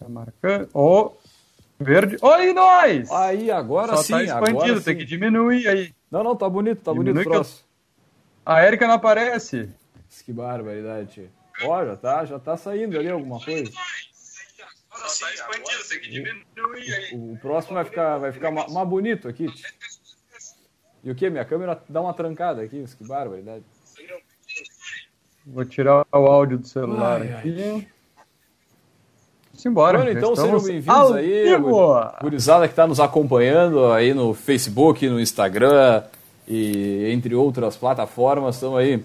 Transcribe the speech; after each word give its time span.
Tá 0.00 0.08
marcando. 0.08 0.68
Ó, 0.74 1.12
verde. 1.78 2.16
Oi, 2.22 2.52
nós! 2.54 3.10
Aí, 3.12 3.50
agora 3.50 3.96
Só 3.96 4.02
sim, 4.02 4.12
tá 4.14 4.22
expandido, 4.24 4.58
agora 4.62 4.80
tem 4.80 4.94
sim. 4.94 4.98
que 4.98 5.04
diminuir 5.04 5.68
aí. 5.68 5.94
Não, 6.10 6.24
não, 6.24 6.34
tá 6.34 6.48
bonito, 6.48 6.82
tá 6.82 6.92
Diminui 6.92 7.12
bonito 7.12 7.26
o 7.26 7.30
que 7.30 7.36
eu- 7.36 7.40
troço. 7.44 7.64
A 8.44 8.60
Érica 8.62 8.86
não 8.86 8.94
aparece. 8.94 9.68
Que 10.24 10.32
barbaridade. 10.32 11.30
Ó, 11.62 11.84
já 11.84 11.96
tá, 11.96 12.24
já 12.24 12.38
tá 12.38 12.56
saindo 12.56 12.98
ali 12.98 13.08
alguma 13.10 13.38
coisa. 13.38 13.70
Tá 13.70 15.32
expandido, 15.32 15.88
tem 15.88 16.00
que 16.00 16.10
diminuir 16.10 16.94
aí. 16.94 17.10
O 17.14 17.38
próximo 17.40 17.74
vai 17.74 17.84
ficar, 17.84 18.18
vai 18.18 18.32
ficar 18.32 18.50
ma- 18.50 18.68
mais 18.68 18.88
bonito 18.88 19.28
aqui. 19.28 19.46
E 21.04 21.10
o 21.10 21.14
que? 21.14 21.30
Minha 21.30 21.44
câmera 21.44 21.80
dá 21.88 22.00
uma 22.00 22.12
trancada 22.14 22.62
aqui, 22.62 22.84
que 22.98 23.06
barbaridade. 23.06 23.64
Vou 25.46 25.64
tirar 25.64 26.04
o 26.12 26.16
áudio 26.26 26.58
do 26.58 26.66
celular 26.66 27.22
Ai, 27.22 27.32
ai. 27.32 27.88
Simbora. 29.60 30.02
Já 30.02 30.12
então 30.12 30.34
sejam 30.34 30.58
bem-vindos 30.58 31.12
aí, 31.12 31.54
gurizada 32.22 32.66
que 32.66 32.72
está 32.72 32.86
nos 32.86 32.98
acompanhando 32.98 33.92
aí 33.92 34.14
no 34.14 34.32
Facebook, 34.32 35.06
no 35.06 35.20
Instagram 35.20 36.02
e 36.48 37.10
entre 37.12 37.34
outras 37.34 37.76
plataformas, 37.76 38.54
estão 38.54 38.74
aí 38.74 39.04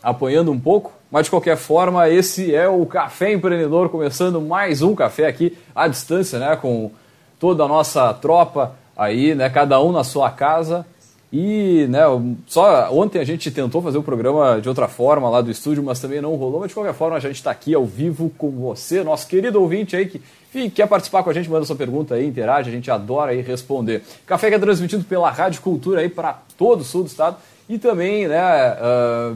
apanhando 0.00 0.52
um 0.52 0.60
pouco, 0.60 0.92
mas 1.10 1.24
de 1.24 1.30
qualquer 1.30 1.56
forma, 1.56 2.08
esse 2.08 2.54
é 2.54 2.68
o 2.68 2.86
Café 2.86 3.32
Empreendedor, 3.32 3.88
começando 3.88 4.40
mais 4.40 4.82
um 4.82 4.94
café 4.94 5.26
aqui 5.26 5.58
à 5.74 5.88
distância, 5.88 6.38
né, 6.38 6.54
com 6.54 6.92
toda 7.40 7.64
a 7.64 7.68
nossa 7.68 8.14
tropa 8.14 8.76
aí, 8.96 9.34
né, 9.34 9.50
cada 9.50 9.82
um 9.82 9.90
na 9.90 10.04
sua 10.04 10.30
casa. 10.30 10.86
E, 11.32 11.86
né, 11.88 12.02
só 12.46 12.92
ontem 12.92 13.18
a 13.18 13.24
gente 13.24 13.50
tentou 13.50 13.80
fazer 13.80 13.96
o 13.96 14.02
programa 14.02 14.60
de 14.60 14.68
outra 14.68 14.86
forma 14.86 15.30
lá 15.30 15.40
do 15.40 15.50
estúdio, 15.50 15.82
mas 15.82 15.98
também 15.98 16.20
não 16.20 16.34
rolou. 16.34 16.60
Mas 16.60 16.68
de 16.68 16.74
qualquer 16.74 16.92
forma, 16.92 17.16
a 17.16 17.20
gente 17.20 17.36
está 17.36 17.50
aqui 17.50 17.74
ao 17.74 17.86
vivo 17.86 18.30
com 18.36 18.50
você, 18.50 19.02
nosso 19.02 19.26
querido 19.26 19.60
ouvinte 19.60 19.96
aí 19.96 20.06
que 20.06 20.20
enfim, 20.54 20.68
quer 20.68 20.86
participar 20.86 21.22
com 21.22 21.30
a 21.30 21.32
gente, 21.32 21.48
manda 21.48 21.64
sua 21.64 21.74
pergunta 21.74 22.14
aí, 22.14 22.26
interage, 22.26 22.68
a 22.68 22.72
gente 22.72 22.90
adora 22.90 23.30
aí 23.30 23.40
responder. 23.40 24.02
Café 24.26 24.50
que 24.50 24.56
é 24.56 24.58
transmitido 24.58 25.02
pela 25.02 25.30
Rádio 25.30 25.62
Cultura 25.62 26.02
aí 26.02 26.10
para 26.10 26.42
todo 26.58 26.82
o 26.82 26.84
sul 26.84 27.04
do 27.04 27.06
estado 27.06 27.38
e 27.66 27.78
também, 27.78 28.28
né, 28.28 28.38
ah, 28.38 29.34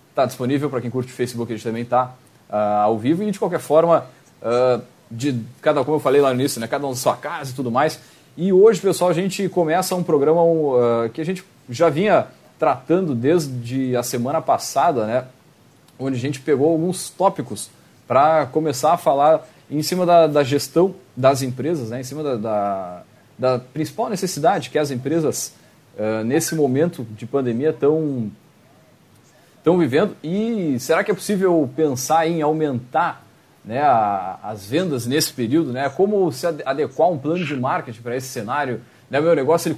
está 0.10 0.26
disponível. 0.26 0.70
Para 0.70 0.82
quem 0.82 0.92
curte 0.92 1.12
Facebook, 1.12 1.52
a 1.52 1.56
gente 1.56 1.66
também 1.66 1.84
está 1.84 2.14
uh, 2.50 2.84
ao 2.84 3.00
vivo. 3.00 3.24
E 3.24 3.32
de 3.32 3.40
qualquer 3.40 3.60
forma, 3.60 4.06
uh, 4.44 4.84
de 5.10 5.42
cada 5.62 5.84
como 5.84 5.96
eu 5.96 6.02
falei 6.02 6.22
lá 6.22 6.30
no 6.34 6.40
início, 6.40 6.62
né? 6.62 6.68
Cada 6.68 6.86
um 6.86 6.92
na 6.92 6.96
sua 6.96 7.16
casa 7.16 7.52
e 7.52 7.56
tudo 7.56 7.72
mais. 7.72 8.00
E 8.42 8.54
hoje, 8.54 8.80
pessoal, 8.80 9.10
a 9.10 9.14
gente 9.14 9.50
começa 9.50 9.94
um 9.96 10.02
programa 10.02 10.40
que 11.14 11.20
a 11.20 11.26
gente 11.26 11.44
já 11.70 11.90
vinha 11.90 12.28
tratando 12.58 13.14
desde 13.14 13.98
a 13.98 14.02
semana 14.02 14.42
passada, 14.42 15.06
né, 15.06 15.26
onde 16.00 16.16
a 16.16 16.20
gente 16.20 16.40
pegou 16.40 16.72
alguns 16.72 17.10
tópicos 17.10 17.70
para 18.08 18.46
começar 18.46 18.94
a 18.94 18.98
falar 18.98 19.46
em 19.70 19.84
cima 19.84 20.06
da, 20.06 20.26
da, 20.26 20.42
gestão 20.42 20.96
das 21.18 21.42
empresas, 21.42 21.90
né, 21.90 22.00
em 22.00 22.04
cima 22.06 22.24
da, 22.24 22.36
da, 22.38 23.04
da 23.38 23.60
principal 23.60 24.10
necessidade 24.10 24.70
que 24.70 24.80
as 24.80 24.90
empresas, 24.90 25.54
uh, 25.98 26.24
nesse 26.24 26.56
momento 26.56 27.06
de 27.18 27.26
pandemia, 27.26 27.72
estão 27.72 28.32
vivendo. 29.78 30.16
E 30.24 30.78
será 30.80 31.04
que 31.04 31.12
é 31.12 31.14
possível 31.14 31.70
pensar 31.76 32.26
em 32.26 32.42
aumentar 32.42 33.22
né, 33.70 33.82
a, 33.84 34.40
as 34.42 34.66
vendas 34.66 35.06
nesse 35.06 35.32
período? 35.32 35.72
Né? 35.72 35.88
Como 35.90 36.32
se 36.32 36.48
adequar 36.48 37.08
um 37.08 37.20
plano 37.20 37.46
de 37.46 37.56
marketing 37.56 38.02
para 38.02 38.18
esse 38.18 38.26
cenário? 38.26 38.82
Né, 39.12 39.22
meu 39.22 39.36
negócio 39.36 39.70
ele 39.70 39.78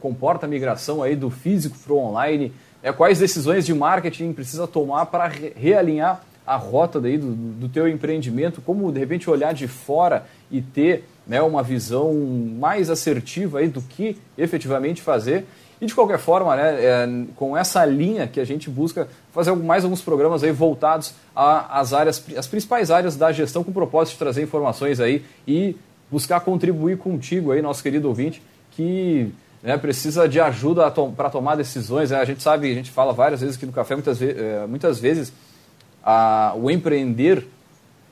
comporta 0.00 0.46
a 0.46 0.48
migração 0.48 1.02
aí 1.02 1.14
do 1.14 1.28
físico 1.28 1.76
para 1.78 1.92
o 1.92 1.98
online. 1.98 2.54
É, 2.82 2.90
quais 2.92 3.18
decisões 3.18 3.66
de 3.66 3.74
marketing 3.74 4.32
precisa 4.32 4.66
tomar 4.66 5.04
para 5.06 5.30
realinhar 5.54 6.24
a 6.46 6.56
rota 6.56 6.98
daí 6.98 7.18
do, 7.18 7.32
do 7.32 7.68
teu 7.68 7.86
empreendimento? 7.86 8.62
Como 8.62 8.90
de 8.90 8.98
repente 8.98 9.28
olhar 9.28 9.52
de 9.52 9.68
fora 9.68 10.24
e 10.50 10.62
ter 10.62 11.04
né, 11.26 11.42
uma 11.42 11.62
visão 11.62 12.14
mais 12.58 12.88
assertiva 12.88 13.58
aí 13.58 13.68
do 13.68 13.82
que 13.82 14.16
efetivamente 14.38 15.02
fazer? 15.02 15.44
E 15.80 15.86
de 15.86 15.94
qualquer 15.94 16.18
forma, 16.18 16.56
né, 16.56 16.76
é, 16.82 17.08
com 17.36 17.56
essa 17.56 17.84
linha 17.84 18.26
que 18.26 18.40
a 18.40 18.44
gente 18.44 18.70
busca 18.70 19.06
fazer 19.32 19.54
mais 19.54 19.84
alguns 19.84 20.00
programas 20.00 20.42
aí 20.42 20.50
voltados 20.50 21.12
às 21.34 21.92
áreas, 21.92 22.24
as 22.36 22.46
principais 22.46 22.90
áreas 22.90 23.14
da 23.14 23.30
gestão 23.30 23.62
com 23.62 23.70
o 23.70 23.74
propósito 23.74 24.14
de 24.14 24.18
trazer 24.18 24.42
informações 24.42 25.00
aí 25.00 25.22
e 25.46 25.76
buscar 26.10 26.40
contribuir 26.40 26.96
contigo 26.96 27.52
aí, 27.52 27.60
nosso 27.60 27.82
querido 27.82 28.08
ouvinte, 28.08 28.42
que 28.70 29.30
né, 29.62 29.76
precisa 29.76 30.28
de 30.28 30.40
ajuda 30.40 30.90
to 30.90 31.12
para 31.14 31.28
tomar 31.28 31.56
decisões. 31.56 32.10
Né? 32.10 32.18
A 32.18 32.24
gente 32.24 32.42
sabe, 32.42 32.70
a 32.70 32.74
gente 32.74 32.90
fala 32.90 33.12
várias 33.12 33.40
vezes 33.40 33.56
aqui 33.56 33.66
no 33.66 33.72
café, 33.72 33.94
muitas, 33.94 34.18
ve 34.18 34.34
muitas 34.68 34.98
vezes 34.98 35.32
a, 36.02 36.54
o 36.56 36.70
empreender 36.70 37.46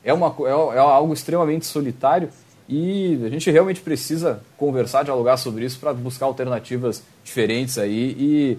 é, 0.05 0.13
uma, 0.13 0.35
é, 0.41 0.77
é, 0.77 0.79
algo 0.79 1.15
extremamente 1.15 1.65
solitário 1.65 2.29
e 2.69 3.21
a 3.25 3.29
gente 3.29 3.51
realmente 3.51 3.81
precisa 3.81 4.43
conversar, 4.57 5.03
dialogar 5.03 5.37
sobre 5.37 5.65
isso 5.65 5.79
para 5.79 5.93
buscar 5.93 6.27
alternativas 6.27 7.03
diferentes 7.23 7.77
aí 7.77 8.17
e 8.19 8.59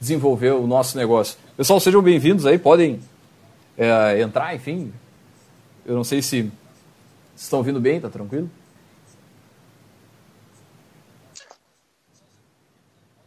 desenvolver 0.00 0.52
o 0.52 0.66
nosso 0.66 0.96
negócio. 0.96 1.38
Pessoal, 1.56 1.78
sejam 1.78 2.02
bem-vindos 2.02 2.46
aí, 2.46 2.58
podem 2.58 3.00
é, 3.76 4.20
entrar, 4.20 4.54
enfim. 4.54 4.92
Eu 5.84 5.94
não 5.94 6.04
sei 6.04 6.22
se 6.22 6.50
estão 7.36 7.58
ouvindo 7.58 7.80
bem, 7.80 8.00
tá 8.00 8.08
tranquilo? 8.08 8.50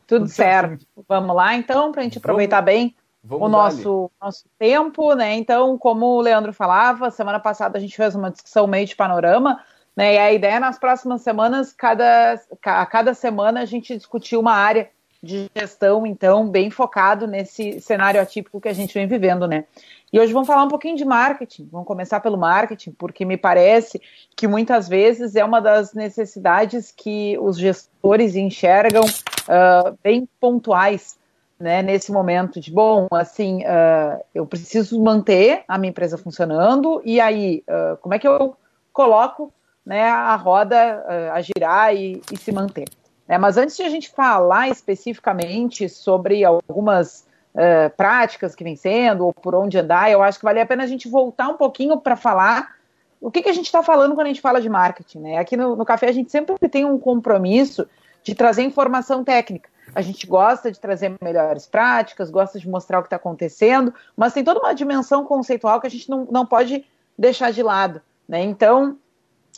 Tudo 0.07 0.27
certo. 0.27 0.85
Vamos 1.07 1.35
lá, 1.35 1.55
então, 1.55 1.91
para 1.91 2.01
a 2.01 2.03
gente 2.03 2.17
aproveitar 2.17 2.61
Vamos. 2.61 2.65
bem 2.65 2.95
Vamos 3.23 3.47
o 3.47 3.49
nosso, 3.49 4.11
nosso 4.21 4.45
tempo, 4.57 5.15
né? 5.15 5.33
Então, 5.35 5.77
como 5.79 6.05
o 6.05 6.21
Leandro 6.21 6.53
falava, 6.53 7.09
semana 7.09 7.39
passada 7.39 7.77
a 7.77 7.81
gente 7.81 7.95
fez 7.95 8.13
uma 8.13 8.29
discussão 8.29 8.67
meio 8.67 8.85
de 8.85 8.95
panorama 8.95 9.59
Né? 9.95 10.15
E 10.15 10.17
a 10.17 10.33
ideia 10.33 10.55
é, 10.55 10.59
nas 10.59 10.77
próximas 10.77 11.21
semanas, 11.21 11.71
cada, 11.71 12.39
a 12.63 12.85
cada 12.85 13.13
semana 13.13 13.61
a 13.61 13.65
gente 13.65 13.95
discutir 13.95 14.37
uma 14.37 14.53
área 14.53 14.89
de 15.23 15.49
gestão, 15.55 16.05
então, 16.05 16.47
bem 16.47 16.69
focado 16.69 17.25
nesse 17.25 17.81
cenário 17.81 18.21
atípico 18.21 18.61
que 18.61 18.69
a 18.69 18.73
gente 18.73 18.93
vem 18.93 19.07
vivendo, 19.07 19.47
né? 19.47 19.65
E 20.13 20.19
hoje 20.19 20.31
vamos 20.31 20.47
falar 20.47 20.63
um 20.63 20.67
pouquinho 20.67 20.95
de 20.95 21.03
marketing. 21.03 21.67
Vamos 21.71 21.87
começar 21.87 22.19
pelo 22.19 22.37
marketing, 22.37 22.91
porque 22.91 23.25
me 23.25 23.35
parece 23.35 23.99
que 24.35 24.47
muitas 24.47 24.87
vezes 24.87 25.35
é 25.35 25.43
uma 25.43 25.59
das 25.59 25.93
necessidades 25.93 26.91
que 26.91 27.37
os 27.39 27.57
gestores 27.57 28.35
enxergam 28.35 29.03
uh, 29.03 29.97
bem 30.03 30.29
pontuais 30.39 31.17
né, 31.59 31.81
nesse 31.81 32.11
momento 32.11 32.59
de 32.59 32.71
bom, 32.71 33.07
assim, 33.11 33.63
uh, 33.63 34.21
eu 34.33 34.45
preciso 34.45 35.01
manter 35.01 35.63
a 35.67 35.77
minha 35.77 35.89
empresa 35.89 36.17
funcionando 36.17 37.01
e 37.05 37.19
aí 37.19 37.63
uh, 37.69 37.97
como 37.97 38.13
é 38.13 38.19
que 38.19 38.27
eu 38.27 38.55
coloco 38.91 39.53
né, 39.85 40.09
a 40.09 40.35
roda 40.35 41.05
a 41.33 41.41
girar 41.41 41.95
e, 41.95 42.21
e 42.31 42.37
se 42.37 42.51
manter? 42.51 42.87
É, 43.27 43.37
mas 43.37 43.57
antes 43.57 43.75
de 43.75 43.83
a 43.83 43.89
gente 43.89 44.09
falar 44.09 44.69
especificamente 44.69 45.89
sobre 45.89 46.45
algumas 46.45 47.25
uh, 47.55 47.89
práticas 47.97 48.53
que 48.53 48.63
vem 48.63 48.75
sendo, 48.75 49.25
ou 49.25 49.33
por 49.33 49.55
onde 49.55 49.79
andar, 49.79 50.11
eu 50.11 50.21
acho 50.21 50.37
que 50.37 50.45
vale 50.45 50.59
a 50.59 50.65
pena 50.65 50.83
a 50.83 50.87
gente 50.87 51.09
voltar 51.09 51.47
um 51.47 51.57
pouquinho 51.57 51.99
para 51.99 52.15
falar 52.15 52.75
o 53.19 53.31
que, 53.31 53.41
que 53.41 53.49
a 53.49 53.53
gente 53.53 53.65
está 53.65 53.81
falando 53.81 54.13
quando 54.13 54.27
a 54.27 54.29
gente 54.29 54.41
fala 54.41 54.61
de 54.61 54.69
marketing. 54.69 55.19
Né? 55.19 55.37
Aqui 55.37 55.57
no, 55.57 55.75
no 55.75 55.85
Café 55.85 56.07
a 56.07 56.11
gente 56.11 56.31
sempre 56.31 56.55
tem 56.69 56.85
um 56.85 56.99
compromisso 56.99 57.87
de 58.23 58.35
trazer 58.35 58.61
informação 58.61 59.23
técnica. 59.23 59.69
A 59.93 60.01
gente 60.01 60.27
gosta 60.27 60.71
de 60.71 60.79
trazer 60.79 61.15
melhores 61.21 61.65
práticas, 61.65 62.29
gosta 62.29 62.59
de 62.59 62.67
mostrar 62.69 62.99
o 62.99 63.01
que 63.01 63.07
está 63.07 63.15
acontecendo, 63.15 63.93
mas 64.15 64.33
tem 64.33 64.43
toda 64.43 64.59
uma 64.59 64.73
dimensão 64.73 65.23
conceitual 65.23 65.79
que 65.81 65.87
a 65.87 65.89
gente 65.89 66.09
não, 66.09 66.27
não 66.29 66.45
pode 66.45 66.85
deixar 67.17 67.51
de 67.51 67.63
lado. 67.63 68.01
Né? 68.27 68.43
Então, 68.43 68.97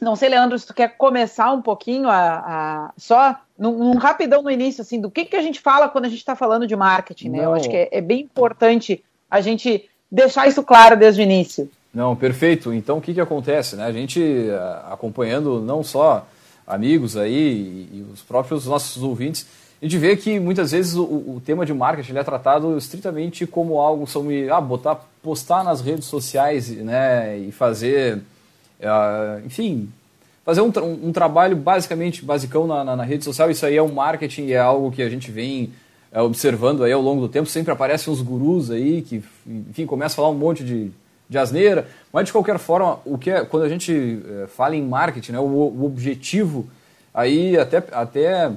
não 0.04 0.16
sei, 0.16 0.30
Leandro, 0.30 0.58
se 0.58 0.68
tu 0.68 0.74
quer 0.74 0.96
começar 0.98 1.52
um 1.52 1.62
pouquinho 1.62 2.10
a, 2.10 2.38
a 2.38 2.94
só 2.98 3.36
num, 3.58 3.78
num, 3.78 3.98
rapidão 3.98 4.42
no 4.42 4.52
início, 4.52 4.82
assim, 4.82 5.00
do 5.00 5.10
que, 5.10 5.26
que 5.26 5.36
a 5.36 5.42
gente 5.42 5.60
fala 5.60 5.90
quando 5.90 6.06
a 6.06 6.10
gente 6.10 6.20
está 6.20 6.36
falando 6.36 6.68
de 6.68 6.76
marketing, 6.76 7.30
né? 7.30 7.38
Não. 7.38 7.46
Eu 7.46 7.54
acho 7.54 7.70
que 7.70 7.76
é, 7.76 7.90
é, 7.92 8.02
bem 8.02 8.22
importante 8.22 9.04
a 9.30 9.42
gente 9.42 9.90
deixar 10.12 10.48
isso 10.48 10.64
claro 10.64 10.96
desde 10.96 11.22
o 11.22 11.24
início. 11.24 11.70
Não, 11.94 12.16
perfeito. 12.16 12.74
Então, 12.74 12.98
o 12.98 13.02
que, 13.02 13.14
que 13.14 13.22
acontece, 13.22 13.76
né? 13.76 13.86
A 13.86 13.92
gente 13.92 14.22
acompanhando 14.90 15.60
não 15.62 15.84
só 15.84 16.28
amigos 16.66 17.18
aí 17.18 17.34
e, 17.34 17.98
e 17.98 18.06
os 18.14 18.22
próprios 18.22 18.66
nossos 18.66 19.02
ouvintes, 19.02 19.48
a 19.82 19.86
gente 19.86 19.98
vê 19.98 20.16
que 20.18 20.40
muitas 20.40 20.72
vezes 20.72 20.96
o, 20.96 21.04
o 21.04 21.42
tema 21.46 21.66
de 21.66 21.74
marketing 21.74 22.16
é 22.16 22.24
tratado 22.24 22.78
estritamente 22.78 23.46
como 23.46 23.80
algo 23.80 24.08
sobre, 24.08 24.50
ah, 24.50 24.60
botar, 24.60 25.00
postar 25.22 25.64
nas 25.64 25.82
redes 25.82 26.06
sociais, 26.06 26.70
né, 26.70 27.38
e 27.38 27.52
fazer 27.52 28.22
Uh, 28.80 29.46
enfim, 29.46 29.90
fazer 30.46 30.62
um, 30.62 30.72
um, 30.78 31.08
um, 31.08 31.12
trabalho 31.12 31.58
basicamente 31.58 32.24
basicão 32.24 32.68
na, 32.68 32.84
na, 32.84 32.96
na, 32.96 33.04
rede 33.04 33.24
social, 33.24 33.52
isso 33.52 33.66
aí 33.66 33.76
é 33.76 33.84
um 33.84 33.92
marketing, 33.92 34.52
é 34.52 34.58
algo 34.58 34.92
que 34.92 35.02
a 35.02 35.10
gente 35.10 35.30
vem 35.32 35.74
é, 36.12 36.22
observando 36.22 36.84
aí 36.84 36.92
ao 36.92 37.02
longo 37.02 37.22
do 37.22 37.28
tempo, 37.28 37.50
sempre 37.50 37.74
aparecem 37.74 38.14
uns 38.14 38.22
gurus 38.22 38.72
aí 38.72 39.02
que, 39.02 39.22
enfim, 39.46 39.86
começam 39.86 40.14
a 40.14 40.16
falar 40.16 40.30
um 40.30 40.40
monte 40.40 40.64
de, 40.64 40.90
de 41.28 41.38
asneira, 41.38 41.88
mas 42.14 42.28
de 42.28 42.32
qualquer 42.32 42.58
forma, 42.60 43.00
o 43.04 43.18
que 43.18 43.30
é, 43.30 43.44
quando 43.44 43.64
a 43.64 43.70
gente 43.70 44.24
é, 44.26 44.48
fala 44.48 44.76
em 44.76 44.82
marketing, 44.82 45.34
né, 45.34 45.40
o, 45.40 45.44
o, 45.44 45.86
objetivo 45.86 46.66
aí 47.14 47.58
até, 47.58 47.84
até 47.92 48.52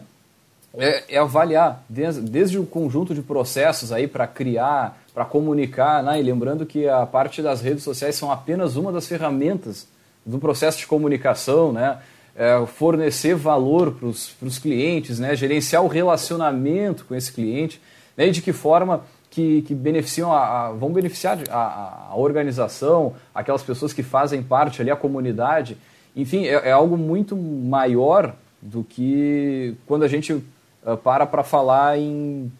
é, 0.78 1.04
é 1.08 1.18
avaliar 1.18 1.82
desde, 1.88 2.20
desde, 2.20 2.58
o 2.58 2.64
conjunto 2.64 3.14
de 3.14 3.22
processos 3.22 3.90
aí 3.90 4.06
para 4.06 4.28
criar, 4.28 4.96
para 5.12 5.24
comunicar, 5.24 6.04
né, 6.04 6.20
e 6.20 6.22
lembrando 6.22 6.64
que 6.64 6.88
a 6.88 7.04
parte 7.04 7.42
das 7.42 7.60
redes 7.60 7.82
sociais 7.82 8.14
são 8.14 8.30
apenas 8.30 8.76
uma 8.76 8.92
das 8.92 9.08
ferramentas 9.08 9.88
do 10.24 10.38
processo 10.38 10.78
de 10.78 10.86
comunicação, 10.86 11.72
né? 11.72 11.98
É, 12.36 12.64
fornecer 12.64 13.34
valor 13.34 13.92
para 13.92 14.06
os 14.06 14.58
clientes, 14.58 15.18
né? 15.18 15.34
gerenciar 15.34 15.84
o 15.84 15.88
relacionamento 15.88 17.04
com 17.04 17.14
esse 17.14 17.30
cliente, 17.30 17.80
né? 18.16 18.28
e 18.28 18.30
de 18.30 18.40
que 18.40 18.52
forma 18.52 19.04
que, 19.30 19.62
que 19.62 19.74
beneficiam 19.74 20.32
a, 20.32 20.66
a 20.66 20.72
vão 20.72 20.92
beneficiar 20.92 21.38
a, 21.48 22.08
a, 22.10 22.16
organização, 22.16 23.14
aquelas 23.34 23.62
pessoas 23.62 23.92
que 23.92 24.02
fazem 24.02 24.42
parte 24.42 24.82
ali, 24.82 24.90
a 24.90 24.96
comunidade. 24.96 25.76
Enfim, 26.16 26.46
é, 26.46 26.68
é 26.68 26.72
algo 26.72 26.96
muito 26.96 27.36
maior 27.36 28.34
do 28.60 28.82
que 28.84 29.74
quando 29.86 30.02
a 30.02 30.08
gente 30.08 30.32
uh, 30.32 30.96
para 31.02 31.24
para 31.24 31.44
falar 31.44 31.96
em, 31.96 32.50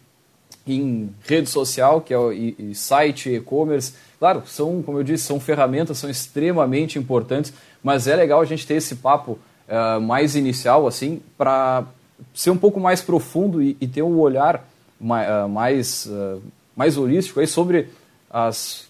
em 0.65 1.13
rede 1.27 1.49
social, 1.49 1.99
que 2.01 2.13
é 2.13 2.33
e, 2.33 2.55
e 2.57 2.75
site, 2.75 3.29
e-commerce, 3.29 3.93
Claro, 4.21 4.43
são, 4.45 4.83
como 4.83 4.99
eu 4.99 5.03
disse, 5.03 5.23
são 5.23 5.39
ferramentas, 5.39 5.97
são 5.97 6.07
extremamente 6.07 6.99
importantes, 6.99 7.51
mas 7.81 8.05
é 8.05 8.15
legal 8.15 8.39
a 8.39 8.45
gente 8.45 8.67
ter 8.67 8.75
esse 8.75 8.97
papo 8.97 9.39
uh, 9.67 9.99
mais 9.99 10.35
inicial, 10.35 10.85
assim, 10.85 11.19
para 11.35 11.85
ser 12.31 12.51
um 12.51 12.57
pouco 12.57 12.79
mais 12.79 13.01
profundo 13.01 13.63
e, 13.63 13.75
e 13.81 13.87
ter 13.87 14.03
um 14.03 14.19
olhar 14.19 14.63
mais, 14.99 15.27
uh, 15.27 15.49
mais, 15.49 16.05
uh, 16.05 16.41
mais 16.75 16.97
holístico 16.97 17.39
aí 17.39 17.47
sobre 17.47 17.89
as, 18.29 18.87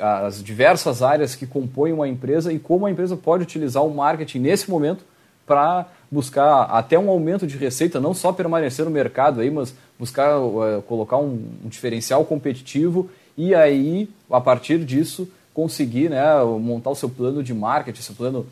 as 0.00 0.40
diversas 0.40 1.02
áreas 1.02 1.34
que 1.34 1.48
compõem 1.48 1.92
uma 1.92 2.06
empresa 2.06 2.52
e 2.52 2.58
como 2.60 2.86
a 2.86 2.90
empresa 2.92 3.16
pode 3.16 3.42
utilizar 3.42 3.84
o 3.84 3.92
marketing 3.92 4.38
nesse 4.38 4.70
momento 4.70 5.04
para 5.44 5.84
buscar 6.08 6.66
até 6.66 6.96
um 6.96 7.10
aumento 7.10 7.44
de 7.44 7.56
receita, 7.56 7.98
não 7.98 8.14
só 8.14 8.32
permanecer 8.32 8.84
no 8.84 8.90
mercado 8.92 9.40
aí, 9.40 9.50
mas 9.50 9.74
buscar 9.98 10.38
uh, 10.38 10.80
colocar 10.82 11.16
um, 11.18 11.44
um, 11.64 11.68
diferencial 11.68 12.24
competitivo 12.24 13.10
e 13.36 13.54
aí, 13.54 14.08
a 14.30 14.40
partir 14.40 14.84
disso, 14.84 15.28
conseguir 15.52 16.10
né, 16.10 16.22
montar 16.60 16.90
o 16.90 16.94
seu 16.94 17.08
plano 17.08 17.42
de 17.42 17.54
marketing, 17.54 18.02
seu 18.02 18.14
plano, 18.14 18.46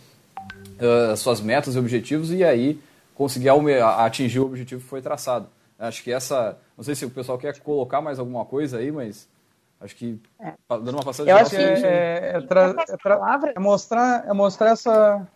uh, 0.79 1.17
suas 1.17 1.41
metas 1.41 1.75
e 1.75 1.79
objetivos, 1.79 2.31
e 2.33 2.45
aí 2.45 2.81
conseguir 3.15 3.51
atingir 3.99 4.41
o 4.41 4.47
objetivo 4.47 4.81
que 4.81 4.89
foi 4.89 5.03
traçado. 5.03 5.47
Acho 5.79 6.03
que 6.03 6.13
essa. 6.13 6.57
Não 6.77 6.85
sei 6.85 6.95
se 6.95 7.05
o 7.05 7.11
pessoal 7.11 7.37
quer 7.37 7.59
colocar 7.59 8.01
mais 8.01 8.19
alguma 8.19 8.45
coisa 8.45 8.79
aí, 8.79 8.93
mas 8.93 9.29
acho 9.81 9.97
que 9.97 10.21
é. 10.41 10.55
dando 10.69 10.93
uma 10.93 11.03
passagem 11.03 11.31
Eu 11.31 11.37
acho 11.39 11.51
que 11.51 11.57
é, 11.57 11.61
é, 11.63 12.33
é, 12.37 12.41
tra, 12.41 12.75
é, 12.79 13.53
é, 13.57 13.59
mostrar, 13.59 14.25
é 14.29 14.33
mostrar 14.33 14.71
essa. 14.71 15.27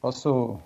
Posso 0.00 0.60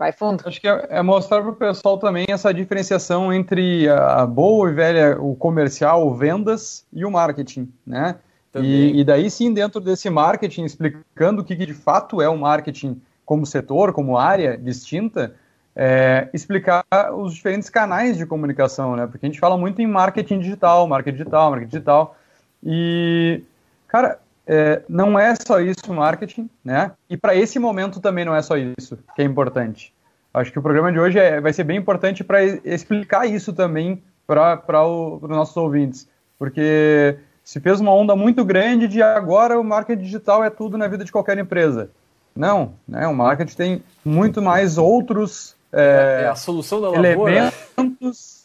Vai 0.00 0.12
fundo. 0.12 0.42
Acho 0.46 0.58
que 0.58 0.66
é, 0.66 0.86
é 0.88 1.02
mostrar 1.02 1.42
para 1.42 1.50
o 1.50 1.54
pessoal 1.54 1.98
também 1.98 2.24
essa 2.30 2.54
diferenciação 2.54 3.30
entre 3.30 3.86
a 3.86 4.24
boa 4.24 4.70
e 4.70 4.72
velha, 4.72 5.20
o 5.20 5.36
comercial, 5.36 6.06
o 6.06 6.14
vendas 6.14 6.86
e 6.90 7.04
o 7.04 7.10
marketing, 7.10 7.70
né? 7.86 8.16
E, 8.54 8.98
e, 8.98 9.04
daí 9.04 9.30
sim, 9.30 9.52
dentro 9.52 9.78
desse 9.78 10.08
marketing, 10.08 10.64
explicando 10.64 11.42
o 11.42 11.44
que, 11.44 11.54
que, 11.54 11.66
de 11.66 11.74
fato 11.74 12.22
é 12.22 12.28
o 12.30 12.38
marketing 12.38 12.98
como 13.26 13.44
setor, 13.44 13.92
como 13.92 14.16
área 14.16 14.56
distinta, 14.56 15.34
é, 15.76 16.30
explicar 16.32 16.82
os 17.14 17.34
diferentes 17.34 17.68
canais 17.68 18.16
de 18.16 18.24
comunicação, 18.24 18.96
né? 18.96 19.06
Porque 19.06 19.26
a 19.26 19.28
gente 19.28 19.38
fala 19.38 19.58
muito 19.58 19.82
em 19.82 19.86
marketing 19.86 20.38
digital, 20.40 20.88
marketing 20.88 21.18
digital, 21.18 21.50
marketing 21.50 21.70
digital. 21.70 22.16
E, 22.64 23.42
cara, 23.86 24.18
é, 24.52 24.82
não 24.88 25.16
é 25.16 25.32
só 25.46 25.60
isso 25.60 25.94
marketing, 25.94 26.50
né? 26.64 26.90
E 27.08 27.16
para 27.16 27.36
esse 27.36 27.56
momento 27.60 28.00
também 28.00 28.24
não 28.24 28.34
é 28.34 28.42
só 28.42 28.56
isso 28.56 28.98
que 29.14 29.22
é 29.22 29.24
importante. 29.24 29.94
Acho 30.32 30.52
que 30.52 30.58
o 30.58 30.62
programa 30.62 30.92
de 30.92 30.98
hoje 30.98 31.18
é, 31.18 31.40
vai 31.40 31.52
ser 31.52 31.64
bem 31.64 31.76
importante 31.76 32.22
para 32.22 32.42
explicar 32.42 33.26
isso 33.26 33.52
também 33.52 34.02
para 34.26 34.86
os 34.86 35.28
nossos 35.28 35.56
ouvintes, 35.56 36.08
porque 36.38 37.18
se 37.42 37.58
fez 37.58 37.80
uma 37.80 37.92
onda 37.92 38.14
muito 38.14 38.44
grande 38.44 38.86
de 38.86 39.02
agora 39.02 39.58
o 39.58 39.64
marketing 39.64 40.02
digital 40.02 40.44
é 40.44 40.50
tudo 40.50 40.78
na 40.78 40.86
vida 40.86 41.04
de 41.04 41.10
qualquer 41.10 41.36
empresa. 41.36 41.90
Não, 42.34 42.74
né? 42.86 43.08
O 43.08 43.14
marketing 43.14 43.56
tem 43.56 43.82
muito 44.04 44.40
mais 44.40 44.78
outros 44.78 45.56
é, 45.72 46.22
é 46.24 46.28
a 46.28 46.36
solução 46.36 46.80
da 46.80 46.90
lavoura. 46.90 47.52
elementos 47.78 48.40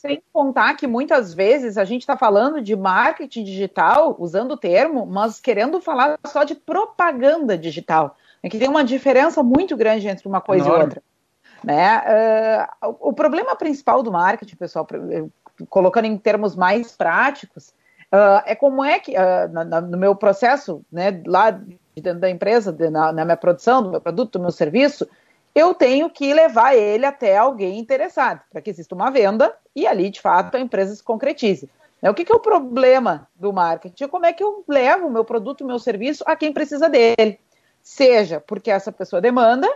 sem 0.00 0.22
contar 0.32 0.74
que 0.74 0.86
muitas 0.86 1.34
vezes 1.34 1.76
a 1.76 1.84
gente 1.84 2.02
está 2.02 2.16
falando 2.16 2.62
de 2.62 2.76
marketing 2.76 3.42
digital, 3.42 4.14
usando 4.18 4.52
o 4.52 4.56
termo, 4.56 5.04
mas 5.04 5.40
querendo 5.40 5.80
falar 5.80 6.18
só 6.24 6.44
de 6.44 6.54
propaganda 6.54 7.58
digital. 7.58 8.16
É 8.40 8.48
que 8.48 8.58
tem 8.58 8.68
uma 8.68 8.84
diferença 8.84 9.42
muito 9.42 9.76
grande 9.76 10.06
entre 10.06 10.28
uma 10.28 10.40
coisa 10.40 10.64
Enorme. 10.66 10.82
e 10.82 10.86
outra. 10.86 11.02
Né? 11.62 11.98
Uh, 12.82 12.96
o 13.00 13.12
problema 13.12 13.56
principal 13.56 14.02
do 14.02 14.12
marketing, 14.12 14.56
pessoal, 14.56 14.86
colocando 15.68 16.04
em 16.04 16.16
termos 16.16 16.54
mais 16.54 16.92
práticos, 16.92 17.68
uh, 18.12 18.42
é 18.44 18.54
como 18.54 18.84
é 18.84 18.98
que, 18.98 19.12
uh, 19.12 19.52
na, 19.52 19.64
na, 19.64 19.80
no 19.80 19.98
meu 19.98 20.14
processo, 20.14 20.82
né, 20.90 21.20
lá 21.26 21.50
dentro 21.96 22.20
da 22.20 22.30
empresa, 22.30 22.72
de, 22.72 22.90
na, 22.90 23.12
na 23.12 23.24
minha 23.24 23.36
produção, 23.36 23.82
do 23.82 23.90
meu 23.90 24.00
produto, 24.00 24.38
do 24.38 24.42
meu 24.42 24.52
serviço, 24.52 25.08
eu 25.54 25.74
tenho 25.74 26.08
que 26.08 26.32
levar 26.32 26.76
ele 26.76 27.04
até 27.04 27.36
alguém 27.36 27.78
interessado, 27.78 28.40
para 28.50 28.60
que 28.60 28.70
exista 28.70 28.94
uma 28.94 29.10
venda 29.10 29.52
e 29.74 29.86
ali, 29.86 30.10
de 30.10 30.20
fato, 30.20 30.56
a 30.56 30.60
empresa 30.60 30.94
se 30.94 31.02
concretize. 31.02 31.68
O 32.00 32.14
que, 32.14 32.24
que, 32.24 32.30
é 32.30 32.36
o 32.36 32.40
problema 32.40 33.28
do 33.34 33.52
marketing? 33.52 34.06
Como 34.06 34.24
é 34.24 34.32
que 34.32 34.42
eu 34.42 34.62
levo 34.68 35.08
o 35.08 35.10
meu 35.10 35.24
produto, 35.24 35.62
o 35.62 35.66
meu 35.66 35.80
serviço 35.80 36.22
a 36.26 36.36
quem 36.36 36.52
precisa 36.52 36.88
dele? 36.88 37.40
Seja 37.82 38.40
porque 38.40 38.70
essa 38.70 38.92
pessoa 38.92 39.20
demanda, 39.20 39.68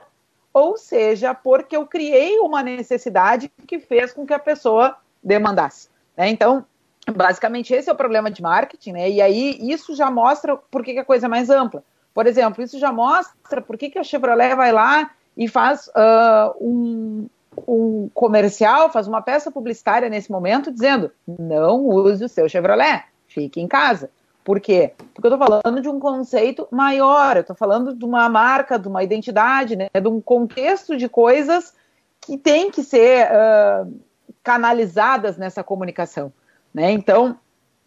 ou 0.53 0.77
seja 0.77 1.35
porque 1.35 1.77
eu 1.77 1.87
criei 1.87 2.39
uma 2.39 2.63
necessidade 2.63 3.51
que 3.67 3.79
fez 3.79 4.13
com 4.13 4.27
que 4.27 4.35
a 4.35 4.39
pessoa 4.39 4.97
demandasse. 5.23 5.89
Né? 6.17 6.29
Então, 6.29 6.65
basicamente, 7.11 7.73
esse 7.73 7.89
é 7.89 7.93
o 7.93 7.97
problema 7.97 8.31
de 8.31 8.43
marketing, 8.43 8.93
né? 8.93 9.11
e 9.11 9.21
aí 9.21 9.59
isso 9.61 9.95
já 9.95 10.11
mostra 10.11 10.57
por 10.57 10.85
que, 10.85 10.93
que 10.93 10.99
a 10.99 11.05
coisa 11.05 11.27
é 11.27 11.29
mais 11.29 11.51
ampla. 11.51 11.83
Por 12.13 12.27
exemplo, 12.27 12.63
isso 12.63 12.79
já 12.79 12.93
mostra 12.93 13.61
por 13.63 13.79
que, 13.79 13.91
que 13.91 13.99
a 13.99 14.05
Chevrolet 14.05 14.55
vai 14.55 14.71
lá 14.71 15.11
e 15.37 15.49
faz 15.49 15.89
uh, 15.89 16.55
um, 16.61 17.27
um 17.67 18.11
comercial, 18.13 18.91
faz 18.91 19.09
uma 19.09 19.23
peça 19.23 19.51
publicitária 19.51 20.11
nesse 20.11 20.31
momento 20.31 20.71
dizendo 20.71 21.11
não 21.27 21.87
use 21.87 22.25
o 22.25 22.29
seu 22.29 22.49
Chevrolet, 22.49 23.05
fique 23.27 23.61
em 23.61 23.67
casa. 23.67 24.11
Por 24.45 24.61
quê? 24.61 24.93
Porque 25.15 25.27
eu 25.27 25.35
estou 25.35 25.47
falando 25.47 25.81
de 25.81 25.89
um 25.89 26.01
conceito 26.01 26.67
maior, 26.71 27.37
eu 27.37 27.43
estou 27.43 27.55
falando 27.55 27.95
de 27.95 28.05
uma 28.05 28.29
marca, 28.29 28.79
de 28.79 28.89
uma 28.89 29.03
identidade, 29.03 29.77
né, 29.77 29.89
de 29.95 30.09
um 30.09 30.21
contexto 30.21 30.97
de 30.97 31.09
coisas 31.09 31.75
que 32.21 32.37
tem 32.37 32.71
que 32.71 32.83
ser 32.83 33.29
uh, 33.29 34.01
canalizadas 34.43 35.37
nessa 35.37 35.63
comunicação. 35.63 36.33
Né? 36.75 36.91
Então, 36.91 37.39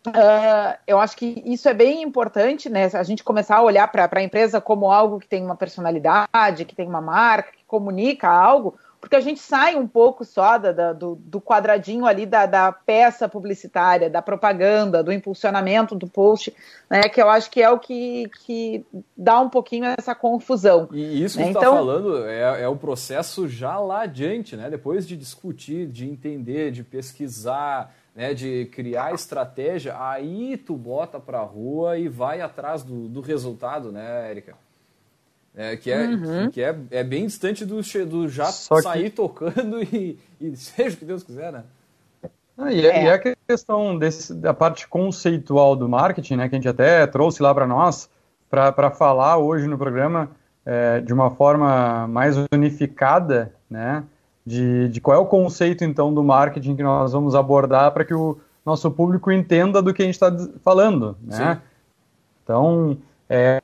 uh, 0.07 0.77
eu 0.87 0.99
acho 0.99 1.17
que 1.17 1.41
isso 1.45 1.67
é 1.67 1.73
bem 1.73 2.01
importante, 2.01 2.69
né? 2.69 2.89
A 2.93 3.03
gente 3.03 3.23
começar 3.23 3.57
a 3.57 3.61
olhar 3.61 3.87
para 3.91 4.09
a 4.11 4.23
empresa 4.23 4.61
como 4.61 4.91
algo 4.91 5.19
que 5.19 5.27
tem 5.27 5.43
uma 5.43 5.55
personalidade, 5.55 6.65
que 6.65 6.75
tem 6.75 6.87
uma 6.87 7.01
marca, 7.01 7.51
que 7.51 7.65
comunica 7.65 8.29
algo, 8.29 8.75
porque 9.05 9.15
a 9.15 9.21
gente 9.21 9.39
sai 9.39 9.75
um 9.75 9.87
pouco 9.87 10.25
só 10.25 10.57
da, 10.57 10.71
da, 10.71 10.91
do, 10.91 11.13
do, 11.13 11.39
quadradinho 11.39 12.07
ali 12.07 12.25
da, 12.25 12.47
da, 12.47 12.71
peça 12.71 13.29
publicitária, 13.29 14.09
da 14.09 14.19
propaganda, 14.19 15.03
do 15.03 15.13
impulsionamento 15.13 15.93
do 15.93 16.07
post, 16.07 16.51
né, 16.89 17.03
que 17.03 17.21
eu 17.21 17.29
acho 17.29 17.51
que 17.51 17.61
é 17.61 17.69
o 17.69 17.77
que, 17.77 18.27
que 18.43 18.83
dá 19.15 19.39
um 19.39 19.47
pouquinho 19.47 19.85
essa 19.95 20.15
confusão. 20.15 20.89
E 20.91 21.23
isso 21.23 21.37
né? 21.37 21.45
que 21.45 21.53
você 21.53 21.57
está 21.59 21.59
então, 21.59 21.75
falando 21.75 22.25
é, 22.25 22.63
é 22.63 22.67
o 22.67 22.75
processo 22.75 23.47
já 23.47 23.77
lá 23.77 24.01
adiante, 24.01 24.55
né? 24.55 24.71
depois 24.71 25.07
de 25.07 25.15
discutir, 25.15 25.85
de 25.85 26.09
entender, 26.09 26.71
de 26.71 26.83
pesquisar, 26.83 27.93
né, 28.15 28.33
de 28.33 28.65
criar 28.73 29.13
estratégia, 29.13 29.95
aí 29.99 30.57
tu 30.57 30.75
bota 30.75 31.19
para 31.19 31.43
rua 31.43 31.99
e 31.99 32.07
vai 32.07 32.41
atrás 32.41 32.81
do, 32.81 33.07
do 33.07 33.21
resultado, 33.21 33.91
né, 33.91 34.31
Érica? 34.31 34.64
É, 35.57 35.77
que 35.77 35.89
é, 35.89 36.05
uhum. 36.05 36.49
que 36.51 36.61
é, 36.61 36.75
é 36.91 37.03
bem 37.03 37.25
distante 37.25 37.65
do, 37.65 37.81
do 38.05 38.27
já 38.27 38.45
Só 38.45 38.81
sair 38.81 39.09
que... 39.09 39.15
tocando 39.15 39.81
e, 39.81 40.19
e, 40.39 40.55
seja 40.57 40.95
o 40.95 40.99
que 40.99 41.05
Deus 41.05 41.23
quiser, 41.23 41.51
né? 41.51 41.63
Ah, 42.57 42.71
e, 42.71 42.85
é. 42.85 43.03
e, 43.03 43.07
é 43.07 43.13
a 43.13 43.35
questão 43.47 43.97
desse, 43.97 44.33
da 44.33 44.53
parte 44.53 44.87
conceitual 44.87 45.75
do 45.75 45.87
marketing, 45.87 46.35
né, 46.35 46.49
que 46.49 46.55
a 46.55 46.57
gente 46.57 46.67
até 46.67 47.05
trouxe 47.07 47.41
lá 47.41 47.53
para 47.53 47.67
nós, 47.67 48.09
para 48.49 48.91
falar 48.91 49.37
hoje 49.37 49.67
no 49.67 49.77
programa 49.77 50.29
é, 50.65 50.99
de 51.01 51.13
uma 51.13 51.31
forma 51.31 52.07
mais 52.07 52.35
unificada, 52.51 53.53
né, 53.69 54.03
de, 54.45 54.89
de 54.89 55.01
qual 55.01 55.17
é 55.17 55.19
o 55.19 55.25
conceito, 55.25 55.83
então, 55.83 56.13
do 56.13 56.23
marketing 56.23 56.75
que 56.75 56.83
nós 56.83 57.11
vamos 57.11 57.35
abordar 57.35 57.91
para 57.91 58.05
que 58.05 58.13
o 58.13 58.37
nosso 58.65 58.89
público 58.91 59.31
entenda 59.31 59.81
do 59.81 59.93
que 59.93 60.01
a 60.01 60.05
gente 60.05 60.15
está 60.15 60.31
falando, 60.63 61.17
né? 61.21 61.55
Sim. 61.55 61.61
Então, 62.43 62.97
é, 63.29 63.61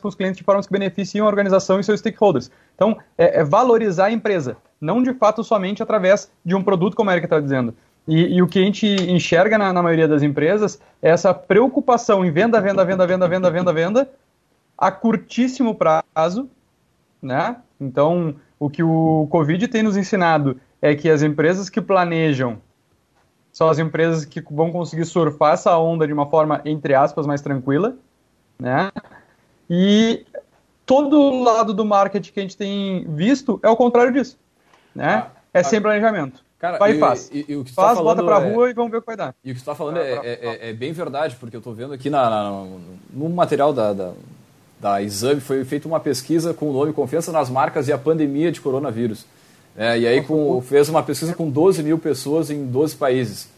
com 0.00 0.08
os 0.08 0.16
clientes 0.16 0.38
de 0.38 0.42
formas 0.42 0.66
que 0.66 0.72
beneficiem 0.72 1.22
a 1.22 1.26
organização 1.26 1.78
e 1.78 1.84
seus 1.84 2.00
stakeholders. 2.00 2.50
Então, 2.74 2.98
é, 3.16 3.40
é 3.40 3.44
valorizar 3.44 4.06
a 4.06 4.10
empresa, 4.10 4.56
não 4.80 5.00
de 5.00 5.14
fato 5.14 5.44
somente 5.44 5.80
através 5.80 6.30
de 6.44 6.56
um 6.56 6.62
produto, 6.62 6.96
como 6.96 7.08
a 7.08 7.12
Erika 7.12 7.26
está 7.26 7.38
dizendo. 7.38 7.72
E, 8.06 8.36
e, 8.36 8.42
o 8.42 8.48
que 8.48 8.58
a 8.58 8.62
gente 8.62 8.86
enxerga 8.86 9.56
na, 9.56 9.72
na, 9.72 9.82
maioria 9.82 10.08
das 10.08 10.22
empresas 10.22 10.80
é 11.00 11.10
essa 11.10 11.32
preocupação 11.32 12.24
em 12.24 12.30
venda, 12.30 12.60
venda, 12.60 12.84
venda, 12.84 13.06
venda, 13.06 13.28
venda, 13.28 13.50
venda, 13.50 13.72
venda, 13.72 14.10
a 14.76 14.90
curtíssimo 14.90 15.74
prazo, 15.74 16.48
né? 17.22 17.56
Então, 17.80 18.34
o 18.58 18.68
que 18.68 18.82
o 18.82 19.26
Covid 19.30 19.66
tem 19.68 19.82
nos 19.82 19.96
ensinado 19.96 20.60
é 20.80 20.94
que 20.94 21.10
as 21.10 21.22
empresas 21.22 21.68
que 21.68 21.80
planejam 21.80 22.58
são 23.52 23.68
as 23.68 23.78
empresas 23.78 24.24
que 24.24 24.40
vão 24.50 24.70
conseguir 24.70 25.04
surfar 25.04 25.54
essa 25.54 25.76
onda 25.78 26.06
de 26.06 26.12
uma 26.12 26.26
forma, 26.26 26.60
entre 26.64 26.94
aspas, 26.94 27.26
mais 27.26 27.40
tranquila, 27.40 27.96
né? 28.58 28.90
E 29.68 30.24
todo 30.84 31.42
lado 31.42 31.74
do 31.74 31.84
marketing 31.84 32.32
que 32.32 32.40
a 32.40 32.42
gente 32.42 32.56
tem 32.56 33.04
visto 33.08 33.58
é 33.62 33.68
o 33.68 33.76
contrário 33.76 34.12
disso. 34.12 34.38
Né? 34.94 35.26
Ah, 35.26 35.30
é 35.52 35.62
sem 35.62 35.80
planejamento. 35.80 36.44
Cara, 36.58 36.78
vai 36.78 36.92
e, 36.92 36.98
faz. 36.98 37.30
E, 37.32 37.44
e, 37.48 37.56
o 37.56 37.64
que 37.64 37.72
faz, 37.72 37.98
tá 37.98 38.02
bota 38.02 38.22
pra 38.22 38.40
é... 38.40 38.52
rua 38.52 38.70
e 38.70 38.72
vamos 38.72 38.90
ver 38.90 38.98
o 38.98 39.00
que 39.00 39.06
vai 39.06 39.16
dar. 39.16 39.34
E 39.44 39.50
o 39.50 39.54
que 39.54 39.60
você 39.60 39.62
está 39.62 39.74
falando 39.74 39.98
é, 39.98 40.12
é, 40.12 40.20
é, 40.24 40.70
é, 40.70 40.72
bem 40.72 40.92
verdade, 40.92 41.36
porque 41.36 41.54
eu 41.54 41.58
estou 41.58 41.74
vendo 41.74 41.92
aqui 41.92 42.08
na, 42.08 42.30
na, 42.30 42.66
no 43.12 43.28
material 43.28 43.72
da, 43.72 43.92
da, 43.92 44.12
da 44.80 45.02
Exame, 45.02 45.40
foi 45.40 45.64
feita 45.64 45.86
uma 45.86 46.00
pesquisa 46.00 46.54
com 46.54 46.70
o 46.70 46.72
nome 46.72 46.92
Confiança 46.92 47.30
nas 47.30 47.50
Marcas 47.50 47.88
e 47.88 47.92
a 47.92 47.98
Pandemia 47.98 48.50
de 48.50 48.60
Coronavírus. 48.60 49.26
É, 49.76 49.98
e 49.98 50.06
aí 50.06 50.22
com, 50.22 50.60
fez 50.62 50.88
uma 50.88 51.02
pesquisa 51.02 51.34
com 51.34 51.50
12 51.50 51.82
mil 51.82 51.98
pessoas 51.98 52.50
em 52.50 52.64
12 52.64 52.96
países, 52.96 53.50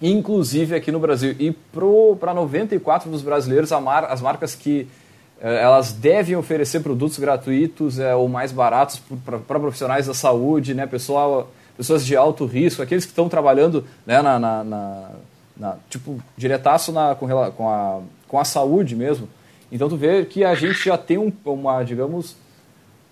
inclusive 0.00 0.74
aqui 0.74 0.90
no 0.90 0.98
Brasil. 0.98 1.36
E 1.38 1.52
para 2.18 2.32
94 2.32 3.10
dos 3.10 3.20
brasileiros, 3.20 3.70
mar, 3.72 4.04
as 4.04 4.22
marcas 4.22 4.54
que 4.54 4.88
elas 5.42 5.92
devem 5.92 6.36
oferecer 6.36 6.80
produtos 6.80 7.18
gratuitos 7.18 7.98
é, 7.98 8.14
ou 8.14 8.28
mais 8.28 8.52
baratos 8.52 9.02
para 9.26 9.58
profissionais 9.58 10.06
da 10.06 10.14
saúde, 10.14 10.72
né, 10.72 10.86
pessoal, 10.86 11.50
pessoas 11.76 12.06
de 12.06 12.14
alto 12.14 12.46
risco, 12.46 12.80
aqueles 12.80 13.04
que 13.04 13.10
estão 13.10 13.28
trabalhando 13.28 13.84
né, 14.06 14.22
na, 14.22 14.38
na, 14.38 14.62
na, 14.62 15.10
na 15.56 15.76
tipo, 15.90 16.22
diretaço 16.36 16.92
na, 16.92 17.16
com, 17.16 17.26
com, 17.56 17.68
a, 17.68 18.00
com 18.28 18.38
a 18.38 18.44
saúde 18.44 18.94
mesmo. 18.94 19.28
Então 19.70 19.88
tu 19.88 19.96
vê 19.96 20.24
que 20.24 20.44
a 20.44 20.54
gente 20.54 20.84
já 20.84 20.96
tem 20.96 21.18
um, 21.18 21.32
uma, 21.44 21.82
digamos, 21.82 22.36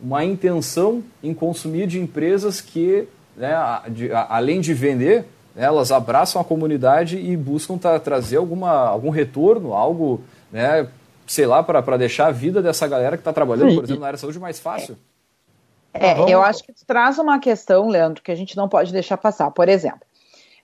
uma 0.00 0.24
intenção 0.24 1.02
em 1.20 1.34
consumir 1.34 1.88
de 1.88 1.98
empresas 1.98 2.60
que, 2.60 3.08
né, 3.36 3.56
de, 3.88 4.12
a, 4.12 4.36
além 4.36 4.60
de 4.60 4.72
vender, 4.72 5.24
né, 5.52 5.64
elas 5.64 5.90
abraçam 5.90 6.40
a 6.40 6.44
comunidade 6.44 7.18
e 7.18 7.36
buscam 7.36 7.76
tra 7.76 7.98
trazer 7.98 8.36
alguma, 8.36 8.70
algum 8.70 9.10
retorno, 9.10 9.72
algo 9.74 10.22
né, 10.52 10.86
sei 11.30 11.46
lá, 11.46 11.62
para 11.62 11.96
deixar 11.96 12.26
a 12.26 12.32
vida 12.32 12.60
dessa 12.60 12.88
galera 12.88 13.16
que 13.16 13.20
está 13.20 13.32
trabalhando, 13.32 13.76
por 13.76 13.84
exemplo, 13.84 14.00
na 14.00 14.08
área 14.08 14.16
da 14.16 14.20
saúde 14.20 14.40
mais 14.40 14.58
fácil. 14.58 14.98
É, 15.94 16.10
ah, 16.10 16.28
eu 16.28 16.42
acho 16.42 16.64
que 16.64 16.72
traz 16.84 17.20
uma 17.20 17.38
questão, 17.38 17.88
Leandro, 17.88 18.20
que 18.20 18.32
a 18.32 18.34
gente 18.34 18.56
não 18.56 18.68
pode 18.68 18.92
deixar 18.92 19.16
passar. 19.16 19.48
Por 19.52 19.68
exemplo, 19.68 20.00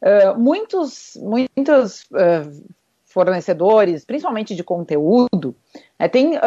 uh, 0.03 0.37
muitos, 0.37 1.17
muitos 1.23 2.03
uh, 2.11 2.67
fornecedores, 3.05 4.05
principalmente 4.05 4.57
de 4.57 4.65
conteúdo, 4.65 5.55
né, 5.97 6.09
têm 6.09 6.37
uh, 6.37 6.41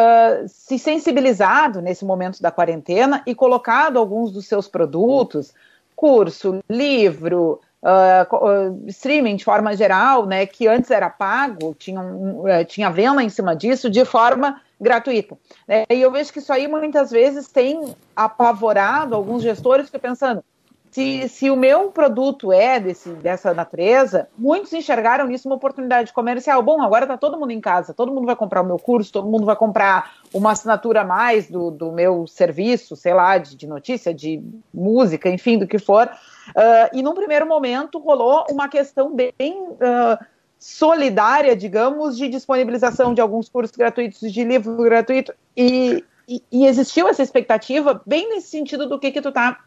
se 0.47 0.77
sensibilizado 0.77 1.81
nesse 1.81 2.03
momento 2.03 2.41
da 2.41 2.51
quarentena 2.51 3.23
e 3.25 3.33
colocado 3.33 3.97
alguns 3.97 4.33
dos 4.33 4.47
seus 4.47 4.67
produtos, 4.67 5.53
curso, 5.95 6.59
livro, 6.69 7.61
uh, 7.83 8.87
streaming 8.87 9.35
de 9.35 9.43
forma 9.43 9.75
geral, 9.75 10.25
né, 10.25 10.45
que 10.45 10.67
antes 10.67 10.91
era 10.91 11.09
pago, 11.09 11.75
tinha, 11.77 12.01
um, 12.01 12.41
uh, 12.41 12.65
tinha 12.65 12.89
venda 12.89 13.23
em 13.23 13.29
cima 13.29 13.55
disso, 13.55 13.89
de 13.89 14.03
forma 14.05 14.61
gratuita. 14.79 15.37
Né? 15.67 15.85
E 15.89 16.01
eu 16.01 16.11
vejo 16.11 16.31
que 16.31 16.39
isso 16.39 16.53
aí 16.53 16.67
muitas 16.67 17.11
vezes 17.11 17.47
tem 17.47 17.93
apavorado 18.15 19.15
alguns 19.15 19.43
gestores 19.43 19.89
que 19.89 19.99
pensando, 19.99 20.43
se, 20.91 21.29
se 21.29 21.49
o 21.49 21.55
meu 21.55 21.91
produto 21.91 22.51
é 22.51 22.79
desse, 22.79 23.09
dessa 23.09 23.53
natureza, 23.53 24.27
muitos 24.37 24.73
enxergaram 24.73 25.27
nisso 25.27 25.47
uma 25.47 25.55
oportunidade 25.55 26.11
comercial. 26.11 26.63
Bom, 26.63 26.81
agora 26.81 27.05
está 27.05 27.15
todo 27.15 27.39
mundo 27.39 27.51
em 27.51 27.61
casa, 27.61 27.93
todo 27.93 28.11
mundo 28.11 28.25
vai 28.25 28.35
comprar 28.35 28.61
o 28.61 28.65
meu 28.65 28.79
curso, 28.79 29.11
todo 29.11 29.29
mundo 29.29 29.45
vai 29.45 29.55
comprar 29.55 30.13
uma 30.33 30.51
assinatura 30.51 31.01
a 31.01 31.05
mais 31.05 31.49
do, 31.49 31.69
do 31.69 31.91
meu 31.91 32.25
serviço, 32.25 32.95
sei 32.95 33.13
lá, 33.13 33.37
de, 33.37 33.55
de 33.55 33.67
notícia, 33.67 34.13
de 34.13 34.41
música, 34.73 35.29
enfim, 35.29 35.59
do 35.59 35.67
que 35.67 35.77
for. 35.77 36.07
Uh, 36.49 36.89
e 36.97 37.03
num 37.03 37.13
primeiro 37.13 37.45
momento 37.45 37.99
rolou 37.99 38.45
uma 38.49 38.67
questão 38.67 39.15
bem 39.15 39.31
uh, 39.39 40.25
solidária, 40.57 41.55
digamos, 41.55 42.17
de 42.17 42.27
disponibilização 42.27 43.13
de 43.13 43.21
alguns 43.21 43.47
cursos 43.47 43.75
gratuitos, 43.77 44.19
de 44.19 44.43
livro 44.43 44.75
gratuito, 44.77 45.33
e, 45.55 46.03
e, 46.27 46.43
e 46.51 46.65
existiu 46.65 47.07
essa 47.07 47.21
expectativa 47.21 48.01
bem 48.05 48.27
nesse 48.29 48.47
sentido 48.47 48.89
do 48.89 48.99
que, 48.99 49.11
que 49.11 49.21
tu 49.21 49.29
está 49.29 49.59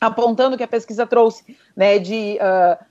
apontando 0.00 0.56
que 0.56 0.62
a 0.62 0.68
pesquisa 0.68 1.06
trouxe, 1.06 1.56
né, 1.76 1.98
de 1.98 2.38
uh, 2.38 2.84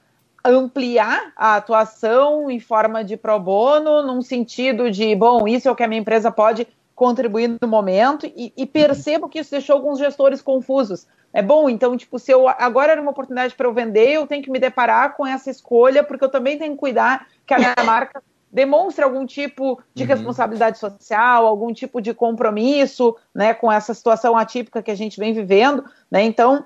ampliar 0.44 1.32
a 1.36 1.56
atuação 1.56 2.50
em 2.50 2.60
forma 2.60 3.04
de 3.04 3.18
pro 3.18 3.40
bono, 3.40 4.04
num 4.04 4.22
sentido 4.22 4.92
de, 4.92 5.16
bom, 5.16 5.48
isso 5.48 5.68
é 5.68 5.72
o 5.72 5.76
que 5.76 5.84
a 5.84 5.88
minha 5.88 6.02
empresa 6.02 6.32
pode 6.32 6.68
contribuir 6.94 7.58
no 7.62 7.68
momento, 7.68 8.26
e, 8.26 8.54
e 8.56 8.66
percebo 8.66 9.28
que 9.28 9.40
isso 9.40 9.52
deixou 9.52 9.76
alguns 9.76 10.00
gestores 10.00 10.42
confusos, 10.42 11.06
é 11.36 11.42
bom, 11.42 11.70
então, 11.70 11.98
tipo, 11.98 12.18
se 12.18 12.32
eu 12.32 12.48
agora 12.48 12.94
era 12.94 13.02
uma 13.02 13.12
oportunidade 13.12 13.54
para 13.56 13.68
eu 13.68 13.74
vender, 13.74 14.14
eu 14.14 14.26
tenho 14.26 14.42
que 14.42 14.50
me 14.50 14.58
deparar 14.58 15.18
com 15.18 15.28
essa 15.28 15.52
escolha, 15.52 16.02
porque 16.02 16.24
eu 16.24 16.30
também 16.30 16.58
tenho 16.58 16.72
que 16.72 16.80
cuidar 16.80 17.28
que 17.46 17.54
a 17.54 17.58
minha 17.58 17.76
marca 17.84 18.24
demonstre 18.50 19.04
algum 19.04 19.26
tipo 19.26 19.82
de 19.94 20.04
uhum. 20.04 20.10
responsabilidade 20.10 20.78
social, 20.78 21.46
algum 21.46 21.74
tipo 21.74 22.00
de 22.00 22.14
compromisso, 22.14 23.18
né, 23.34 23.54
com 23.54 23.70
essa 23.70 23.94
situação 23.94 24.38
atípica 24.38 24.82
que 24.82 24.90
a 24.90 24.96
gente 24.96 25.20
vem 25.20 25.34
vivendo, 25.34 25.84
né? 26.10 26.24
Então, 26.24 26.66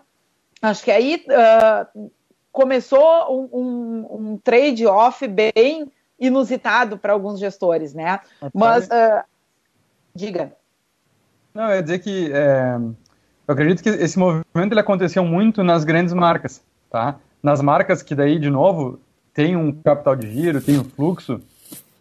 acho 0.62 0.84
que 0.84 0.92
aí 0.92 1.26
uh, 1.28 2.12
começou 2.52 3.50
um, 3.52 3.60
um, 3.60 4.32
um 4.32 4.38
trade-off 4.38 5.28
bem 5.28 5.92
inusitado 6.20 6.98
para 6.98 7.14
alguns 7.14 7.40
gestores, 7.40 7.94
né? 7.94 8.20
Mas 8.54 8.88
uh, 8.88 9.24
diga. 10.14 10.54
Não, 11.54 11.70
eu 11.70 11.76
ia 11.76 11.84
dizer 11.84 12.00
que 12.00 12.32
é 12.34 12.78
eu 13.50 13.54
acredito 13.54 13.82
que 13.82 13.90
esse 13.90 14.20
movimento 14.20 14.74
ele 14.74 14.80
aconteceu 14.80 15.26
muito 15.26 15.64
nas 15.64 15.84
grandes 15.84 16.14
marcas, 16.14 16.62
tá? 16.88 17.16
Nas 17.42 17.64
marcas 17.64 18.04
que 18.04 18.14
daí, 18.14 18.38
de 18.38 18.48
novo, 18.48 19.00
têm 19.34 19.56
um 19.56 19.72
capital 19.72 20.16
de 20.16 20.32
giro, 20.32 20.62
têm 20.62 20.78
um 20.78 20.84
fluxo, 20.84 21.42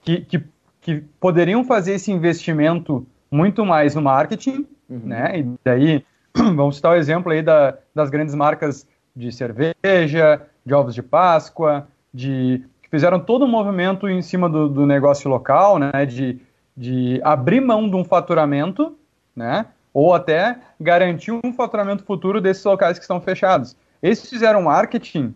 que, 0.02 0.20
que, 0.20 0.44
que 0.82 0.96
poderiam 1.18 1.64
fazer 1.64 1.94
esse 1.94 2.12
investimento 2.12 3.06
muito 3.30 3.64
mais 3.64 3.94
no 3.94 4.02
marketing, 4.02 4.66
uhum. 4.90 5.00
né? 5.04 5.38
E 5.40 5.54
daí, 5.64 6.04
vamos 6.54 6.76
citar 6.76 6.92
o 6.92 6.96
exemplo 6.96 7.32
aí 7.32 7.42
da, 7.42 7.76
das 7.94 8.10
grandes 8.10 8.34
marcas 8.34 8.86
de 9.14 9.32
cerveja, 9.32 10.42
de 10.64 10.74
ovos 10.74 10.94
de 10.94 11.02
Páscoa, 11.02 11.88
de 12.12 12.64
que 12.82 12.88
fizeram 12.88 13.18
todo 13.18 13.44
um 13.44 13.48
movimento 13.48 14.08
em 14.08 14.22
cima 14.22 14.48
do, 14.48 14.68
do 14.68 14.86
negócio 14.86 15.28
local, 15.28 15.78
né? 15.78 16.06
De, 16.06 16.40
de 16.76 17.20
abrir 17.24 17.60
mão 17.60 17.88
de 17.88 17.96
um 17.96 18.04
faturamento, 18.04 18.96
né? 19.34 19.66
Ou 19.92 20.14
até 20.14 20.58
garantir 20.78 21.32
um 21.32 21.52
faturamento 21.52 22.04
futuro 22.04 22.40
desses 22.40 22.64
locais 22.64 22.98
que 22.98 23.04
estão 23.04 23.20
fechados. 23.20 23.76
Esses 24.02 24.28
fizeram 24.28 24.62
marketing 24.62 25.34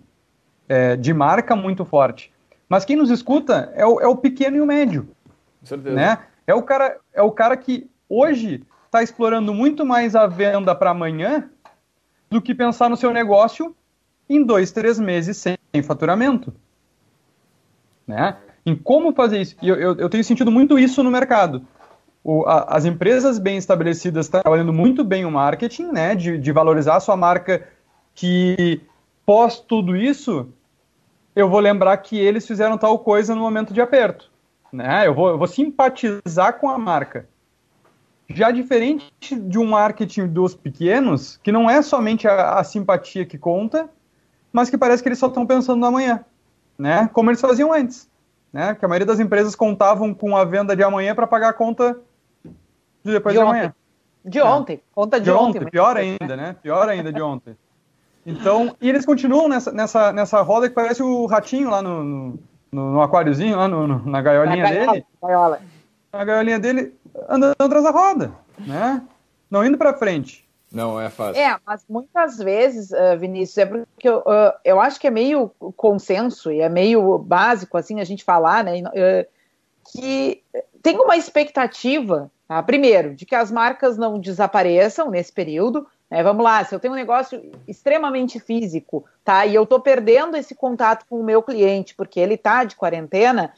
é, 0.68 0.94
de 0.96 1.12
marca 1.12 1.56
muito 1.56 1.84
forte. 1.84 2.32
Mas 2.68 2.84
quem 2.84 2.96
nos 2.96 3.10
escuta 3.10 3.72
é 3.74 3.84
o, 3.84 4.00
é 4.00 4.06
o 4.06 4.16
pequeno 4.16 4.56
e 4.56 4.60
o 4.60 4.66
médio. 4.66 5.08
Com 5.60 5.66
certeza. 5.66 5.96
Né? 5.96 6.18
É, 6.46 6.54
o 6.54 6.62
cara, 6.62 6.96
é 7.12 7.22
o 7.22 7.30
cara 7.30 7.56
que 7.56 7.90
hoje 8.08 8.62
está 8.92 9.02
explorando 9.02 9.54
muito 9.54 9.86
mais 9.86 10.14
a 10.14 10.26
venda 10.26 10.74
para 10.74 10.90
amanhã 10.90 11.48
do 12.30 12.42
que 12.42 12.54
pensar 12.54 12.90
no 12.90 12.96
seu 12.96 13.10
negócio 13.10 13.74
em 14.28 14.44
dois, 14.44 14.70
três 14.70 15.00
meses 15.00 15.38
sem 15.38 15.56
faturamento. 15.82 16.52
Né? 18.06 18.36
Em 18.66 18.76
como 18.76 19.14
fazer 19.14 19.40
isso. 19.40 19.56
E 19.62 19.68
eu, 19.70 19.76
eu, 19.76 19.96
eu 19.96 20.10
tenho 20.10 20.22
sentido 20.22 20.50
muito 20.50 20.78
isso 20.78 21.02
no 21.02 21.10
mercado. 21.10 21.66
O, 22.22 22.44
a, 22.46 22.64
as 22.64 22.84
empresas 22.84 23.38
bem 23.38 23.56
estabelecidas 23.56 24.28
trabalhando 24.28 24.74
muito 24.74 25.02
bem 25.02 25.24
o 25.24 25.30
marketing, 25.30 25.86
né, 25.86 26.14
de, 26.14 26.36
de 26.36 26.52
valorizar 26.52 26.96
a 26.96 27.00
sua 27.00 27.16
marca, 27.16 27.66
que 28.14 28.82
pós 29.24 29.58
tudo 29.58 29.96
isso, 29.96 30.50
eu 31.34 31.48
vou 31.48 31.60
lembrar 31.60 31.96
que 31.96 32.18
eles 32.18 32.46
fizeram 32.46 32.76
tal 32.76 32.98
coisa 32.98 33.34
no 33.34 33.40
momento 33.40 33.72
de 33.72 33.80
aperto. 33.80 34.30
Né? 34.70 35.06
Eu, 35.06 35.14
vou, 35.14 35.30
eu 35.30 35.38
vou 35.38 35.46
simpatizar 35.46 36.58
com 36.58 36.68
a 36.68 36.76
marca. 36.78 37.31
Já 38.28 38.50
diferente 38.50 39.12
de 39.20 39.58
um 39.58 39.66
marketing 39.66 40.26
dos 40.28 40.54
pequenos, 40.54 41.38
que 41.42 41.52
não 41.52 41.68
é 41.68 41.82
somente 41.82 42.26
a, 42.26 42.54
a 42.54 42.64
simpatia 42.64 43.26
que 43.26 43.36
conta, 43.36 43.90
mas 44.52 44.70
que 44.70 44.78
parece 44.78 45.02
que 45.02 45.08
eles 45.08 45.18
só 45.18 45.26
estão 45.26 45.46
pensando 45.46 45.80
no 45.80 45.86
amanhã, 45.86 46.24
né? 46.78 47.10
Como 47.12 47.30
eles 47.30 47.40
faziam 47.40 47.72
antes, 47.72 48.08
né? 48.52 48.74
Que 48.74 48.84
a 48.84 48.88
maioria 48.88 49.06
das 49.06 49.20
empresas 49.20 49.54
contavam 49.54 50.14
com 50.14 50.36
a 50.36 50.44
venda 50.44 50.76
de 50.76 50.82
amanhã 50.82 51.14
para 51.14 51.26
pagar 51.26 51.50
a 51.50 51.52
conta 51.52 51.98
de 53.04 53.12
depois 53.12 53.34
de, 53.34 53.40
de 53.40 53.46
amanhã. 53.46 53.74
De 54.24 54.40
ontem, 54.40 54.74
é. 54.76 54.80
conta 54.94 55.18
de, 55.18 55.24
de 55.24 55.30
ontem. 55.30 55.60
ontem 55.60 55.70
pior 55.70 55.96
ainda, 55.96 56.36
né? 56.36 56.56
Pior 56.62 56.88
ainda 56.88 57.12
de 57.12 57.20
ontem. 57.20 57.56
Então, 58.24 58.76
e 58.80 58.88
eles 58.88 59.04
continuam 59.04 59.48
nessa, 59.48 59.72
nessa, 59.72 60.12
nessa 60.12 60.40
roda 60.42 60.68
que 60.68 60.74
parece 60.74 61.02
o 61.02 61.26
ratinho 61.26 61.68
lá 61.68 61.82
no, 61.82 62.04
no, 62.04 62.38
no 62.70 63.02
aquáriozinho, 63.02 63.56
lá 63.56 63.66
no, 63.66 63.86
no, 63.86 64.08
na 64.08 64.22
gaiolinha 64.22 64.62
na 64.62 64.70
gaiola, 64.70 64.92
dele. 64.92 65.06
Gaiola. 65.20 65.60
Na 66.12 66.24
gaiolinha 66.24 66.58
dele, 66.60 66.94
andando 67.28 67.54
atrás 67.58 67.84
da 67.84 67.90
roda, 67.90 68.32
né? 68.58 69.02
Não 69.50 69.64
indo 69.64 69.78
para 69.78 69.94
frente. 69.94 70.48
Não 70.72 70.98
é 70.98 71.10
fácil. 71.10 71.40
É, 71.40 71.58
mas 71.66 71.84
muitas 71.88 72.38
vezes, 72.38 72.90
uh, 72.90 73.18
Vinícius, 73.18 73.58
é 73.58 73.66
porque 73.66 74.08
eu, 74.08 74.18
uh, 74.20 74.52
eu 74.64 74.80
acho 74.80 74.98
que 74.98 75.06
é 75.06 75.10
meio 75.10 75.50
consenso 75.76 76.50
e 76.50 76.60
é 76.60 76.68
meio 76.68 77.18
básico, 77.18 77.76
assim, 77.76 78.00
a 78.00 78.04
gente 78.04 78.24
falar, 78.24 78.64
né? 78.64 78.80
Uh, 78.80 79.26
que 79.92 80.42
tem 80.82 80.98
uma 80.98 81.16
expectativa, 81.16 82.30
tá? 82.48 82.62
primeiro, 82.62 83.14
de 83.14 83.26
que 83.26 83.34
as 83.34 83.50
marcas 83.50 83.98
não 83.98 84.18
desapareçam 84.18 85.10
nesse 85.10 85.32
período, 85.32 85.86
é, 86.10 86.22
vamos 86.22 86.44
lá, 86.44 86.64
se 86.64 86.74
eu 86.74 86.80
tenho 86.80 86.94
um 86.94 86.96
negócio 86.96 87.42
extremamente 87.66 88.38
físico, 88.38 89.04
tá? 89.24 89.44
E 89.44 89.54
eu 89.54 89.62
estou 89.64 89.80
perdendo 89.80 90.36
esse 90.36 90.54
contato 90.54 91.04
com 91.08 91.18
o 91.18 91.24
meu 91.24 91.42
cliente 91.42 91.94
porque 91.94 92.20
ele 92.20 92.34
está 92.34 92.64
de 92.64 92.76
quarentena, 92.76 93.52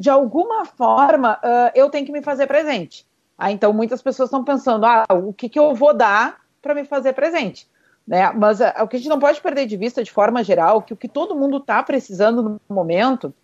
de 0.00 0.08
alguma 0.08 0.64
forma 0.64 1.38
uh, 1.44 1.70
eu 1.74 1.90
tenho 1.90 2.06
que 2.06 2.12
me 2.12 2.22
fazer 2.22 2.46
presente. 2.46 3.06
Ah, 3.36 3.52
então 3.52 3.70
muitas 3.70 4.00
pessoas 4.00 4.28
estão 4.28 4.42
pensando, 4.42 4.86
ah, 4.86 5.04
o 5.10 5.30
que, 5.30 5.46
que 5.46 5.58
eu 5.58 5.74
vou 5.74 5.92
dar 5.92 6.40
para 6.62 6.74
me 6.74 6.86
fazer 6.86 7.12
presente? 7.12 7.68
Né? 8.06 8.32
Mas 8.32 8.60
uh, 8.60 8.72
o 8.82 8.88
que 8.88 8.96
a 8.96 8.98
gente 8.98 9.10
não 9.10 9.18
pode 9.18 9.42
perder 9.42 9.66
de 9.66 9.76
vista 9.76 10.02
de 10.02 10.10
forma 10.10 10.42
geral, 10.42 10.80
que 10.80 10.94
o 10.94 10.96
que 10.96 11.06
todo 11.06 11.36
mundo 11.36 11.58
está 11.58 11.82
precisando 11.82 12.42
no 12.42 12.60
momento 12.74 13.34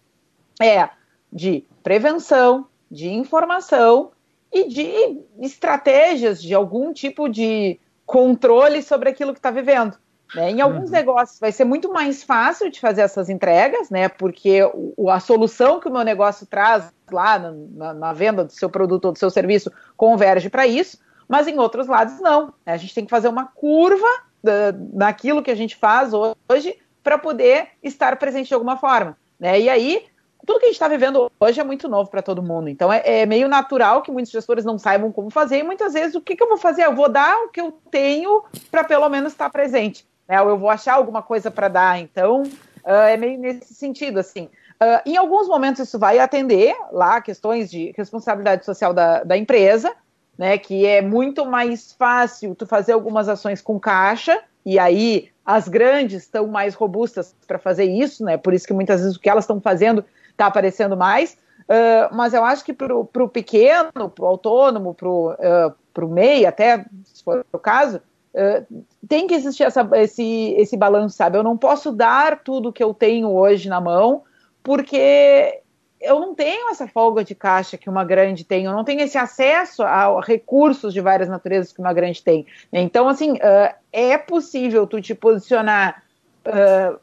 é 0.59 0.89
de 1.31 1.63
prevenção, 1.83 2.67
de 2.91 3.11
informação 3.11 4.13
e 4.51 4.67
de 4.67 5.21
estratégias 5.39 6.43
de 6.43 6.55
algum 6.55 6.91
tipo 6.91 7.29
de 7.29 7.79
controle 8.07 8.83
sobre 8.83 9.11
aquilo 9.11 9.35
que 9.35 9.41
está 9.41 9.51
vivendo. 9.51 9.99
Né? 10.35 10.51
Em 10.51 10.61
alguns 10.61 10.91
uhum. 10.91 10.97
negócios 10.97 11.39
vai 11.39 11.53
ser 11.53 11.65
muito 11.65 11.93
mais 11.93 12.23
fácil 12.23 12.71
de 12.71 12.81
fazer 12.81 13.03
essas 13.03 13.29
entregas, 13.29 13.91
né? 13.91 14.09
Porque 14.09 14.61
o, 14.97 15.09
a 15.11 15.21
solução 15.21 15.79
que 15.79 15.89
o 15.89 15.93
meu 15.93 16.03
negócio 16.03 16.47
traz 16.47 16.93
lá 17.11 17.39
na, 17.39 17.95
na, 17.95 18.13
venda 18.13 18.45
do 18.45 18.53
seu 18.53 18.69
produto 18.69 19.05
ou 19.07 19.13
do 19.13 19.19
seu 19.19 19.31
serviço 19.31 19.71
converge 19.97 20.51
para 20.51 20.67
isso, 20.67 20.99
mas 21.29 21.47
em 21.47 21.59
outros 21.59 21.87
lados 21.87 22.21
não. 22.21 22.53
Né? 22.67 22.73
A 22.73 22.77
gente 22.77 22.95
tem 22.95 23.05
que 23.05 23.11
fazer 23.11 23.29
uma 23.29 23.47
curva 23.47 24.09
da, 24.43 24.73
naquilo 24.93 25.43
que 25.43 25.51
a 25.51 25.55
gente 25.55 25.77
faz 25.77 26.13
hoje 26.13 26.77
para 27.05 27.17
poder 27.17 27.69
estar 27.83 28.17
presente 28.17 28.49
de 28.49 28.55
alguma 28.55 28.77
forma. 28.77 29.17
Né? 29.39 29.61
E 29.61 29.69
aí 29.69 30.07
tudo 30.45 30.61
que 30.61 30.67
a 30.67 30.69
gente 30.69 30.77
está 30.77 30.89
vivendo 30.89 31.31
hoje 31.41 31.61
é 31.61 31.65
muito 31.65 31.89
novo 31.89 32.09
para 32.09 32.23
todo 32.23 32.43
mundo. 32.43 32.69
Então 32.69 32.93
é, 32.93 33.03
é, 33.05 33.27
meio 33.27 33.49
natural 33.49 34.03
que 34.03 34.13
muitos 34.13 34.31
gestores 34.31 34.65
não 34.65 34.79
saibam 34.79 35.11
como 35.11 35.31
fazer. 35.31 35.59
E 35.59 35.63
muitas 35.63 35.93
vezes 35.93 36.15
o 36.15 36.21
que, 36.21 36.37
que 36.37 36.43
eu 36.43 36.49
vou 36.49 36.57
fazer? 36.57 36.85
Eu 36.85 36.95
vou 36.95 37.09
dar 37.09 37.37
o 37.45 37.49
que 37.49 37.61
eu 37.61 37.73
tenho 37.91 38.45
para 38.71 38.85
pelo 38.85 39.09
menos 39.09 39.33
estar 39.33 39.51
presente. 39.51 40.07
Né? 40.29 40.41
Ou 40.41 40.49
eu 40.51 40.59
vou 40.59 40.71
achar 40.71 40.95
alguma 40.95 41.23
coisa 41.23 41.51
para 41.51 41.69
dar. 41.69 41.99
Então 41.99 42.43
uh, 42.43 42.91
é 43.09 43.17
meio 43.17 43.39
nesse 43.39 43.75
sentido 43.75 44.19
assim. 44.19 44.49
Uh, 44.81 45.01
em 45.07 45.17
alguns 45.17 45.49
momentos 45.49 45.81
isso 45.81 45.99
vai 45.99 46.19
atender 46.19 46.75
lá 46.93 47.21
questões 47.21 47.71
de 47.71 47.95
responsabilidade 47.97 48.65
social 48.65 48.93
da, 48.93 49.23
da 49.25 49.37
empresa, 49.37 49.95
né? 50.37 50.59
Que 50.59 50.85
é 50.85 51.01
muito 51.01 51.47
mais 51.47 51.93
fácil 51.93 52.55
tu 52.55 52.67
fazer 52.67 52.93
algumas 52.93 53.29
ações 53.29 53.63
com 53.63 53.81
caixa 53.81 54.43
e 54.65 54.79
aí 54.79 55.31
as 55.45 55.69
grandes 55.69 56.25
estão 56.25 56.49
mais 56.49 56.75
robustas 56.75 57.35
para 57.47 57.59
fazer 57.59 57.85
isso, 57.85 58.25
né? 58.25 58.37
Por 58.37 58.53
isso 58.53 58.67
que 58.67 58.73
muitas 58.73 59.01
vezes 59.01 59.17
o 59.17 59.21
que 59.21 59.31
elas 59.31 59.45
estão 59.45 59.61
fazendo 59.61 60.05
está 60.33 60.47
aparecendo 60.47 60.97
mais. 60.97 61.39
Uh, 61.63 62.15
mas 62.15 62.35
eu 62.35 62.45
acho 62.45 62.65
que 62.65 62.73
para 62.73 62.95
o 62.95 63.29
pequeno, 63.29 63.91
para 63.93 64.25
o 64.25 64.27
autônomo, 64.27 64.95
para 64.95 65.09
o 65.09 65.33
uh, 65.33 66.09
MEI, 66.09 66.47
até 66.47 66.85
se 67.05 67.25
for 67.25 67.45
o 67.53 67.59
caso, 67.59 68.01
uh, 68.37 68.85
tem 69.09 69.27
que 69.27 69.35
existir 69.35 69.65
essa, 69.65 69.89
esse, 69.95 70.55
esse 70.59 70.77
balanço, 70.77 71.17
sabe? 71.17 71.39
Eu 71.39 71.43
não 71.43 71.57
posso 71.57 71.91
dar 71.91 72.41
tudo 72.41 72.73
que 72.73 72.83
eu 72.83 72.93
tenho 72.93 73.31
hoje 73.31 73.69
na 73.69 73.81
mão, 73.81 74.23
porque 74.63 75.61
eu 76.01 76.21
não 76.21 76.35
tenho 76.35 76.71
essa 76.71 76.87
folga 76.87 77.25
de 77.25 77.35
caixa 77.35 77.79
que 77.79 77.89
uma 77.89 78.05
grande 78.05 78.45
tem, 78.45 78.65
eu 78.65 78.73
não 78.73 78.85
tenho 78.85 79.01
esse 79.01 79.17
acesso 79.17 79.83
a 79.83 80.21
recursos 80.21 80.93
de 80.93 81.01
várias 81.01 81.29
naturezas 81.29 81.73
que 81.73 81.81
uma 81.81 81.93
grande 81.93 82.23
tem. 82.23 82.47
Então, 82.73 83.09
assim, 83.09 83.33
uh, 83.33 83.75
é 83.93 84.19
possível 84.19 84.87
tu 84.87 85.01
te 85.01 85.15
posicionar 85.15 86.03
uh, 86.47 86.99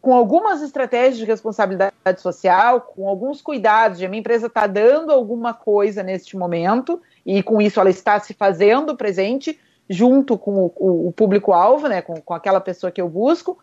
com 0.00 0.14
algumas 0.14 0.62
estratégias 0.62 1.18
de 1.18 1.24
responsabilidade 1.24 2.20
social, 2.20 2.80
com 2.80 3.08
alguns 3.08 3.42
cuidados, 3.42 4.02
a 4.02 4.08
minha 4.08 4.20
empresa 4.20 4.46
está 4.46 4.66
dando 4.66 5.12
alguma 5.12 5.52
coisa 5.52 6.02
neste 6.02 6.36
momento, 6.36 7.00
e 7.24 7.42
com 7.42 7.60
isso 7.60 7.80
ela 7.80 7.90
está 7.90 8.18
se 8.18 8.34
fazendo 8.34 8.96
presente 8.96 9.58
junto 9.88 10.38
com 10.38 10.72
o, 10.76 11.08
o, 11.08 11.12
público-alvo, 11.12 11.88
né, 11.88 12.02
com, 12.02 12.14
com 12.20 12.34
aquela 12.34 12.60
pessoa 12.60 12.90
que 12.90 13.00
eu 13.00 13.08
busco, 13.08 13.58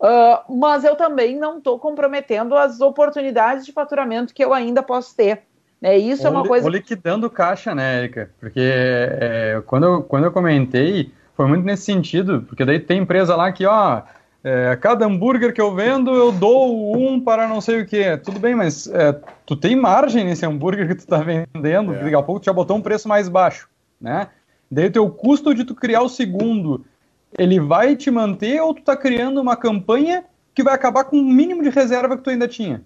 uh, 0.00 0.56
mas 0.56 0.84
eu 0.84 0.96
também 0.96 1.36
não 1.36 1.58
estou 1.58 1.78
comprometendo 1.78 2.54
as 2.56 2.80
oportunidades 2.80 3.66
de 3.66 3.72
faturamento 3.72 4.32
que 4.32 4.44
eu 4.44 4.54
ainda 4.54 4.82
posso 4.82 5.14
ter. 5.14 5.42
Né? 5.80 5.96
Isso 5.96 6.22
ou, 6.22 6.28
é 6.28 6.30
uma 6.30 6.44
coisa. 6.44 6.66
Ou 6.66 6.72
liquidando 6.72 7.30
caixa, 7.30 7.74
né, 7.74 7.98
Erika? 7.98 8.30
Porque 8.40 8.60
é, 8.60 9.62
quando, 9.66 9.84
eu, 9.84 10.02
quando 10.02 10.24
eu 10.24 10.32
comentei, 10.32 11.12
foi 11.36 11.46
muito 11.46 11.64
nesse 11.64 11.84
sentido, 11.84 12.44
porque 12.48 12.64
daí 12.64 12.80
tem 12.80 13.02
empresa 13.02 13.36
lá 13.36 13.52
que, 13.52 13.64
ó 13.66 14.02
é, 14.42 14.76
cada 14.76 15.04
hambúrguer 15.04 15.52
que 15.52 15.60
eu 15.60 15.74
vendo, 15.74 16.14
eu 16.14 16.30
dou 16.30 16.96
um 16.96 17.20
para 17.20 17.48
não 17.48 17.60
sei 17.60 17.82
o 17.82 17.86
que. 17.86 18.16
Tudo 18.18 18.38
bem, 18.38 18.54
mas 18.54 18.86
é, 18.86 19.18
tu 19.44 19.56
tem 19.56 19.74
margem 19.74 20.24
nesse 20.24 20.46
hambúrguer 20.46 20.86
que 20.86 20.94
tu 20.94 21.00
está 21.00 21.18
vendendo, 21.18 21.94
é. 21.94 22.04
daqui 22.04 22.14
a 22.14 22.22
pouco 22.22 22.40
tu 22.40 22.46
já 22.46 22.52
botou 22.52 22.76
um 22.76 22.82
preço 22.82 23.08
mais 23.08 23.28
baixo, 23.28 23.68
né? 24.00 24.28
Daí 24.70 24.86
o 24.86 24.92
teu 24.92 25.10
custo 25.10 25.54
de 25.54 25.64
tu 25.64 25.74
criar 25.74 26.02
o 26.02 26.08
segundo, 26.08 26.84
ele 27.38 27.58
vai 27.58 27.96
te 27.96 28.10
manter 28.10 28.60
ou 28.60 28.74
tu 28.74 28.80
está 28.80 28.96
criando 28.96 29.40
uma 29.40 29.56
campanha 29.56 30.24
que 30.54 30.62
vai 30.62 30.74
acabar 30.74 31.04
com 31.04 31.16
o 31.18 31.24
mínimo 31.24 31.62
de 31.62 31.70
reserva 31.70 32.16
que 32.16 32.22
tu 32.22 32.30
ainda 32.30 32.48
tinha? 32.48 32.82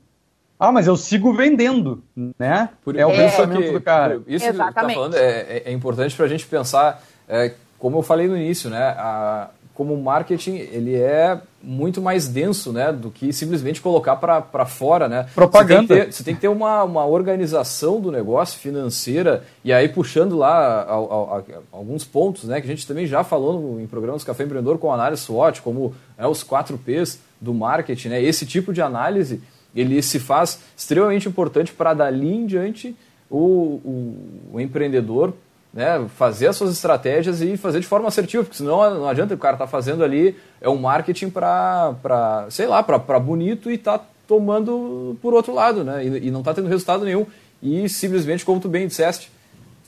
Ah, 0.59 0.71
mas 0.71 0.87
eu 0.87 0.97
sigo 0.97 1.33
vendendo, 1.33 2.05
né? 2.38 2.68
Por, 2.85 2.97
é 2.97 3.05
o 3.05 3.11
pensamento 3.11 3.62
que, 3.62 3.73
do 3.73 3.81
cara. 3.81 4.23
Isso 4.29 4.47
Exatamente. 4.47 4.75
que 4.75 4.81
tu 4.81 4.87
tá 4.87 4.95
falando 4.95 5.16
é, 5.16 5.40
é, 5.40 5.62
é 5.66 5.73
importante 5.73 6.14
para 6.14 6.27
a 6.27 6.29
gente 6.29 6.47
pensar, 6.47 7.03
é, 7.29 7.53
como 7.79 7.99
eu 7.99 8.03
falei 8.03 8.29
no 8.29 8.37
início, 8.37 8.71
né? 8.71 8.95
A, 8.97 9.49
como 9.75 9.97
marketing 9.97 10.55
ele 10.55 10.95
é 10.95 11.40
muito 11.62 12.03
mais 12.03 12.29
denso 12.29 12.72
né, 12.72 12.92
do 12.92 13.11
que 13.11 13.33
simplesmente 13.33 13.81
colocar 13.81 14.16
para 14.16 14.66
fora. 14.66 15.09
Né? 15.09 15.27
Propaganda. 15.35 15.83
Você 15.83 15.87
tem 15.87 16.07
que 16.07 16.16
ter, 16.16 16.25
tem 16.25 16.35
que 16.35 16.40
ter 16.40 16.48
uma, 16.48 16.83
uma 16.83 17.07
organização 17.07 18.01
do 18.01 18.11
negócio 18.11 18.59
financeira 18.59 19.44
e 19.64 19.72
aí 19.72 19.88
puxando 19.88 20.37
lá 20.37 20.83
a, 20.83 20.94
a, 20.94 21.38
a, 21.38 21.42
alguns 21.70 22.05
pontos 22.05 22.44
né, 22.44 22.61
que 22.61 22.66
a 22.66 22.70
gente 22.70 22.87
também 22.87 23.07
já 23.07 23.22
falou 23.22 23.61
no, 23.61 23.81
em 23.81 23.87
programas 23.87 24.25
Café 24.25 24.44
Empreendedor 24.44 24.79
com 24.79 24.92
análise 24.92 25.22
SWOT, 25.22 25.62
como 25.62 25.94
é, 26.18 26.27
os 26.27 26.42
4 26.42 26.79
Ps 26.79 27.20
do 27.40 27.55
marketing. 27.55 28.09
Né? 28.09 28.22
Esse 28.22 28.44
tipo 28.44 28.72
de 28.72 28.83
análise 28.83 29.40
ele 29.75 30.03
se 30.03 30.18
faz 30.18 30.61
extremamente 30.77 31.29
importante 31.29 31.72
para 31.72 31.94
dali 31.94 32.33
em 32.33 32.46
diante 32.46 32.94
o, 33.31 33.81
o, 33.85 34.16
o 34.55 34.61
empreendedor 34.61 35.33
né, 35.72 36.06
fazer 36.16 36.48
as 36.48 36.56
suas 36.56 36.72
estratégias 36.72 37.40
e 37.40 37.56
fazer 37.56 37.80
de 37.80 37.87
forma 37.87 38.08
assertiva, 38.08 38.44
porque 38.44 38.58
senão 38.58 38.78
não 38.94 39.08
adianta 39.08 39.35
o 39.35 39.38
cara 39.38 39.56
tá 39.56 39.66
fazendo 39.66 40.04
ali 40.04 40.37
é 40.61 40.68
um 40.68 40.76
marketing 40.76 41.30
para, 41.30 42.46
sei 42.50 42.66
lá, 42.66 42.82
para 42.82 43.18
bonito 43.18 43.70
e 43.70 43.78
tá 43.78 44.00
tomando 44.28 45.16
por 45.22 45.32
outro 45.35 45.54
lado, 45.54 45.82
né, 45.82 46.04
e, 46.04 46.28
e 46.28 46.30
não 46.30 46.42
tá 46.42 46.52
tendo 46.52 46.68
resultado 46.68 47.04
nenhum. 47.04 47.26
E 47.62 47.88
simplesmente, 47.88 48.44
como 48.44 48.61
tu 48.61 48.68
bem 48.68 48.88
disseste, 48.88 49.30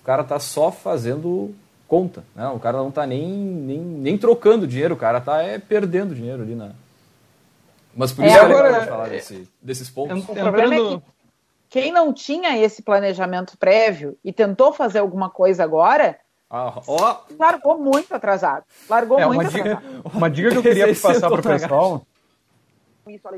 o 0.01 0.05
cara 0.05 0.23
tá 0.23 0.39
só 0.39 0.71
fazendo 0.71 1.53
conta, 1.89 2.25
né? 2.35 2.49
O 2.49 2.59
cara 2.59 2.79
não 2.79 2.91
tá 2.91 3.07
nem, 3.07 3.29
nem, 3.29 3.79
nem 3.79 4.19
trocando 4.19 4.67
dinheiro, 4.67 4.95
o 4.95 4.99
cara 4.99 5.21
tá 5.21 5.43
é, 5.43 5.59
perdendo 5.59 6.15
dinheiro 6.15 6.43
ali 6.43 6.55
na. 6.55 6.71
Mas 7.97 8.13
por 8.13 8.25
é, 8.25 8.29
isso 8.29 8.37
é, 8.37 8.41
é 8.41 8.43
legal 8.45 8.67
agora, 8.67 8.87
falar 8.87 9.09
desse, 9.09 9.49
desses 9.63 9.91
pontos. 9.91 10.23
O 10.29 10.35
problema 10.35 10.75
é 10.75 10.79
que 10.79 11.03
quem 11.75 11.91
não 11.91 12.13
tinha 12.13 12.57
esse 12.57 12.83
planejamento 12.83 13.59
prévio 13.59 14.17
e 14.25 14.33
tentou 14.33 14.73
fazer 14.73 15.01
alguma 15.01 15.29
coisa 15.29 15.65
agora, 15.65 16.17
ah, 16.49 16.81
ó. 16.87 17.17
largou 17.37 17.77
muito 17.81 18.15
atrasado. 18.15 18.63
Largou 18.89 19.19
é, 19.19 19.27
muito 19.27 19.41
uma 19.41 19.49
atrasado. 19.49 19.81
Dica, 19.81 20.17
uma 20.17 20.31
dica 20.31 20.51
que 20.51 20.57
eu 20.57 20.63
queria 20.63 20.87
passar 20.95 21.29
para 21.29 21.41
o 21.41 21.43
pessoal. 21.43 22.07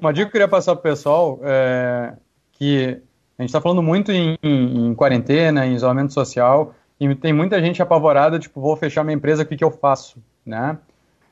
Uma 0.03 0.13
dica 0.13 0.27
que 0.27 0.29
eu 0.29 0.33
queria 0.33 0.49
passar 0.49 0.77
para 0.77 0.81
o 0.81 0.83
pessoal 0.83 1.41
é 1.45 2.13
que 2.53 3.01
a 3.39 3.43
gente 3.43 3.49
está 3.49 3.59
falando 3.59 3.83
muito 3.83 4.13
em, 4.13 4.37
em, 4.43 4.89
em, 4.89 4.95
quarentena, 4.95 5.65
em 5.65 5.73
isolamento 5.73 6.13
social, 6.13 6.75
e 7.01 7.15
tem 7.15 7.33
muita 7.33 7.59
gente 7.63 7.81
apavorada, 7.81 8.39
tipo, 8.39 8.61
vou 8.61 8.77
fechar 8.77 9.03
minha 9.03 9.17
empresa, 9.17 9.45
o 9.45 9.47
que, 9.47 9.57
que 9.57 9.65
eu 9.65 9.71
faço, 9.71 10.23
né? 10.45 10.77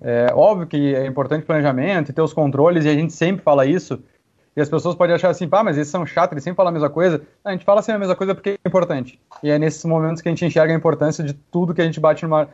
É 0.01 0.33
óbvio 0.35 0.67
que 0.67 0.95
é 0.95 1.05
importante 1.05 1.45
planejamento 1.45 2.09
e 2.09 2.15
ter 2.15 2.23
os 2.23 2.33
controles, 2.33 2.87
e 2.87 2.89
a 2.89 2.95
gente 2.95 3.13
sempre 3.13 3.43
fala 3.43 3.67
isso, 3.67 4.03
e 4.57 4.61
as 4.61 4.69
pessoas 4.69 4.95
podem 4.95 5.15
achar 5.15 5.31
assim, 5.31 5.49
pá, 5.49 5.65
mas 5.65 5.77
eles 5.77 5.89
são 5.89 6.07
chatos, 6.07 6.33
eles 6.33 6.45
sempre 6.45 6.57
falam 6.57 6.71
a 6.71 6.73
mesma 6.73 6.89
coisa. 6.89 7.23
a 7.45 7.51
gente 7.51 7.65
fala 7.65 7.83
sempre 7.83 7.97
a 7.97 7.99
mesma 7.99 8.15
coisa 8.15 8.35
porque 8.35 8.51
é 8.51 8.69
importante. 8.69 9.19
E 9.43 9.51
é 9.51 9.59
nesses 9.59 9.85
momentos 9.85 10.23
que 10.23 10.29
a 10.29 10.33
gente 10.33 10.45
enxerga 10.45 10.73
a 10.73 10.77
importância 10.77 11.25
de 11.25 11.33
tudo 11.33 11.75
que 11.75 11.83
a 11.83 11.85
gente 11.85 11.99
bate 11.99 12.23
numa. 12.25 12.49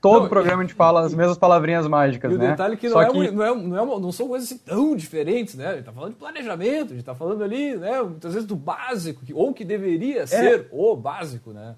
Todo 0.00 0.22
não, 0.22 0.28
programa 0.28 0.62
a 0.62 0.64
gente 0.64 0.74
fala 0.74 1.00
as 1.00 1.12
mesmas 1.12 1.36
palavrinhas 1.36 1.86
mágicas, 1.88 2.32
e 2.32 2.38
né? 2.38 2.46
o 2.46 2.50
detalhe 2.50 2.74
é 2.74 2.76
que, 2.76 2.88
não, 2.88 3.02
é, 3.02 3.10
que... 3.10 3.30
Não, 3.32 3.44
é, 3.44 3.54
não, 3.54 3.76
é 3.76 3.82
uma, 3.82 3.98
não 3.98 4.12
são 4.12 4.28
coisas 4.28 4.48
assim 4.48 4.60
tão 4.64 4.94
diferentes, 4.94 5.56
né? 5.56 5.66
A 5.66 5.74
gente 5.74 5.84
tá 5.84 5.92
falando 5.92 6.12
de 6.12 6.18
planejamento, 6.18 6.92
a 6.92 6.96
gente 6.96 7.04
tá 7.04 7.14
falando 7.14 7.42
ali, 7.42 7.76
né, 7.76 8.00
muitas 8.02 8.34
vezes 8.34 8.46
do 8.46 8.54
básico, 8.54 9.20
ou 9.34 9.52
que 9.52 9.64
deveria 9.64 10.22
é. 10.22 10.26
ser 10.26 10.68
o 10.70 10.94
básico, 10.94 11.50
né? 11.50 11.74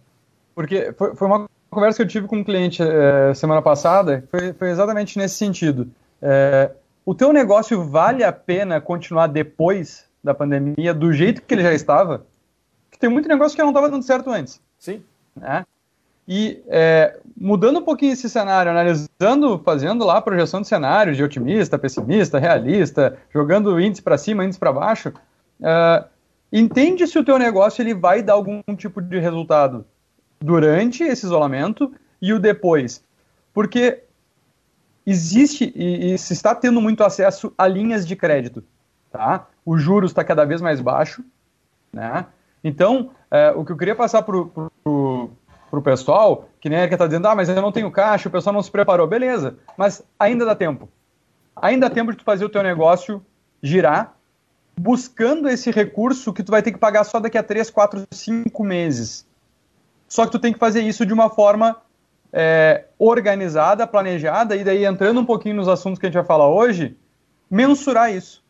Porque 0.54 0.92
foi, 0.92 1.14
foi 1.16 1.26
uma 1.26 1.48
conversa 1.70 1.96
que 1.96 2.02
eu 2.02 2.08
tive 2.08 2.26
com 2.26 2.36
um 2.36 2.44
cliente 2.44 2.82
é, 2.82 3.32
semana 3.32 3.62
passada, 3.62 4.24
foi, 4.30 4.52
foi 4.52 4.70
exatamente 4.70 5.16
nesse 5.16 5.36
sentido. 5.36 5.88
É, 6.20 6.70
o 7.10 7.14
teu 7.14 7.32
negócio 7.32 7.82
vale 7.82 8.22
a 8.22 8.32
pena 8.32 8.80
continuar 8.80 9.26
depois 9.26 10.08
da 10.22 10.32
pandemia 10.32 10.94
do 10.94 11.12
jeito 11.12 11.42
que 11.42 11.52
ele 11.52 11.64
já 11.64 11.74
estava? 11.74 12.24
Porque 12.88 13.00
tem 13.00 13.10
muito 13.10 13.28
negócio 13.28 13.56
que 13.56 13.62
não 13.62 13.70
estava 13.70 13.88
dando 13.88 14.04
certo 14.04 14.30
antes. 14.30 14.62
Sim. 14.78 15.02
Né? 15.34 15.66
E 16.28 16.62
é, 16.68 17.18
mudando 17.36 17.80
um 17.80 17.82
pouquinho 17.82 18.12
esse 18.12 18.30
cenário, 18.30 18.70
analisando, 18.70 19.58
fazendo 19.64 20.04
lá 20.04 20.18
a 20.18 20.22
projeção 20.22 20.60
de 20.60 20.68
cenários 20.68 21.16
de 21.16 21.24
otimista, 21.24 21.76
pessimista, 21.76 22.38
realista, 22.38 23.18
jogando 23.34 23.80
índice 23.80 24.02
para 24.02 24.16
cima, 24.16 24.44
índice 24.44 24.60
para 24.60 24.72
baixo, 24.72 25.08
uh, 25.08 26.08
entende 26.52 27.08
se 27.08 27.18
o 27.18 27.24
teu 27.24 27.40
negócio 27.40 27.82
ele 27.82 27.92
vai 27.92 28.22
dar 28.22 28.34
algum 28.34 28.62
tipo 28.76 29.02
de 29.02 29.18
resultado 29.18 29.84
durante 30.38 31.02
esse 31.02 31.26
isolamento 31.26 31.92
e 32.22 32.32
o 32.32 32.38
depois. 32.38 33.02
Porque 33.52 34.04
existe 35.10 35.72
e, 35.74 36.14
e, 36.14 36.18
se 36.18 36.32
está 36.32 36.54
tendo 36.54 36.80
muito 36.80 37.02
acesso 37.02 37.52
a 37.58 37.66
linhas 37.66 38.06
de 38.06 38.14
crédito, 38.14 38.62
tá? 39.10 39.48
O 39.64 39.76
juros 39.76 40.12
está 40.12 40.22
cada 40.22 40.44
vez 40.44 40.60
mais 40.60 40.80
baixo, 40.80 41.24
né? 41.92 42.26
Então, 42.62 43.10
é, 43.30 43.50
o 43.50 43.64
que 43.64 43.72
eu 43.72 43.76
queria 43.76 43.96
passar 43.96 44.22
para 44.22 44.36
o 44.36 45.82
pessoal, 45.82 46.48
que 46.60 46.68
nem 46.68 46.78
a 46.78 46.82
Erika 46.82 46.94
está 46.94 47.06
dizendo, 47.06 47.26
ah, 47.26 47.34
mas 47.34 47.48
eu 47.48 47.60
não 47.60 47.72
tenho 47.72 47.90
caixa, 47.90 48.28
o 48.28 48.32
pessoal 48.32 48.52
não 48.52 48.62
se 48.62 48.70
preparou, 48.70 49.06
beleza, 49.06 49.56
mas 49.76 50.02
ainda 50.18 50.44
dá 50.44 50.54
tempo. 50.54 50.88
Ainda 51.56 51.88
dá 51.88 51.94
tempo 51.94 52.12
de 52.12 52.18
tu 52.18 52.24
fazer 52.24 52.44
o 52.44 52.48
teu 52.48 52.62
negócio 52.62 53.24
girar, 53.62 54.14
buscando 54.78 55.48
esse 55.48 55.70
recurso 55.70 56.32
que 56.32 56.42
tu 56.42 56.50
vai 56.50 56.62
ter 56.62 56.72
que 56.72 56.78
pagar 56.78 57.04
só 57.04 57.18
daqui 57.18 57.36
a 57.36 57.42
3, 57.42 57.68
4, 57.68 58.06
5 58.10 58.64
meses. 58.64 59.26
Só 60.08 60.24
que 60.24 60.32
tu 60.32 60.38
tem 60.38 60.52
que 60.52 60.58
fazer 60.58 60.82
isso 60.82 61.04
de 61.04 61.12
uma 61.12 61.30
forma 61.30 61.76
é, 62.32 62.84
organizada, 62.98 63.86
planejada, 63.86 64.56
e 64.56 64.64
daí 64.64 64.84
entrando 64.84 65.20
um 65.20 65.24
pouquinho 65.24 65.56
nos 65.56 65.68
assuntos 65.68 65.98
que 65.98 66.06
a 66.06 66.08
gente 66.08 66.18
vai 66.18 66.24
falar 66.24 66.48
hoje, 66.48 66.96
mensurar 67.50 68.14
isso. 68.14 68.44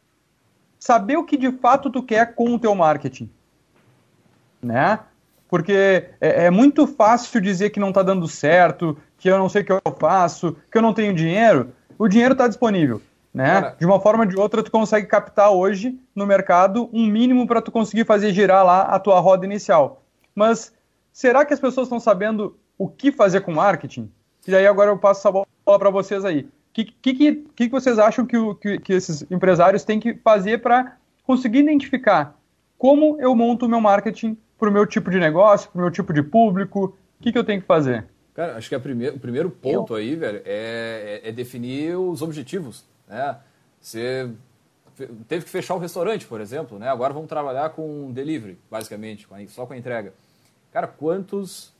Saber 0.78 1.16
o 1.16 1.24
que 1.24 1.36
de 1.36 1.50
fato 1.52 1.90
tu 1.90 2.02
quer 2.02 2.34
com 2.34 2.54
o 2.54 2.58
teu 2.58 2.74
marketing. 2.74 3.30
Né? 4.62 4.98
Porque 5.48 6.08
é, 6.20 6.46
é 6.46 6.50
muito 6.50 6.86
fácil 6.86 7.40
dizer 7.40 7.70
que 7.70 7.80
não 7.80 7.88
está 7.88 8.02
dando 8.02 8.28
certo, 8.28 8.96
que 9.18 9.28
eu 9.28 9.38
não 9.38 9.48
sei 9.48 9.62
o 9.62 9.64
que 9.64 9.72
eu 9.72 9.80
faço, 9.98 10.56
que 10.70 10.78
eu 10.78 10.82
não 10.82 10.94
tenho 10.94 11.14
dinheiro. 11.14 11.72
O 11.98 12.08
dinheiro 12.08 12.32
está 12.32 12.46
disponível. 12.46 13.02
Né? 13.32 13.46
Cara, 13.46 13.76
de 13.78 13.86
uma 13.86 14.00
forma 14.00 14.24
ou 14.24 14.28
de 14.28 14.38
outra, 14.38 14.62
tu 14.62 14.70
consegue 14.70 15.06
captar 15.06 15.50
hoje 15.50 15.98
no 16.14 16.26
mercado 16.26 16.88
um 16.92 17.06
mínimo 17.06 17.46
para 17.46 17.62
tu 17.62 17.70
conseguir 17.70 18.04
fazer 18.04 18.32
girar 18.32 18.64
lá 18.64 18.82
a 18.82 18.98
tua 18.98 19.20
roda 19.20 19.46
inicial. 19.46 20.02
Mas 20.34 20.72
será 21.12 21.44
que 21.44 21.54
as 21.54 21.60
pessoas 21.60 21.86
estão 21.86 22.00
sabendo 22.00 22.56
o 22.80 22.88
que 22.88 23.12
fazer 23.12 23.42
com 23.42 23.52
marketing? 23.52 24.10
E 24.48 24.56
aí 24.56 24.66
agora 24.66 24.90
eu 24.90 24.96
passo 24.96 25.20
essa 25.20 25.30
bola 25.30 25.46
para 25.78 25.90
vocês 25.90 26.24
aí. 26.24 26.40
O 26.40 26.50
que, 26.72 26.84
que, 26.84 27.44
que, 27.54 27.68
vocês 27.68 27.98
acham 27.98 28.24
que, 28.24 28.36
que, 28.54 28.78
que 28.78 28.92
esses 28.94 29.22
empresários 29.30 29.84
têm 29.84 30.00
que 30.00 30.14
fazer 30.14 30.62
para 30.62 30.96
conseguir 31.22 31.58
identificar 31.58 32.34
como 32.78 33.20
eu 33.20 33.36
monto 33.36 33.66
o 33.66 33.68
meu 33.68 33.82
marketing 33.82 34.34
para 34.58 34.70
o 34.70 34.72
meu 34.72 34.86
tipo 34.86 35.10
de 35.10 35.20
negócio, 35.20 35.70
para 35.70 35.78
o 35.78 35.82
meu 35.82 35.90
tipo 35.90 36.10
de 36.10 36.22
público? 36.22 36.96
O 37.18 37.22
que, 37.22 37.30
que 37.30 37.36
eu 37.36 37.44
tenho 37.44 37.60
que 37.60 37.66
fazer? 37.66 38.06
Cara, 38.32 38.56
acho 38.56 38.70
que 38.70 38.74
o 38.74 38.80
primeiro 38.80 39.50
ponto 39.50 39.92
eu... 39.92 39.96
aí, 39.98 40.16
velho, 40.16 40.40
é, 40.46 41.20
é, 41.22 41.28
é, 41.28 41.32
definir 41.32 41.98
os 41.98 42.22
objetivos. 42.22 42.86
Né? 43.06 43.36
Você 43.78 44.30
teve 45.28 45.44
que 45.44 45.50
fechar 45.50 45.74
o 45.74 45.78
restaurante, 45.78 46.24
por 46.24 46.40
exemplo, 46.40 46.78
né? 46.78 46.88
Agora 46.88 47.12
vamos 47.12 47.28
trabalhar 47.28 47.68
com 47.70 48.10
delivery, 48.10 48.58
basicamente, 48.70 49.28
só 49.48 49.66
com 49.66 49.74
a 49.74 49.76
entrega. 49.76 50.14
Cara, 50.72 50.86
quantos 50.86 51.74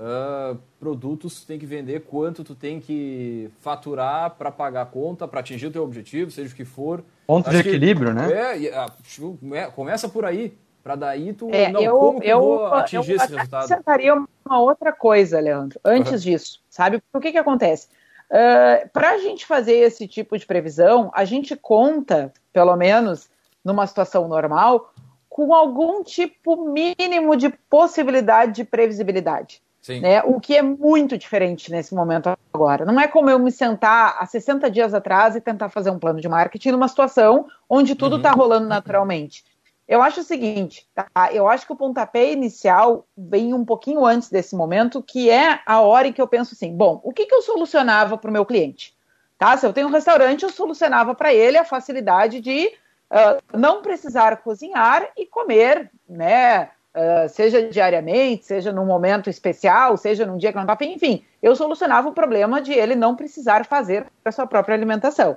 uh, 0.00 0.58
produtos 0.78 1.40
tu 1.40 1.46
tem 1.46 1.58
que 1.58 1.66
vender, 1.66 2.00
quanto 2.00 2.42
tu 2.42 2.54
tem 2.54 2.80
que 2.80 3.50
faturar 3.60 4.30
para 4.30 4.50
pagar 4.50 4.82
a 4.82 4.86
conta, 4.86 5.28
para 5.28 5.40
atingir 5.40 5.66
o 5.66 5.70
teu 5.70 5.84
objetivo, 5.84 6.30
seja 6.30 6.52
o 6.52 6.56
que 6.56 6.64
for. 6.64 7.04
Ponto 7.26 7.48
Acho 7.48 7.62
de 7.62 7.68
equilíbrio, 7.68 8.14
né? 8.14 8.32
É, 8.32 8.86
tipo, 9.04 9.38
é, 9.54 9.66
começa 9.66 10.08
por 10.08 10.24
aí. 10.24 10.56
Para 10.82 10.96
daí 10.96 11.34
tu, 11.34 11.50
é, 11.52 11.70
não, 11.70 11.80
eu, 11.82 11.98
como 11.98 12.20
que 12.20 12.26
eu, 12.26 12.30
eu 12.30 12.40
vou 12.40 12.66
atingir 12.68 13.12
eu 13.12 13.16
esse 13.16 13.26
resultado? 13.26 13.52
Eu 13.52 13.58
acrescentaria 13.66 14.14
uma 14.14 14.60
outra 14.60 14.90
coisa, 14.92 15.38
Leandro, 15.38 15.78
antes 15.84 16.12
uhum. 16.12 16.18
disso, 16.18 16.60
sabe? 16.70 17.02
O 17.12 17.20
que 17.20 17.32
que 17.32 17.38
acontece? 17.38 17.86
Uh, 18.30 18.88
para 18.88 19.10
a 19.10 19.18
gente 19.18 19.44
fazer 19.44 19.74
esse 19.74 20.08
tipo 20.08 20.38
de 20.38 20.46
previsão, 20.46 21.10
a 21.14 21.26
gente 21.26 21.54
conta, 21.54 22.32
pelo 22.50 22.74
menos 22.76 23.28
numa 23.62 23.86
situação 23.86 24.26
normal, 24.26 24.90
com 25.28 25.52
algum 25.52 26.02
tipo 26.02 26.72
mínimo 26.72 27.36
de 27.36 27.50
possibilidade 27.68 28.52
de 28.52 28.64
previsibilidade. 28.64 29.60
Né? 30.00 30.22
O 30.22 30.38
que 30.38 30.56
é 30.56 30.62
muito 30.62 31.16
diferente 31.16 31.70
nesse 31.70 31.94
momento 31.94 32.30
agora. 32.52 32.84
Não 32.84 33.00
é 33.00 33.08
como 33.08 33.30
eu 33.30 33.38
me 33.38 33.50
sentar 33.50 34.16
há 34.18 34.26
60 34.26 34.70
dias 34.70 34.92
atrás 34.92 35.34
e 35.34 35.40
tentar 35.40 35.70
fazer 35.70 35.90
um 35.90 35.98
plano 35.98 36.20
de 36.20 36.28
marketing 36.28 36.72
numa 36.72 36.88
situação 36.88 37.46
onde 37.68 37.94
tudo 37.94 38.16
está 38.16 38.32
uhum. 38.32 38.36
rolando 38.36 38.68
naturalmente. 38.68 39.44
Eu 39.88 40.00
acho 40.02 40.20
o 40.20 40.24
seguinte, 40.24 40.86
tá? 40.94 41.08
eu 41.32 41.48
acho 41.48 41.66
que 41.66 41.72
o 41.72 41.76
pontapé 41.76 42.30
inicial 42.30 43.08
vem 43.18 43.52
um 43.52 43.64
pouquinho 43.64 44.06
antes 44.06 44.30
desse 44.30 44.54
momento, 44.54 45.02
que 45.02 45.28
é 45.28 45.58
a 45.66 45.80
hora 45.80 46.06
em 46.06 46.12
que 46.12 46.22
eu 46.22 46.28
penso 46.28 46.54
assim, 46.54 46.76
bom, 46.76 47.00
o 47.02 47.12
que, 47.12 47.26
que 47.26 47.34
eu 47.34 47.42
solucionava 47.42 48.16
para 48.16 48.30
o 48.30 48.32
meu 48.32 48.46
cliente? 48.46 48.94
Tá? 49.36 49.56
Se 49.56 49.66
eu 49.66 49.72
tenho 49.72 49.88
um 49.88 49.90
restaurante, 49.90 50.44
eu 50.44 50.50
solucionava 50.50 51.12
para 51.12 51.34
ele 51.34 51.58
a 51.58 51.64
facilidade 51.64 52.40
de 52.40 52.66
uh, 53.10 53.58
não 53.58 53.82
precisar 53.82 54.36
cozinhar 54.36 55.10
e 55.16 55.26
comer, 55.26 55.90
né? 56.08 56.70
Uh, 56.92 57.28
seja 57.28 57.68
diariamente, 57.68 58.46
seja 58.46 58.72
num 58.72 58.84
momento 58.84 59.30
especial, 59.30 59.96
seja 59.96 60.26
num 60.26 60.36
dia 60.36 60.50
que 60.50 60.56
não 60.56 60.64
está 60.64 60.76
enfim, 60.84 61.24
eu 61.40 61.54
solucionava 61.54 62.08
o 62.08 62.12
problema 62.12 62.60
de 62.60 62.72
ele 62.72 62.96
não 62.96 63.14
precisar 63.14 63.64
fazer 63.64 64.06
a 64.24 64.32
sua 64.32 64.44
própria 64.44 64.74
alimentação. 64.74 65.36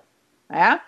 Né? 0.49 0.81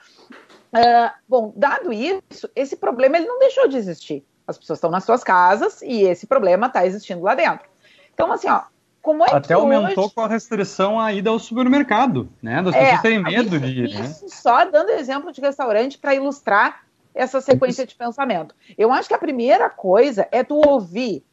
Uh, 0.73 1.11
bom, 1.29 1.53
dado 1.55 1.93
isso, 1.93 2.49
esse 2.55 2.75
problema 2.75 3.17
ele 3.17 3.27
não 3.27 3.37
deixou 3.37 3.67
de 3.67 3.77
existir. 3.77 4.25
As 4.47 4.57
pessoas 4.57 4.77
estão 4.77 4.89
nas 4.89 5.03
suas 5.03 5.23
casas 5.23 5.83
e 5.83 6.01
esse 6.01 6.25
problema 6.25 6.65
está 6.65 6.85
existindo 6.85 7.21
lá 7.21 7.35
dentro. 7.35 7.67
Então, 8.13 8.31
assim, 8.31 8.49
ó, 8.49 8.63
como 9.05 9.23
é 9.23 9.31
Até 9.31 9.53
aumentou 9.53 10.05
hoje... 10.05 10.15
com 10.15 10.21
a 10.21 10.27
restrição 10.27 10.99
a 10.99 11.13
ida 11.13 11.29
ao 11.29 11.37
supermercado, 11.37 12.27
né? 12.41 12.63
Das 12.63 12.73
é, 12.73 12.79
pessoas 12.79 13.01
terem 13.01 13.21
medo 13.21 13.59
de 13.59 13.83
ir. 13.83 13.93
Né? 13.93 14.07
Só 14.27 14.65
dando 14.65 14.89
exemplo 14.89 15.31
de 15.31 15.39
restaurante 15.41 15.99
para 15.99 16.15
ilustrar 16.15 16.84
essa 17.15 17.39
sequência 17.39 17.87
de 17.87 17.95
pensamento. 17.95 18.53
Eu 18.77 18.91
acho 18.91 19.07
que 19.07 19.15
a 19.15 19.19
primeira 19.19 19.69
coisa 19.69 20.27
é 20.31 20.43
tu 20.43 20.61
ouvir 20.67 21.23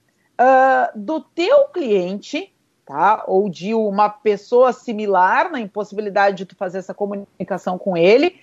uh, 0.40 0.98
do 0.98 1.20
teu 1.20 1.64
cliente, 1.66 2.54
tá? 2.86 3.24
Ou 3.26 3.48
de 3.48 3.74
uma 3.74 4.08
pessoa 4.08 4.72
similar 4.72 5.50
na 5.50 5.60
impossibilidade 5.60 6.36
de 6.36 6.46
tu 6.46 6.56
fazer 6.56 6.78
essa 6.78 6.94
comunicação 6.94 7.76
com 7.76 7.96
ele, 7.96 8.40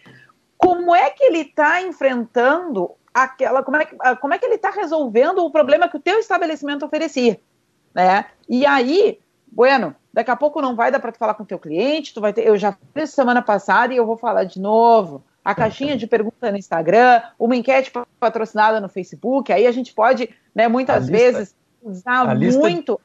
como 0.57 0.93
é 0.93 1.09
que 1.09 1.23
ele 1.23 1.39
está 1.39 1.81
enfrentando 1.81 2.91
aquela, 3.13 3.63
como 3.63 3.77
é 3.77 3.85
que, 3.85 3.95
como 4.19 4.33
é 4.33 4.37
que 4.37 4.45
ele 4.45 4.55
está 4.55 4.69
resolvendo 4.69 5.39
o 5.39 5.49
problema 5.49 5.87
que 5.87 5.97
o 5.97 6.01
teu 6.01 6.19
estabelecimento 6.19 6.85
oferecia, 6.85 7.39
né? 7.95 8.25
E 8.47 8.65
aí, 8.65 9.19
bueno, 9.47 9.95
daqui 10.13 10.29
a 10.29 10.35
pouco 10.35 10.61
não 10.61 10.75
vai 10.75 10.91
dar 10.91 10.99
para 10.99 11.13
tu 11.13 11.17
falar 11.17 11.33
com 11.33 11.43
o 11.43 11.47
teu 11.47 11.57
cliente, 11.57 12.13
tu 12.13 12.19
vai 12.19 12.33
ter, 12.33 12.45
eu 12.45 12.57
já 12.57 12.77
fiz 12.93 13.11
semana 13.11 13.41
passada 13.41 13.93
e 13.93 13.97
eu 13.97 14.05
vou 14.05 14.17
falar 14.17 14.43
de 14.43 14.59
novo. 14.59 15.23
A 15.43 15.55
caixinha 15.55 15.97
de 15.97 16.05
pergunta 16.05 16.51
no 16.51 16.57
Instagram, 16.57 17.21
uma 17.39 17.55
enquete 17.55 17.91
patrocinada 18.19 18.79
no 18.79 18.89
Facebook, 18.89 19.51
aí 19.51 19.65
a 19.65 19.71
gente 19.71 19.93
pode, 19.93 20.29
né, 20.53 20.67
muitas 20.67 21.07
vezes 21.07 21.55
usar 21.81 22.35
muito 22.35 22.99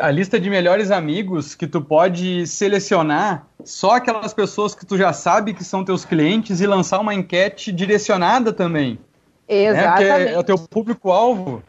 a 0.00 0.10
lista 0.10 0.38
de 0.38 0.50
melhores 0.50 0.90
amigos 0.90 1.54
que 1.54 1.66
tu 1.66 1.80
pode 1.80 2.46
selecionar 2.46 3.46
só 3.64 3.92
aquelas 3.92 4.34
pessoas 4.34 4.74
que 4.74 4.84
tu 4.84 4.98
já 4.98 5.12
sabe 5.12 5.54
que 5.54 5.64
são 5.64 5.84
teus 5.84 6.04
clientes 6.04 6.60
e 6.60 6.66
lançar 6.66 7.00
uma 7.00 7.14
enquete 7.14 7.72
direcionada 7.72 8.52
também. 8.52 8.98
Exatamente. 9.48 10.24
Né? 10.24 10.32
é 10.32 10.38
o 10.38 10.44
teu 10.44 10.58
público-alvo. 10.58 11.62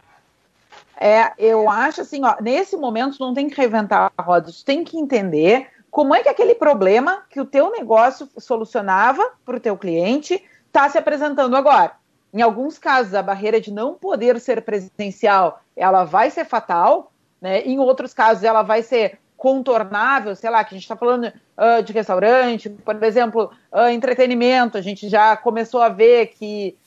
É, 0.99 1.31
eu 1.37 1.69
acho 1.69 2.01
assim, 2.01 2.23
ó, 2.23 2.35
nesse 2.41 2.75
momento 2.75 3.17
tu 3.17 3.25
não 3.25 3.33
tem 3.33 3.49
que 3.49 3.55
reinventar 3.55 4.11
a 4.17 4.21
roda, 4.21 4.51
tu 4.51 4.65
tem 4.65 4.83
que 4.83 4.97
entender 4.97 5.67
como 5.95 6.13
é 6.13 6.21
que 6.21 6.27
aquele 6.27 6.53
problema 6.53 7.23
que 7.29 7.39
o 7.39 7.45
teu 7.45 7.71
negócio 7.71 8.27
solucionava 8.37 9.31
para 9.45 9.55
o 9.55 9.59
teu 9.61 9.77
cliente 9.77 10.43
está 10.67 10.89
se 10.89 10.97
apresentando 10.97 11.55
agora. 11.55 11.93
Em 12.33 12.41
alguns 12.41 12.77
casos, 12.77 13.13
a 13.13 13.23
barreira 13.23 13.61
de 13.61 13.71
não 13.71 13.93
poder 13.93 14.37
ser 14.41 14.61
presencial, 14.63 15.61
ela 15.73 16.03
vai 16.03 16.29
ser 16.29 16.43
fatal, 16.43 17.13
né? 17.39 17.61
Em 17.61 17.79
outros 17.79 18.13
casos, 18.13 18.43
ela 18.43 18.61
vai 18.61 18.83
ser 18.83 19.19
contornável, 19.37 20.35
sei 20.35 20.49
lá, 20.49 20.65
que 20.65 20.75
a 20.75 20.77
gente 20.77 20.83
está 20.83 20.97
falando 20.97 21.27
uh, 21.27 21.81
de 21.81 21.93
restaurante, 21.93 22.69
por 22.69 23.01
exemplo, 23.01 23.49
uh, 23.71 23.87
entretenimento, 23.87 24.77
a 24.77 24.81
gente 24.81 25.07
já 25.07 25.37
começou 25.37 25.81
a 25.81 25.87
ver 25.87 26.27
que 26.27 26.77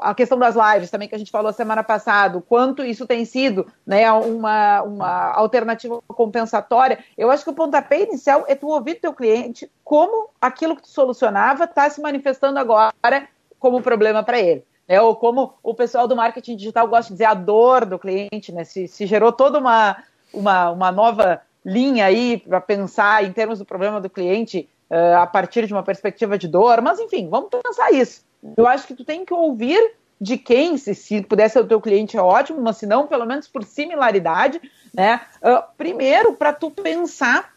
a 0.00 0.14
questão 0.14 0.38
das 0.38 0.56
lives 0.56 0.90
também 0.90 1.08
que 1.08 1.14
a 1.14 1.18
gente 1.18 1.30
falou 1.30 1.52
semana 1.52 1.84
passada, 1.84 2.42
quanto 2.48 2.84
isso 2.84 3.06
tem 3.06 3.24
sido 3.24 3.66
né, 3.86 4.10
uma, 4.12 4.82
uma 4.82 5.32
alternativa 5.32 6.00
compensatória. 6.08 6.98
Eu 7.16 7.30
acho 7.30 7.44
que 7.44 7.50
o 7.50 7.54
pontapé 7.54 8.02
inicial 8.02 8.44
é 8.48 8.54
tu 8.54 8.68
ouvir 8.68 8.96
teu 8.96 9.12
cliente 9.12 9.70
como 9.84 10.28
aquilo 10.40 10.74
que 10.74 10.82
tu 10.82 10.88
solucionava 10.88 11.64
está 11.64 11.88
se 11.88 12.00
manifestando 12.00 12.58
agora 12.58 13.28
como 13.58 13.80
problema 13.80 14.22
para 14.22 14.40
ele. 14.40 14.64
É, 14.86 15.00
ou 15.00 15.16
como 15.16 15.54
o 15.62 15.72
pessoal 15.72 16.06
do 16.06 16.16
marketing 16.16 16.56
digital 16.56 16.86
gosta 16.86 17.04
de 17.10 17.14
dizer, 17.14 17.24
a 17.24 17.34
dor 17.34 17.86
do 17.86 17.98
cliente, 17.98 18.52
né? 18.52 18.64
Se, 18.64 18.86
se 18.86 19.06
gerou 19.06 19.32
toda 19.32 19.58
uma, 19.58 19.96
uma, 20.32 20.70
uma 20.70 20.92
nova 20.92 21.40
linha 21.64 22.04
aí 22.04 22.38
para 22.38 22.60
pensar 22.60 23.24
em 23.24 23.32
termos 23.32 23.58
do 23.58 23.64
problema 23.64 23.98
do 23.98 24.10
cliente 24.10 24.68
uh, 24.90 25.16
a 25.18 25.26
partir 25.26 25.66
de 25.66 25.72
uma 25.72 25.82
perspectiva 25.82 26.36
de 26.36 26.46
dor, 26.46 26.82
mas 26.82 26.98
enfim, 26.98 27.28
vamos 27.30 27.48
pensar 27.48 27.92
isso. 27.92 28.22
Eu 28.56 28.66
acho 28.66 28.86
que 28.86 28.94
tu 28.94 29.04
tem 29.04 29.24
que 29.24 29.32
ouvir 29.32 29.94
de 30.20 30.38
quem, 30.38 30.76
se, 30.76 30.94
se 30.94 31.22
puder 31.22 31.48
ser 31.48 31.60
o 31.60 31.66
teu 31.66 31.80
cliente 31.80 32.16
é 32.16 32.22
ótimo, 32.22 32.60
mas 32.60 32.76
se 32.76 32.86
não, 32.86 33.06
pelo 33.06 33.26
menos 33.26 33.48
por 33.48 33.64
similaridade, 33.64 34.60
né? 34.94 35.20
Uh, 35.42 35.62
primeiro, 35.76 36.34
para 36.34 36.52
tu 36.52 36.70
pensar 36.70 37.52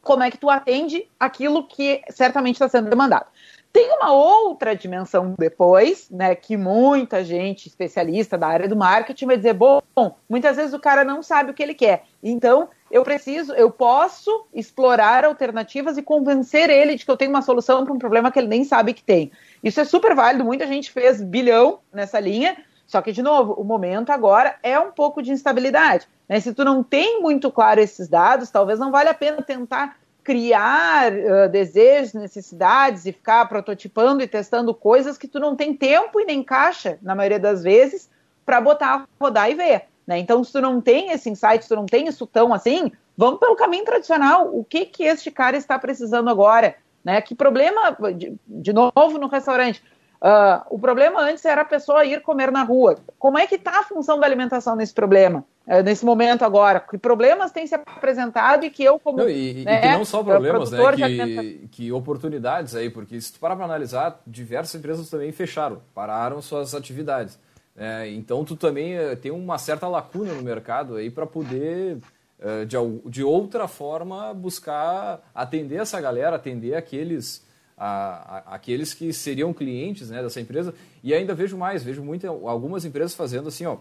como 0.00 0.22
é 0.22 0.30
que 0.30 0.38
tu 0.38 0.50
atende 0.50 1.08
aquilo 1.18 1.66
que 1.66 2.02
certamente 2.10 2.56
está 2.56 2.68
sendo 2.68 2.90
demandado. 2.90 3.26
Tem 3.72 3.90
uma 3.96 4.12
outra 4.12 4.76
dimensão 4.76 5.34
depois, 5.36 6.08
né, 6.08 6.36
que 6.36 6.56
muita 6.56 7.24
gente 7.24 7.66
especialista 7.66 8.38
da 8.38 8.46
área 8.46 8.68
do 8.68 8.76
marketing 8.76 9.26
vai 9.26 9.36
dizer, 9.36 9.54
bom, 9.54 9.82
muitas 10.28 10.56
vezes 10.56 10.72
o 10.72 10.78
cara 10.78 11.02
não 11.02 11.24
sabe 11.24 11.50
o 11.50 11.54
que 11.54 11.62
ele 11.62 11.74
quer. 11.74 12.04
Então, 12.22 12.68
eu 12.94 13.02
preciso, 13.02 13.52
eu 13.54 13.72
posso 13.72 14.46
explorar 14.54 15.24
alternativas 15.24 15.98
e 15.98 16.02
convencer 16.02 16.70
ele 16.70 16.94
de 16.94 17.04
que 17.04 17.10
eu 17.10 17.16
tenho 17.16 17.32
uma 17.32 17.42
solução 17.42 17.84
para 17.84 17.92
um 17.92 17.98
problema 17.98 18.30
que 18.30 18.38
ele 18.38 18.46
nem 18.46 18.62
sabe 18.62 18.94
que 18.94 19.02
tem. 19.02 19.32
Isso 19.64 19.80
é 19.80 19.84
super 19.84 20.14
válido, 20.14 20.44
muita 20.44 20.64
gente 20.64 20.92
fez 20.92 21.20
bilhão 21.20 21.80
nessa 21.92 22.20
linha, 22.20 22.56
só 22.86 23.02
que, 23.02 23.10
de 23.10 23.20
novo, 23.20 23.54
o 23.54 23.64
momento 23.64 24.10
agora 24.10 24.54
é 24.62 24.78
um 24.78 24.92
pouco 24.92 25.20
de 25.20 25.32
instabilidade. 25.32 26.06
Né? 26.28 26.38
Se 26.38 26.54
tu 26.54 26.64
não 26.64 26.84
tem 26.84 27.20
muito 27.20 27.50
claro 27.50 27.80
esses 27.80 28.06
dados, 28.06 28.48
talvez 28.48 28.78
não 28.78 28.92
vale 28.92 29.08
a 29.08 29.14
pena 29.14 29.42
tentar 29.42 29.96
criar 30.22 31.12
uh, 31.12 31.48
desejos, 31.50 32.14
necessidades 32.14 33.06
e 33.06 33.12
ficar 33.12 33.44
prototipando 33.48 34.22
e 34.22 34.28
testando 34.28 34.72
coisas 34.72 35.18
que 35.18 35.26
tu 35.26 35.40
não 35.40 35.56
tem 35.56 35.74
tempo 35.74 36.20
e 36.20 36.24
nem 36.24 36.44
caixa, 36.44 36.96
na 37.02 37.16
maioria 37.16 37.40
das 37.40 37.64
vezes, 37.64 38.08
para 38.46 38.60
botar, 38.60 39.08
rodar 39.18 39.50
e 39.50 39.54
ver. 39.56 39.88
Né? 40.06 40.18
Então, 40.18 40.42
se 40.44 40.52
tu 40.52 40.60
não 40.60 40.80
tem 40.80 41.10
esse 41.10 41.30
insight, 41.30 41.62
se 41.62 41.68
tu 41.68 41.76
não 41.76 41.86
tem 41.86 42.06
isso 42.06 42.26
tão 42.26 42.52
assim, 42.52 42.92
vamos 43.16 43.40
pelo 43.40 43.56
caminho 43.56 43.84
tradicional. 43.84 44.48
O 44.52 44.64
que 44.64 44.86
que 44.86 45.04
este 45.04 45.30
cara 45.30 45.56
está 45.56 45.78
precisando 45.78 46.28
agora? 46.28 46.76
Né? 47.04 47.20
Que 47.20 47.34
problema, 47.34 47.96
de, 48.16 48.34
de 48.46 48.72
novo 48.72 49.18
no 49.18 49.26
restaurante, 49.26 49.82
Uh, 50.24 50.64
o 50.70 50.78
problema 50.78 51.20
antes 51.20 51.44
era 51.44 51.60
a 51.60 51.64
pessoa 51.66 52.02
ir 52.02 52.22
comer 52.22 52.50
na 52.50 52.62
rua. 52.62 52.96
Como 53.18 53.36
é 53.36 53.46
que 53.46 53.56
está 53.56 53.80
a 53.80 53.82
função 53.82 54.18
da 54.18 54.24
alimentação 54.24 54.74
nesse 54.74 54.94
problema, 54.94 55.44
uh, 55.66 55.82
nesse 55.82 56.02
momento 56.02 56.46
agora? 56.46 56.80
Que 56.80 56.96
problemas 56.96 57.52
têm 57.52 57.66
se 57.66 57.74
apresentado 57.74 58.64
e 58.64 58.70
que 58.70 58.82
eu 58.82 58.98
como... 58.98 59.18
Não, 59.18 59.28
e, 59.28 59.64
né, 59.66 59.78
e 59.78 59.80
que 59.82 59.88
não 59.98 60.04
só 60.06 60.24
problemas, 60.24 60.70
né? 60.70 60.78
Que, 60.96 61.68
que, 61.70 61.92
oportunidades 61.92 62.74
aí, 62.74 62.88
porque 62.88 63.20
se 63.20 63.34
tu 63.34 63.38
parar 63.38 63.54
para 63.54 63.66
analisar, 63.66 64.18
diversas 64.26 64.74
empresas 64.74 65.10
também 65.10 65.30
fecharam, 65.30 65.82
pararam 65.94 66.40
suas 66.40 66.74
atividades. 66.74 67.38
É, 67.76 68.08
então 68.10 68.44
tu 68.44 68.56
também 68.56 68.98
uh, 68.98 69.16
tem 69.16 69.32
uma 69.32 69.58
certa 69.58 69.88
lacuna 69.88 70.32
no 70.32 70.42
mercado 70.42 70.96
aí 70.96 71.10
para 71.10 71.26
poder... 71.26 71.98
Eh, 72.44 72.66
de, 72.66 72.76
de 73.06 73.24
outra 73.24 73.66
forma, 73.66 74.34
buscar 74.34 75.20
atender 75.34 75.76
essa 75.76 75.98
galera, 75.98 76.36
atender 76.36 76.74
aqueles 76.74 77.42
a, 77.76 77.86
a, 77.86 78.54
aqueles 78.56 78.92
que 78.92 79.12
seriam 79.14 79.52
clientes 79.54 80.10
né, 80.10 80.22
dessa 80.22 80.42
empresa. 80.42 80.74
E 81.02 81.14
ainda 81.14 81.34
vejo 81.34 81.56
mais, 81.56 81.82
vejo 81.82 82.02
muito, 82.02 82.26
algumas 82.26 82.84
empresas 82.84 83.14
fazendo 83.14 83.48
assim, 83.48 83.64
ó, 83.64 83.78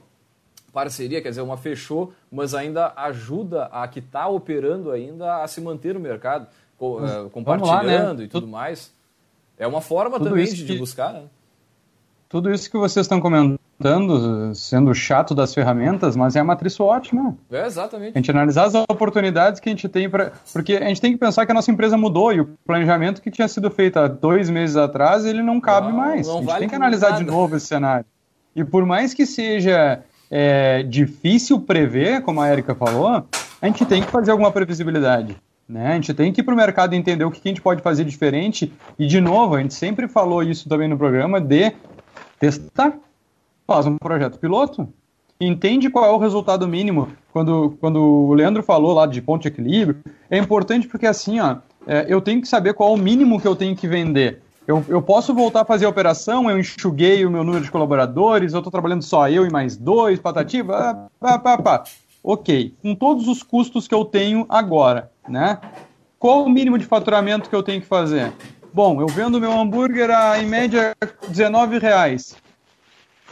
parceria, 0.72 1.22
quer 1.22 1.30
dizer, 1.30 1.42
uma 1.42 1.58
fechou, 1.58 2.14
mas 2.32 2.54
ainda 2.54 2.94
ajuda 2.96 3.66
a 3.66 3.86
que 3.86 4.00
está 4.00 4.28
operando 4.30 4.92
ainda 4.92 5.44
a 5.44 5.48
se 5.48 5.60
manter 5.60 5.94
no 5.94 6.00
mercado, 6.00 6.48
co, 6.78 7.00
uh, 7.04 7.30
compartilhando 7.32 7.86
lá, 7.86 8.14
né? 8.14 8.24
e 8.24 8.28
tudo, 8.28 8.42
tudo, 8.42 8.48
mais. 8.48 8.94
É 9.58 9.68
uma 9.68 9.82
forma 9.82 10.20
também 10.20 10.46
de, 10.46 10.64
de 10.66 10.78
buscar. 10.78 11.12
Né? 11.12 11.26
Tudo 12.30 12.50
isso 12.50 12.72
que 12.72 12.78
vocês 12.78 13.06
estão 13.06 13.20
comentando 13.20 13.60
sendo 14.56 14.94
chato 14.94 15.36
das 15.36 15.54
ferramentas, 15.54 16.16
mas 16.16 16.36
é 16.36 16.40
a 16.40 16.44
matriz 16.44 16.74
SWOT, 16.74 17.16
né? 17.16 17.34
É, 17.52 17.66
exatamente. 17.66 18.12
A 18.16 18.18
gente 18.18 18.32
analisar 18.32 18.66
as 18.66 18.76
oportunidades 18.76 19.60
que 19.60 19.70
a 19.70 19.72
gente 19.72 19.90
tem 19.90 20.10
para. 20.10 20.32
Porque 20.52 20.76
a 20.76 20.88
gente 20.88 21.02
tem 21.02 21.12
que 21.12 21.18
pensar 21.18 21.46
que 21.46 21.52
a 21.52 21.56
nossa 21.56 21.72
empresa 21.72 21.98
mudou 21.98 22.32
e 22.32 22.40
o 22.40 22.46
planejamento 22.66 23.22
que 23.22 23.30
tinha 23.30 23.48
sido 23.48 23.70
feito 23.70 23.98
há 23.98 24.08
dois 24.08 24.50
meses 24.50 24.76
atrás, 24.76 25.26
ele 25.26 25.42
não 25.42 25.60
cabe 25.60 25.90
não, 25.90 25.98
mais. 25.98 26.28
Não 26.28 26.36
a 26.36 26.38
gente 26.38 26.48
vale 26.48 26.60
tem 26.60 26.70
que 26.70 26.76
analisar 26.76 27.12
nada. 27.12 27.24
de 27.24 27.30
novo 27.30 27.56
esse 27.56 27.68
cenário. 27.68 28.06
E 28.56 28.64
por 28.64 28.86
mais 28.86 29.14
que 29.14 29.26
seja 29.26 30.02
é, 30.30 30.84
difícil 30.84 31.60
prever, 31.60 32.22
como 32.22 32.42
a 32.42 32.52
Erika 32.52 32.76
falou, 32.76 33.26
a 33.62 33.68
gente 33.68 33.86
tem 33.86 34.02
que 34.02 34.12
fazer 34.12 34.32
alguma 34.32 34.52
previsibilidade. 34.52 35.36
Né? 35.68 35.88
A 35.88 35.94
gente 35.96 36.14
tem 36.14 36.32
que 36.32 36.42
ir 36.42 36.44
para 36.44 36.54
o 36.54 36.58
mercado 36.58 36.94
entender 36.94 37.24
o 37.24 37.32
que 37.32 37.42
a 37.44 37.48
gente 37.48 37.62
pode 37.62 37.82
fazer 37.82 38.04
diferente. 38.04 38.72
E, 39.00 39.08
de 39.08 39.20
novo, 39.22 39.56
a 39.56 39.62
gente 39.62 39.74
sempre 39.74 40.08
falou 40.08 40.44
isso 40.44 40.68
também 40.70 40.88
no 40.88 40.98
programa, 40.98 41.40
de 41.40 41.74
testar 42.40 42.94
faz 43.66 43.86
um 43.86 43.98
projeto 43.98 44.40
piloto, 44.40 44.88
entende 45.40 45.90
qual 45.90 46.06
é 46.06 46.12
o 46.12 46.18
resultado 46.18 46.68
mínimo. 46.68 47.10
Quando, 47.32 47.78
quando 47.80 48.02
o 48.02 48.34
Leandro 48.34 48.62
falou 48.64 48.94
lá 48.94 49.06
de 49.06 49.22
ponto 49.22 49.42
de 49.42 49.48
equilíbrio, 49.48 50.02
é 50.30 50.38
importante 50.38 50.88
porque 50.88 51.08
assim, 51.08 51.40
ó, 51.40 51.58
é, 51.88 52.06
eu 52.08 52.22
tenho 52.22 52.42
que 52.42 52.48
saber 52.48 52.74
qual 52.74 52.92
é 52.92 52.94
o 52.94 52.98
mínimo 52.98 53.40
que 53.40 53.48
eu 53.48 53.56
tenho 53.56 53.76
que 53.76 53.88
vender. 53.88 54.42
Eu, 54.66 54.84
eu 54.88 55.02
posso 55.02 55.34
voltar 55.34 55.62
a 55.62 55.66
fazer 55.66 55.86
a 55.86 55.90
operação, 55.90 56.50
eu 56.50 56.58
enxuguei 56.58 57.26
o 57.26 57.32
meu 57.32 57.44
número 57.44 57.66
de 57.66 57.72
colaboradores, 57.72 58.54
eu 58.54 58.60
estou 58.60 58.72
trabalhando 58.72 59.02
só 59.02 59.28
eu 59.28 59.46
e 59.46 59.52
mais 59.52 59.76
dois, 59.76 60.20
patativa, 60.20 61.10
pá, 61.20 61.38
pá, 61.38 61.58
pá. 61.58 61.84
Ok, 62.24 62.74
com 62.82 62.96
todos 62.96 63.28
os 63.28 63.44
custos 63.44 63.86
que 63.86 63.94
eu 63.94 64.06
tenho 64.06 64.46
agora, 64.48 65.12
né? 65.28 65.60
Qual 66.18 66.46
o 66.46 66.50
mínimo 66.50 66.78
de 66.78 66.86
faturamento 66.86 67.50
que 67.50 67.56
eu 67.56 67.62
tenho 67.62 67.82
que 67.82 67.88
fazer? 67.88 68.32
Bom, 68.74 69.02
eu 69.02 69.08
vendo 69.08 69.42
meu 69.42 69.52
hambúrguer 69.52 70.10
a, 70.10 70.42
em 70.42 70.46
média, 70.46 70.96
19 71.28 71.80
reais 71.80 72.42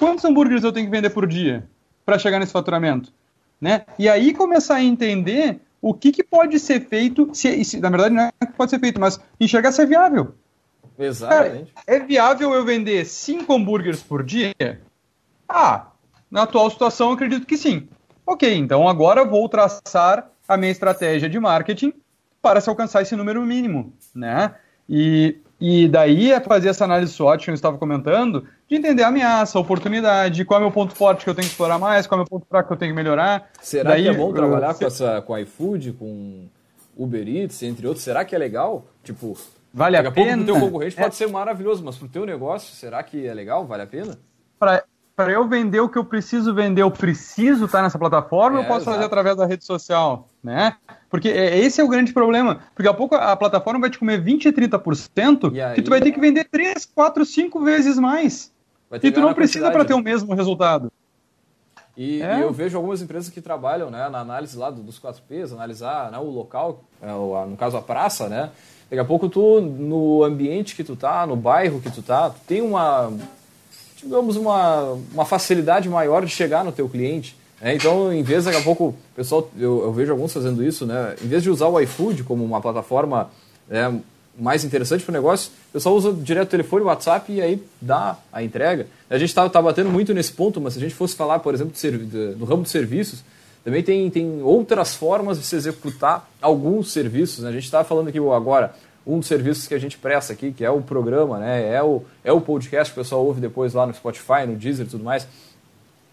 quantos 0.01 0.25
hambúrgueres 0.25 0.63
eu 0.63 0.71
tenho 0.71 0.87
que 0.87 0.91
vender 0.91 1.11
por 1.11 1.27
dia 1.27 1.69
para 2.03 2.17
chegar 2.17 2.39
nesse 2.39 2.51
faturamento? 2.51 3.13
Né? 3.61 3.85
E 3.99 4.09
aí 4.09 4.33
começar 4.33 4.75
a 4.75 4.83
entender 4.83 5.59
o 5.79 5.93
que, 5.93 6.11
que 6.11 6.23
pode 6.23 6.59
ser 6.59 6.87
feito, 6.87 7.29
se, 7.33 7.63
se, 7.63 7.79
na 7.79 7.89
verdade 7.91 8.15
não 8.15 8.23
é 8.23 8.31
que 8.47 8.53
pode 8.53 8.71
ser 8.71 8.79
feito, 8.79 8.99
mas 8.99 9.19
enxergar 9.39 9.71
se 9.71 9.83
é 9.83 9.85
viável. 9.85 10.33
Exatamente. 10.97 11.71
Cara, 11.71 11.85
é 11.85 11.99
viável 11.99 12.51
eu 12.51 12.65
vender 12.65 13.05
cinco 13.05 13.53
hambúrgueres 13.53 14.01
por 14.01 14.23
dia? 14.23 14.55
Ah, 15.47 15.91
na 16.31 16.43
atual 16.43 16.71
situação 16.71 17.09
eu 17.09 17.13
acredito 17.13 17.45
que 17.45 17.55
sim. 17.55 17.87
Ok, 18.25 18.51
então 18.55 18.87
agora 18.87 19.23
vou 19.23 19.47
traçar 19.47 20.31
a 20.47 20.57
minha 20.57 20.71
estratégia 20.71 21.29
de 21.29 21.39
marketing 21.39 21.93
para 22.41 22.59
se 22.59 22.69
alcançar 22.69 23.03
esse 23.03 23.15
número 23.15 23.41
mínimo, 23.43 23.93
né? 24.15 24.55
E 24.89 25.37
e 25.61 25.87
daí 25.87 26.31
é 26.31 26.39
fazer 26.39 26.69
essa 26.69 26.85
análise 26.85 27.13
SWOT 27.13 27.45
que 27.45 27.51
eu 27.51 27.55
estava 27.55 27.77
comentando, 27.77 28.47
de 28.67 28.75
entender 28.75 29.03
a 29.03 29.09
ameaça, 29.09 29.59
a 29.59 29.61
oportunidade, 29.61 30.43
qual 30.43 30.59
é 30.59 30.63
o 30.63 30.65
meu 30.65 30.73
ponto 30.73 30.95
forte 30.95 31.23
que 31.23 31.29
eu 31.29 31.35
tenho 31.35 31.45
que 31.45 31.51
explorar 31.51 31.77
mais, 31.77 32.07
qual 32.07 32.19
é 32.19 32.21
o 32.21 32.23
meu 32.23 32.29
ponto 32.29 32.47
fraco 32.49 32.67
que 32.67 32.73
eu 32.73 32.77
tenho 32.77 32.91
que 32.91 32.95
melhorar. 32.95 33.49
Será 33.61 33.91
daí, 33.91 34.03
que 34.03 34.09
é 34.09 34.13
bom 34.13 34.33
trabalhar 34.33 34.73
com, 34.73 34.85
essa, 34.85 35.21
com 35.21 35.37
iFood, 35.37 35.93
com 35.93 36.47
Uber 36.97 37.27
Eats, 37.27 37.61
entre 37.61 37.85
outros? 37.85 38.03
Será 38.03 38.25
que 38.25 38.35
é 38.35 38.39
legal? 38.39 38.87
Tipo, 39.03 39.37
Vale 39.73 39.97
Daqui 39.97 40.07
a, 40.07 40.09
a 40.09 40.13
pena? 40.13 40.37
Pouco 40.37 40.45
pro 40.45 40.53
teu 40.53 40.67
concorrente 40.67 40.99
é. 40.99 41.03
pode 41.03 41.15
ser 41.15 41.27
maravilhoso, 41.27 41.83
mas 41.83 41.95
pro 41.95 42.07
teu 42.07 42.25
negócio, 42.25 42.75
será 42.75 43.01
que 43.03 43.25
é 43.25 43.33
legal? 43.33 43.65
Vale 43.65 43.83
a 43.83 43.87
pena? 43.87 44.17
Para 45.15 45.31
eu 45.31 45.47
vender 45.47 45.79
o 45.79 45.89
que 45.89 45.97
eu 45.97 46.05
preciso 46.05 46.53
vender, 46.53 46.81
eu 46.81 46.91
preciso 46.91 47.65
estar 47.65 47.81
nessa 47.81 47.99
plataforma, 47.99 48.59
é, 48.59 48.63
eu 48.63 48.67
posso 48.67 48.81
exato. 48.81 48.95
fazer 48.95 49.05
através 49.05 49.35
da 49.35 49.45
rede 49.45 49.65
social, 49.65 50.27
né? 50.43 50.75
Porque 51.09 51.29
é, 51.29 51.59
esse 51.59 51.81
é 51.81 51.83
o 51.83 51.87
grande 51.87 52.13
problema. 52.13 52.61
Porque 52.73 52.87
a 52.87 52.93
pouco 52.93 53.15
a 53.15 53.35
plataforma 53.35 53.81
vai 53.81 53.89
te 53.89 53.99
comer 53.99 54.19
20, 54.21 54.51
30% 54.51 55.53
e 55.53 55.61
aí, 55.61 55.75
que 55.75 55.81
tu 55.81 55.89
vai 55.89 55.99
ter 55.99 56.11
que 56.11 56.19
vender 56.19 56.45
3, 56.45 56.85
4, 56.85 57.25
5 57.25 57.59
vezes 57.61 57.97
mais. 57.97 58.51
E 59.03 59.11
tu 59.11 59.21
não 59.21 59.33
precisa 59.33 59.69
para 59.71 59.85
ter 59.85 59.93
o 59.93 60.01
mesmo 60.01 60.33
resultado. 60.33 60.91
E, 61.95 62.21
é. 62.21 62.39
e, 62.39 62.41
eu 62.41 62.51
vejo 62.51 62.77
algumas 62.77 63.01
empresas 63.01 63.29
que 63.29 63.41
trabalham 63.41 63.89
né, 63.89 64.07
na 64.09 64.19
análise 64.19 64.57
lá 64.57 64.69
dos 64.69 64.99
4Ps, 64.99 65.51
analisar 65.51 66.11
né, 66.11 66.17
o 66.17 66.29
local, 66.29 66.83
é, 67.01 67.11
no 67.11 67.57
caso 67.57 67.77
a 67.77 67.81
praça, 67.81 68.29
né? 68.29 68.49
Daqui 68.89 68.99
a 68.99 69.05
pouco 69.05 69.29
tu, 69.29 69.61
no 69.61 70.23
ambiente 70.23 70.75
que 70.75 70.83
tu 70.83 70.95
tá, 70.95 71.25
no 71.25 71.35
bairro 71.35 71.79
que 71.79 71.89
tu 71.89 72.01
tá, 72.01 72.29
tu 72.29 72.39
tem 72.45 72.61
uma, 72.61 73.13
digamos, 74.03 74.35
uma, 74.35 74.97
uma 75.13 75.25
facilidade 75.25 75.87
maior 75.87 76.25
de 76.25 76.31
chegar 76.31 76.63
no 76.63 76.71
teu 76.71 76.89
cliente. 76.89 77.35
Né? 77.61 77.75
Então, 77.75 78.11
em 78.11 78.23
vez, 78.23 78.45
daqui 78.45 78.57
a 78.57 78.61
pouco, 78.61 78.95
pessoal, 79.15 79.49
eu, 79.57 79.83
eu, 79.83 79.93
vejo 79.93 80.11
alguns 80.11 80.33
fazendo 80.33 80.63
isso, 80.63 80.85
né? 80.85 81.15
Em 81.23 81.27
vez 81.27 81.43
de 81.43 81.49
usar 81.49 81.67
o 81.67 81.79
iFood 81.79 82.23
como 82.23 82.43
uma 82.43 82.59
plataforma 82.59 83.29
né, 83.69 83.99
mais 84.37 84.63
interessante 84.63 85.03
para 85.03 85.11
o 85.11 85.13
negócio, 85.13 85.51
o 85.69 85.73
pessoal 85.73 85.95
usa 85.95 86.11
direto 86.11 86.47
o 86.47 86.51
telefone, 86.51 86.83
o 86.83 86.87
WhatsApp 86.87 87.31
e 87.31 87.41
aí 87.41 87.63
dá 87.79 88.17
a 88.31 88.43
entrega. 88.43 88.87
A 89.09 89.17
gente 89.17 89.29
está 89.29 89.47
tá 89.47 89.61
batendo 89.61 89.89
muito 89.89 90.13
nesse 90.13 90.31
ponto, 90.31 90.59
mas 90.59 90.73
se 90.73 90.79
a 90.79 90.81
gente 90.81 90.95
fosse 90.95 91.15
falar, 91.15 91.39
por 91.39 91.53
exemplo, 91.53 91.73
do 92.35 92.45
ramo 92.45 92.63
de 92.63 92.69
serviços, 92.69 93.23
também 93.63 93.83
tem, 93.83 94.09
tem 94.09 94.41
outras 94.41 94.95
formas 94.95 95.37
de 95.37 95.45
se 95.45 95.55
executar 95.55 96.27
alguns 96.41 96.91
serviços. 96.91 97.43
Né? 97.43 97.49
A 97.49 97.51
gente 97.51 97.65
está 97.65 97.83
falando 97.83 98.07
aqui 98.07 98.17
agora 98.17 98.73
um 99.05 99.19
dos 99.19 99.27
serviços 99.27 99.67
que 99.67 99.73
a 99.73 99.79
gente 99.79 99.97
presta 99.97 100.33
aqui, 100.33 100.51
que 100.51 100.63
é 100.63 100.69
o 100.69 100.81
programa, 100.81 101.39
né? 101.39 101.73
é, 101.73 101.81
o, 101.81 102.03
é 102.23 102.31
o 102.31 102.39
podcast 102.39 102.93
que 102.93 102.99
o 102.99 103.03
pessoal 103.03 103.25
ouve 103.25 103.41
depois 103.41 103.73
lá 103.73 103.85
no 103.85 103.93
Spotify, 103.93 104.45
no 104.47 104.55
Deezer 104.55 104.85
e 104.85 104.89
tudo 104.89 105.03
mais. 105.03 105.27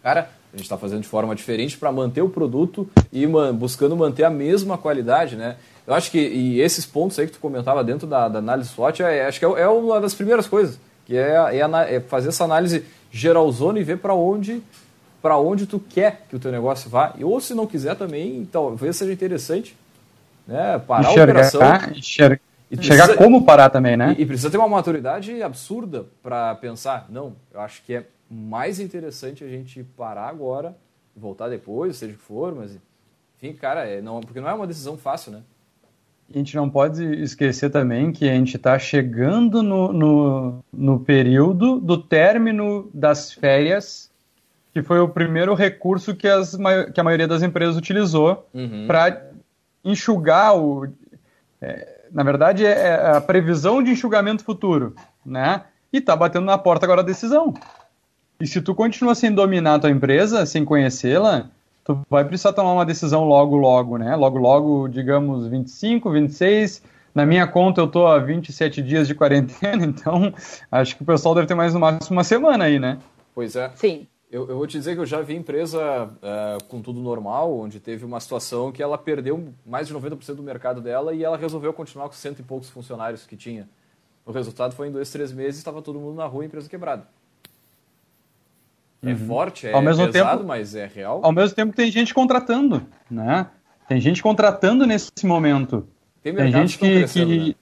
Cara, 0.03 0.31
a 0.53 0.57
gente 0.57 0.65
está 0.65 0.79
fazendo 0.79 1.03
de 1.03 1.09
forma 1.09 1.35
diferente 1.35 1.77
para 1.77 1.93
manter 1.93 2.23
o 2.23 2.29
produto 2.29 2.89
e 3.13 3.27
man, 3.27 3.55
buscando 3.55 3.97
manter 3.97 4.25
a 4.25 4.31
mesma 4.31 4.79
qualidade, 4.79 5.37
né? 5.37 5.57
Eu 5.87 5.95
acho 5.95 6.11
que 6.11 6.19
e 6.19 6.61
esses 6.61 6.87
pontos 6.87 7.19
aí 7.19 7.27
que 7.27 7.33
tu 7.33 7.39
comentava 7.39 7.83
dentro 7.85 8.07
da, 8.07 8.29
da 8.29 8.39
análise 8.39 8.71
SWOT, 8.71 9.03
é, 9.03 9.27
acho 9.27 9.39
que 9.39 9.45
é, 9.45 9.49
é, 9.49 9.69
uma 9.69 10.01
das 10.01 10.15
primeiras 10.15 10.47
coisas, 10.47 10.79
que 11.07 11.17
é, 11.17 11.35
é, 11.53 11.97
é 11.97 12.01
fazer 12.01 12.29
essa 12.29 12.45
análise 12.45 12.85
geralzona 13.11 13.79
e 13.79 13.85
ver 13.85 13.99
para 13.99 14.15
onde 14.15 14.63
para 15.21 15.37
onde 15.37 15.67
tu 15.67 15.81
quer 15.81 16.27
que 16.29 16.37
o 16.37 16.39
teu 16.39 16.53
negócio 16.53 16.89
vá. 16.89 17.13
E, 17.19 17.25
ou 17.25 17.41
se 17.41 17.53
não 17.53 17.67
quiser 17.67 17.97
também, 17.97 18.49
talvez 18.51 18.97
seja 18.97 19.13
interessante 19.13 19.77
né, 20.47 20.79
parar 20.87 21.11
enxergar, 21.11 21.21
a 21.21 21.49
operação. 21.49 21.61
Enxergar, 21.97 22.41
enxergar 22.71 23.17
como 23.17 23.45
parar 23.45 23.71
também, 23.71 23.97
né? 23.97 24.15
E, 24.19 24.23
e 24.23 24.27
precisa 24.27 24.51
ter 24.51 24.59
uma 24.59 24.69
maturidade 24.69 25.43
absurda 25.43 26.07
para 26.23 26.55
pensar, 26.57 27.07
não, 27.09 27.37
eu 27.53 27.61
acho 27.61 27.83
que 27.83 27.95
é 27.95 28.07
mais 28.31 28.79
interessante 28.79 29.43
a 29.43 29.49
gente 29.49 29.83
parar 29.83 30.29
agora, 30.29 30.77
voltar 31.17 31.49
depois, 31.49 31.97
seja 31.97 32.13
o 32.13 32.17
que 32.17 32.23
for, 32.23 32.55
mas 32.55 32.77
enfim, 33.37 33.55
cara, 33.55 33.87
é, 33.87 34.01
não, 34.01 34.21
porque 34.21 34.41
não 34.41 34.49
é 34.49 34.55
uma 34.55 34.67
decisão 34.67 34.97
fácil, 34.97 35.33
né? 35.33 35.43
A 36.33 36.37
gente 36.37 36.55
não 36.57 36.69
pode 36.69 37.03
esquecer 37.23 37.71
também 37.71 38.13
que 38.13 38.29
a 38.29 38.35
gente 38.35 38.57
está 38.57 38.79
chegando 38.79 39.63
no, 39.63 39.93
no, 39.93 40.65
no, 40.71 41.01
período 41.01 41.81
do 41.81 41.97
término 41.97 42.91
das 42.93 43.33
férias, 43.33 44.11
que 44.75 44.83
foi 44.83 45.01
o 45.01 45.09
primeiro 45.09 45.55
recurso 45.55 46.15
que, 46.15 46.29
as, 46.29 46.55
que 46.93 47.01
a 47.01 47.05
maioria 47.05 47.27
das 47.27 47.43
empresas 47.43 47.77
utilizou 47.77 48.47
uhum. 48.53 48.87
para 48.87 49.31
enxugar 49.83 50.55
o. 50.59 50.87
É, 51.63 51.98
na 52.13 52.23
verdade, 52.23 52.65
é, 52.65 52.71
é 52.71 53.17
a 53.17 53.21
previsão 53.21 53.83
de 53.83 53.91
enxugamento 53.91 54.45
futuro, 54.45 54.95
né? 55.25 55.63
E 55.93 55.99
está 55.99 56.15
batendo 56.15 56.47
na 56.47 56.59
porta 56.59 56.87
agora 56.87 57.01
a 57.01 57.05
decisão. 57.05 57.55
E 58.41 58.47
se 58.47 58.61
tu 58.61 58.75
continua 58.75 59.15
sem 59.15 59.33
dominar 59.33 59.75
a 59.75 59.79
tua 59.79 59.91
empresa, 59.91 60.47
sem 60.47 60.65
conhecê-la, 60.65 61.47
tu 61.85 62.01
vai 62.09 62.25
precisar 62.25 62.53
tomar 62.53 62.73
uma 62.73 62.87
decisão 62.87 63.25
logo, 63.25 63.57
logo, 63.57 63.97
né? 63.97 64.15
Logo, 64.15 64.39
logo, 64.39 64.89
digamos, 64.89 65.47
25, 65.49 66.11
26. 66.11 66.83
Na 67.15 67.27
minha 67.27 67.47
conta, 67.47 67.81
eu 67.81 67.89
tô 67.89 68.07
há 68.07 68.19
27 68.19 68.83
dias 68.83 69.09
de 69.09 69.15
quarentena, 69.15 69.83
então 69.87 70.33
acho 70.71 70.97
que 70.97 71.03
o 71.03 71.07
pessoal 71.07 71.35
deve 71.35 71.47
ter 71.47 71.55
mais 71.55 71.75
no 71.75 71.81
máximo 71.81 72.17
uma 72.17 72.25
semana 72.25 72.65
aí, 72.65 72.79
né? 72.79 72.99
Pois 73.35 73.57
é. 73.57 73.71
Sim. 73.75 74.07
Eu, 74.31 74.47
eu 74.49 74.59
vou 74.59 74.67
te 74.67 74.77
dizer 74.77 74.95
que 74.95 75.01
eu 75.01 75.07
já 75.07 75.23
vi 75.23 75.35
empresa 75.35 76.11
é, 76.23 76.59
com 76.69 76.83
tudo 76.83 77.01
normal, 77.01 77.59
onde 77.59 77.81
teve 77.81 78.05
uma 78.05 78.21
situação 78.21 78.71
que 78.71 78.83
ela 78.83 78.99
perdeu 78.99 79.55
mais 79.65 79.89
de 79.89 79.95
90% 79.95 80.35
do 80.35 80.43
mercado 80.43 80.83
dela 80.83 81.15
e 81.15 81.25
ela 81.25 81.37
resolveu 81.37 81.73
continuar 81.73 82.09
com 82.09 82.15
cento 82.15 82.41
e 82.41 82.43
poucos 82.43 82.69
funcionários 82.69 83.27
que 83.27 83.37
tinha. 83.37 83.67
O 84.27 84.33
resultado 84.33 84.75
foi 84.75 84.89
em 84.89 84.93
dois, 84.93 85.11
três 85.11 85.33
meses, 85.33 85.57
estava 85.57 85.81
todo 85.81 85.99
mundo 85.99 86.17
na 86.17 86.27
rua, 86.27 86.45
empresa 86.45 86.69
quebrada. 86.69 87.09
É 89.03 89.11
uhum. 89.11 89.17
forte, 89.17 89.67
é 89.67 89.73
ao 89.73 89.81
mesmo 89.81 90.05
pesado, 90.07 90.39
tempo, 90.39 90.49
mas 90.49 90.75
é 90.75 90.85
real. 90.87 91.21
Ao 91.23 91.33
mesmo 91.33 91.57
tempo 91.57 91.71
que 91.71 91.77
tem 91.77 91.91
gente 91.91 92.13
contratando, 92.13 92.87
né? 93.11 93.47
Tem 93.89 93.99
gente 93.99 94.23
contratando 94.23 94.87
nesse 94.87 95.25
momento. 95.25 95.89
Tem, 96.23 96.35
tem 96.35 96.53
gente 96.53 96.79
que, 96.79 97.07
que 97.07 97.25
né? 97.25 97.55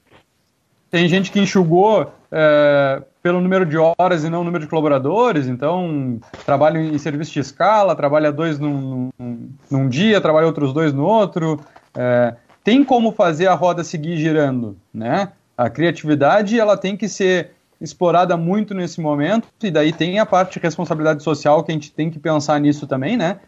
tem 0.91 1.09
gente 1.09 1.31
que 1.31 1.39
enxugou 1.39 2.13
é, 2.33 3.03
pelo 3.27 3.41
número 3.41 3.67
de 3.67 3.77
horas 3.77 4.23
e 4.23 4.31
não 4.31 4.45
número 4.45 4.63
de 4.63 4.71
colaboradores, 4.71 5.49
então 5.49 6.21
trabalha 6.45 6.79
em 6.79 6.97
serviço 6.97 7.33
de 7.33 7.41
escala, 7.41 7.97
trabalha 7.97 8.31
dois 8.31 8.57
num, 8.57 9.11
num, 9.19 9.49
num 9.69 9.89
dia, 9.89 10.21
trabalha 10.21 10.47
outros 10.47 10.73
dois 10.73 10.93
no 10.93 11.05
outro. 11.05 11.59
É, 11.93 12.37
tem 12.63 12.85
como 12.85 13.11
fazer 13.11 13.49
a 13.49 13.55
roda 13.55 13.83
seguir 13.83 14.17
girando, 14.17 14.77
né? 14.95 15.33
A 15.59 15.69
criatividade 15.69 16.61
ela 16.61 16.77
tem 16.77 16.97
que 16.97 17.09
ser 17.09 17.51
explorada 17.81 18.37
muito 18.37 18.73
nesse 18.73 19.01
momento, 19.01 19.49
e 19.61 19.73
daí 19.73 19.93
tem 19.93 20.21
a 20.21 20.25
parte 20.25 20.61
de 20.61 20.61
responsabilidade 20.61 21.21
social 21.21 21.65
que 21.65 21.73
a 21.73 21.75
gente 21.75 21.91
tem 21.91 22.09
que 22.09 22.21
pensar 22.21 22.61
nisso 22.61 22.87
também, 22.87 23.17
né? 23.17 23.41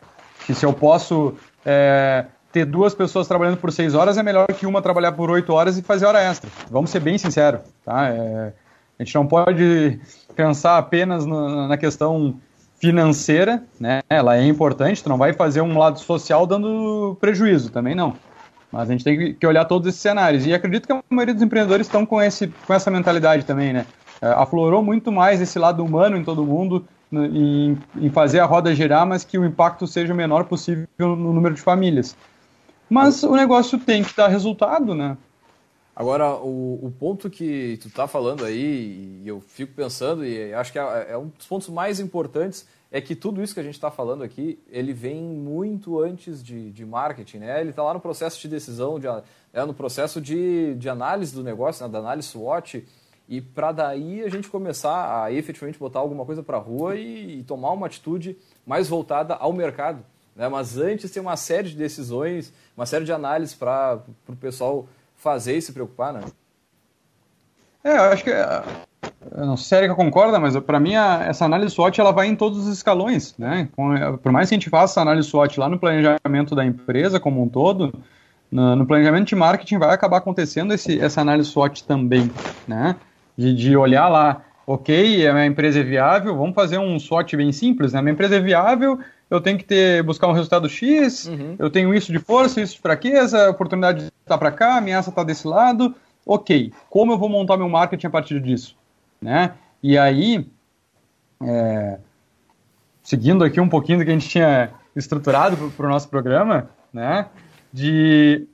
Que 0.45 0.55
se 0.55 0.67
eu 0.67 0.73
posso 0.73 1.35
é, 1.64 2.25
ter 2.51 2.64
duas 2.64 2.97
pessoas 2.97 3.29
trabalhando 3.29 3.59
por 3.59 3.71
seis 3.71 3.95
horas, 3.95 4.19
é 4.19 4.25
melhor 4.25 4.49
que 4.49 4.67
uma 4.67 4.83
trabalhar 4.83 5.12
por 5.12 5.31
oito 5.31 5.53
horas 5.53 5.79
e 5.79 5.83
fazer 5.83 6.05
hora 6.05 6.21
extra. 6.21 6.51
Vamos 6.69 6.91
ser 6.91 6.99
bem 6.99 7.17
sinceros, 7.17 7.61
tá? 7.85 8.09
É, 8.09 8.53
a 8.99 9.05
gente 9.05 9.15
não 9.15 9.27
pode 9.27 10.01
pensar 10.35 10.79
apenas 10.79 11.25
na, 11.25 11.69
na 11.69 11.77
questão 11.77 12.39
financeira, 12.81 13.63
né? 13.79 14.01
Ela 14.09 14.37
é 14.37 14.47
importante, 14.47 15.03
tu 15.03 15.09
não 15.09 15.19
vai 15.19 15.33
fazer 15.33 15.61
um 15.61 15.77
lado 15.79 15.99
social 15.99 16.47
dando 16.47 17.17
prejuízo, 17.21 17.71
também 17.71 17.95
não. 17.95 18.15
Mas 18.71 18.89
a 18.89 18.93
gente 18.93 19.05
tem 19.05 19.35
que 19.35 19.47
olhar 19.47 19.65
todos 19.65 19.89
esses 19.89 20.01
cenários. 20.01 20.47
E 20.47 20.53
acredito 20.53 20.87
que 20.87 20.93
a 20.93 21.03
maioria 21.09 21.35
dos 21.35 21.43
empreendedores 21.43 21.87
estão 21.87 22.05
com, 22.05 22.21
esse, 22.21 22.49
com 22.67 22.75
essa 22.75 22.91
mentalidade 22.91 23.45
também, 23.45 23.73
né? 23.73 23.87
É, 24.21 24.27
aflorou 24.29 24.83
muito 24.83 25.11
mais 25.11 25.41
esse 25.41 25.59
lado 25.59 25.85
humano 25.85 26.17
em 26.17 26.25
todo 26.25 26.45
mundo, 26.45 26.85
em, 27.13 27.79
em, 27.97 28.11
fazer 28.11 28.41
a 28.41 28.45
roda 28.45 28.75
girar, 28.75 29.07
mas 29.07 29.25
que 29.25 29.39
o 29.39 29.45
impacto 29.45 29.87
seja 29.87 30.13
o 30.13 30.17
menor 30.17 30.45
possível 30.45 30.87
no 30.99 31.33
número 31.33 31.55
de 31.55 31.61
famílias. 31.61 32.17
Mas 32.91 33.23
o 33.23 33.35
negócio 33.35 33.79
tem 33.79 34.03
que 34.03 34.15
dar 34.17 34.29
resultado, 34.29 34.95
né? 34.95 35.17
Agora, 35.99 36.37
o, 36.37 36.79
o 36.81 36.93
ponto 36.97 37.29
que 37.29 37.77
tu 37.83 37.89
está 37.89 38.07
falando 38.07 38.45
aí, 38.45 39.21
e 39.21 39.27
eu 39.27 39.41
fico 39.41 39.75
pensando, 39.75 40.25
e 40.25 40.55
acho 40.55 40.71
que 40.71 40.79
é, 40.79 41.09
é 41.11 41.19
um 41.19 41.27
dos 41.27 41.45
pontos 41.45 41.69
mais 41.69 41.99
importantes, 41.99 42.69
é 42.93 43.01
que 43.01 43.17
tudo 43.17 43.43
isso 43.43 43.53
que 43.53 43.59
a 43.59 43.65
gente 43.65 43.75
está 43.75 43.91
falando 43.91 44.23
aqui, 44.23 44.61
ele 44.71 44.93
vem 44.93 45.21
muito 45.21 46.01
antes 46.01 46.41
de, 46.41 46.71
de 46.71 46.87
marketing, 46.87 47.39
né? 47.39 47.61
Ele 47.61 47.71
está 47.71 47.83
lá 47.83 47.93
no 47.93 47.99
processo 47.99 48.41
de 48.41 48.47
decisão, 48.47 49.01
de, 49.01 49.09
é, 49.53 49.65
no 49.65 49.75
processo 49.75 50.21
de, 50.21 50.77
de 50.77 50.89
análise 50.89 51.35
do 51.35 51.43
negócio, 51.43 51.85
né? 51.85 51.91
da 51.91 51.99
análise 51.99 52.29
SWOT, 52.29 52.87
e 53.29 53.41
para 53.41 53.73
daí 53.73 54.23
a 54.23 54.29
gente 54.29 54.49
começar 54.49 55.25
a 55.25 55.33
efetivamente 55.33 55.81
botar 55.81 55.99
alguma 55.99 56.25
coisa 56.25 56.45
para 56.45 56.59
a 56.59 56.61
rua 56.61 56.95
e, 56.95 57.41
e, 57.41 57.43
tomar 57.43 57.73
uma 57.73 57.89
atitude 57.89 58.39
mais 58.65 58.89
voltada 58.89 59.35
ao 59.35 59.53
mercado. 59.53 60.05
Né? 60.37 60.49
Mas 60.49 60.79
antes 60.79 61.11
tem 61.11 61.21
uma 61.21 61.37
série 61.37 61.71
de 61.71 61.75
decisões, 61.75 62.53
uma 62.77 62.87
série 62.87 63.05
de 63.05 63.13
análises 63.13 63.57
para 63.57 64.01
o 64.29 64.37
pessoal 64.37 64.87
fazer 65.19 65.57
e 65.57 65.63
se 65.63 65.73
preocupar, 65.73 66.15
né? 66.15 66.21
É, 67.85 67.97
eu 67.97 68.03
acho 68.05 68.25
que. 68.25 68.31
Eu 68.31 69.47
não 69.47 69.57
sei 69.57 69.81
se 69.81 69.85
a 69.85 69.95
concorda, 69.95 70.41
mas 70.41 70.57
para 70.61 70.81
mim 70.81 70.97
a, 70.97 71.25
essa 71.25 71.45
análise 71.45 71.75
SWOT 71.75 72.01
ela 72.01 72.12
vai 72.12 72.27
em 72.27 72.35
todos 72.35 72.66
os 72.66 72.73
escalões. 72.73 73.35
Né? 73.37 73.69
Por 74.23 74.33
mais 74.33 74.49
que 74.49 74.55
a 74.55 74.59
gente 74.59 74.71
faça 74.71 75.01
a 75.01 75.03
análise 75.03 75.29
SWOT 75.29 75.61
lá 75.61 75.69
no 75.69 75.79
planejamento 75.79 76.55
da 76.55 76.64
empresa 76.64 77.21
como 77.21 77.43
um 77.43 77.49
todo, 77.49 77.93
no, 78.51 78.75
no 78.75 78.87
planejamento 78.87 79.29
de 79.29 79.37
marketing 79.37 79.79
vai 79.79 79.95
acabar 79.95 80.16
acontecendo 80.16 80.73
esse, 80.73 80.99
essa 80.99 81.21
análise 81.21 81.51
SWOT 81.51 81.85
também. 81.85 82.31
Né? 82.66 82.97
de, 83.39 83.55
de 83.55 83.77
olhar 83.77 84.09
lá, 84.09 84.43
ok, 84.66 85.27
a 85.29 85.33
minha 85.33 85.47
empresa 85.47 85.79
é 85.79 85.83
viável, 85.85 86.37
vamos 86.37 86.57
fazer 86.57 86.77
um 86.77 86.99
SWOT 86.99 87.37
bem 87.37 87.53
simples, 87.53 87.93
né? 87.93 88.03
Minha 88.03 88.14
empresa 88.14 88.35
é 88.35 88.41
viável, 88.41 88.99
eu 89.31 89.41
tenho 89.41 89.59
que 89.59 89.64
ter 89.64 90.03
buscar 90.03 90.29
um 90.29 90.33
resultado 90.33 90.68
X, 90.68 91.26
uhum. 91.26 91.57
eu 91.59 91.70
tenho 91.70 91.95
isso 91.95 92.11
de 92.12 92.18
força, 92.18 92.61
isso 92.61 92.74
de 92.74 92.81
fraqueza, 92.81 93.51
oportunidade 93.51 94.11
está 94.22 94.39
para 94.39 94.51
cá, 94.51 94.76
ameaça 94.76 95.11
está 95.11 95.22
desse 95.22 95.47
lado, 95.47 95.95
ok, 96.24 96.72
como 96.89 97.12
eu 97.12 97.18
vou 97.18 97.29
montar 97.29 97.57
meu 97.57 97.68
marketing 97.68 98.07
a 98.07 98.11
partir 98.11 98.41
disso, 98.41 98.76
né? 99.20 99.55
E 99.83 99.97
aí, 99.97 100.47
é, 101.43 101.99
seguindo 103.03 103.45
aqui 103.45 103.61
um 103.61 103.68
pouquinho 103.68 103.99
do 103.99 104.05
que 104.05 104.11
a 104.11 104.14
gente 104.14 104.29
tinha 104.29 104.70
estruturado 104.97 105.57
para 105.70 105.87
o 105.87 105.89
nosso 105.89 106.09
programa, 106.09 106.70
né? 106.93 107.26
De 107.72 108.47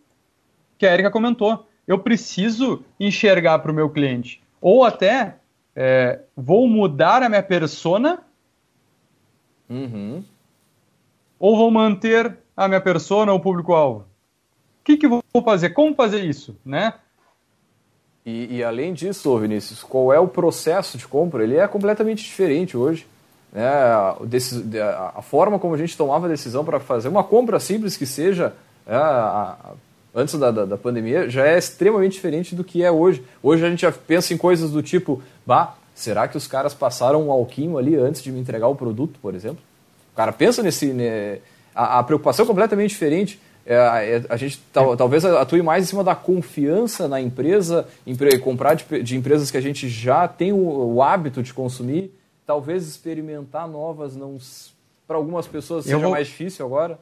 que 0.77 0.87
a 0.87 0.93
Erika 0.93 1.11
comentou, 1.11 1.67
eu 1.87 1.99
preciso 1.99 2.85
enxergar 2.99 3.59
para 3.61 3.71
o 3.71 3.75
meu 3.75 3.89
cliente. 3.89 4.43
Ou 4.61 4.85
até 4.85 5.37
é, 5.75 6.21
vou 6.37 6.69
mudar 6.69 7.23
a 7.23 7.29
minha 7.29 7.43
persona 7.43 8.21
uhum. 9.69 10.25
Ou 11.45 11.59
vou 11.59 11.71
manter 11.71 12.39
a 12.57 12.67
minha 12.67 12.81
persona 12.81 13.31
ou 13.31 13.39
público-alvo. 13.39 13.99
O 14.01 14.05
que, 14.83 14.97
que 14.97 15.07
vou 15.07 15.23
fazer? 15.45 15.71
Como 15.71 15.95
fazer 15.95 16.25
isso, 16.25 16.57
né? 16.65 16.95
E, 18.25 18.57
e, 18.57 18.65
além 18.65 18.95
disso, 18.95 19.39
Vinícius, 19.39 19.83
qual 19.83 20.11
é 20.11 20.19
o 20.19 20.27
processo 20.27 20.97
de 20.97 21.07
compra? 21.07 21.45
Ele 21.45 21.59
é 21.59 21.69
completamente 21.69 22.25
diferente 22.25 22.79
hoje. 22.79 23.07
Né? 23.53 23.63
A, 23.63 25.21
forma 25.21 25.59
como 25.59 25.75
a 25.75 25.77
gente 25.77 25.95
tomava 25.99 26.25
a 26.25 26.31
decisão 26.31 26.65
para 26.65 26.81
fazer 26.81 27.09
uma 27.09 27.23
compra 27.23 27.61
simples 27.61 27.95
que 27.95 28.07
seja 28.07 28.55
é, 28.87 28.97
antes 30.15 30.39
da, 30.39 30.51
da, 30.51 30.65
da, 30.65 30.79
pandemia 30.79 31.29
já 31.29 31.47
é 31.47 31.59
extremamente 31.59 32.13
diferente 32.13 32.55
do 32.55 32.65
que 32.65 32.83
é 32.83 32.91
hoje. 32.91 33.23
Hoje 33.43 33.67
a 33.67 33.69
gente 33.69 33.83
já 33.83 33.93
pensa 33.93 34.33
em 34.33 34.39
coisas 34.39 34.71
do 34.71 34.83
tipo, 34.83 35.23
bah, 35.45 35.77
será 35.95 36.27
que 36.27 36.39
os 36.39 36.47
caras 36.47 36.73
passaram 36.73 37.29
um 37.29 37.31
alquinho 37.31 37.77
ali 37.77 37.97
antes 37.97 38.23
de 38.23 38.33
me 38.33 38.41
entregar 38.41 38.69
o 38.69 38.75
produto, 38.75 39.19
por 39.21 39.35
exemplo? 39.35 39.63
O 40.15 40.17
cara 40.17 40.33
pensa 40.33 40.63
nesse. 40.63 40.87
Né, 40.87 41.41
a, 41.75 41.99
a 41.99 42.03
preocupação 42.05 42.45
é 42.45 42.47
completamente 42.47 42.91
diferente. 42.91 43.41
É, 43.67 43.75
é, 43.75 44.25
a 44.29 44.37
gente 44.37 44.61
tal, 44.73 44.97
talvez 44.97 45.25
atue 45.25 45.61
mais 45.63 45.85
em 45.85 45.87
cima 45.89 46.05
da 46.05 46.15
confiança 46.15 47.09
na 47.09 47.21
empresa, 47.21 47.89
empre, 48.07 48.39
comprar 48.39 48.75
de, 48.75 49.03
de, 49.03 49.17
empresas 49.17 49.51
que 49.51 49.57
a 49.57 49.61
gente 49.61 49.89
já 49.89 50.29
tem 50.29 50.53
o, 50.53 50.95
o, 50.95 51.03
hábito 51.03 51.43
de 51.43 51.53
consumir, 51.53 52.15
talvez 52.47 52.87
experimentar 52.87 53.67
novas 53.67 54.15
não 54.15 54.37
para 55.09 55.17
algumas 55.17 55.47
pessoas 55.47 55.85
seja 55.85 55.99
vou, 55.99 56.11
mais 56.11 56.29
difícil 56.29 56.65
agora. 56.65 56.99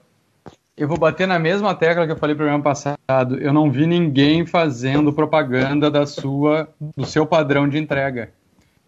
Eu 0.76 0.88
vou 0.88 0.96
bater 0.96 1.26
na 1.26 1.38
mesma 1.38 1.74
tecla 1.74 2.06
que 2.06 2.12
eu 2.12 2.16
falei 2.16 2.34
no 2.34 2.38
programa 2.38 2.62
passado. 2.62 3.38
Eu 3.40 3.52
não 3.52 3.70
vi 3.70 3.86
ninguém 3.86 4.46
fazendo 4.46 5.12
propaganda 5.12 5.90
da 5.90 6.06
sua 6.06 6.68
do 6.96 7.04
seu 7.04 7.26
padrão 7.26 7.68
de 7.68 7.76
entrega. 7.76 8.30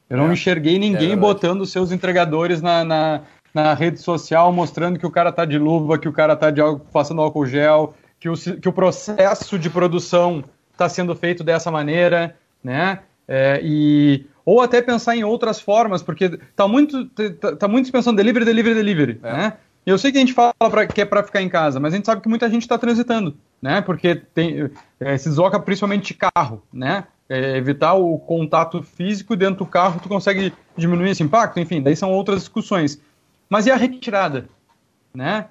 Eu 0.09 0.17
não 0.17 0.31
é, 0.31 0.33
enxerguei 0.33 0.79
ninguém 0.79 1.13
é 1.13 1.17
botando 1.17 1.67
seus 1.67 1.91
entregadores 1.91 2.63
na, 2.63 2.85
na 2.85 3.23
na 3.55 3.73
rede 3.73 4.01
social 4.01 4.53
mostrando 4.53 4.99
que 4.99 5.07
o 5.07 5.11
cara 5.11 5.31
tá 5.31 5.45
de 5.45 5.57
luva, 5.57 5.99
que 5.99 6.09
o 6.09 6.13
cara 6.13 6.35
tá 6.35 6.51
de, 6.51 6.61
passando 6.93 7.23
álcool 7.23 7.47
gel, 7.47 7.95
que 8.19 8.29
o, 8.29 8.35
que 8.35 8.69
o 8.69 8.73
processo 8.73 9.59
de 9.59 9.71
produção 9.71 10.43
está 10.73 10.89
sendo 10.89 11.15
feito 11.15 11.45
dessa 11.45 11.71
maneira, 11.71 12.37
né? 12.63 13.01
É, 13.29 13.61
e, 13.63 14.27
ou 14.45 14.61
até 14.61 14.83
pensar 14.83 15.17
em 15.17 15.25
outras 15.25 15.61
formas, 15.61 16.03
porque 16.03 16.39
tá 16.55 16.67
muito, 16.69 17.07
tá, 17.07 17.57
tá 17.57 17.69
muito 17.69 17.91
pensando 17.91 18.17
delivery, 18.17 18.45
delivery, 18.45 18.75
delivery, 18.75 19.21
é. 19.23 19.33
né? 19.33 19.53
Eu 19.87 19.99
sei 19.99 20.11
que 20.11 20.17
a 20.17 20.21
gente 20.21 20.33
fala 20.33 20.55
pra, 20.59 20.87
que 20.87 21.01
é 21.03 21.05
para 21.05 21.23
ficar 21.23 21.43
em 21.43 21.49
casa, 21.49 21.79
mas 21.79 21.93
a 21.93 21.97
gente 21.97 22.07
sabe 22.07 22.23
que 22.23 22.29
muita 22.29 22.49
gente 22.49 22.63
está 22.63 22.79
transitando, 22.79 23.37
né? 23.61 23.83
Porque 23.83 24.15
tem, 24.15 24.71
é, 24.99 25.17
se 25.19 25.29
desloca 25.29 25.61
principalmente 25.61 26.09
de 26.09 26.15
carro, 26.15 26.63
né? 26.73 27.05
É, 27.29 27.57
evitar 27.57 27.95
o 27.95 28.19
contato 28.19 28.83
físico 28.83 29.37
dentro 29.37 29.65
do 29.65 29.67
carro, 29.67 30.01
tu 30.03 30.09
consegue 30.09 30.53
diminuir 30.77 31.11
esse 31.11 31.23
impacto, 31.23 31.61
enfim, 31.61 31.83
daí 31.83 31.97
são 31.97 32.13
outras 32.13 32.41
discussões. 32.41 33.01
Mas 33.55 33.67
e 33.67 33.71
a 33.71 33.77
retirada? 33.77 34.49
Né? 35.15 35.47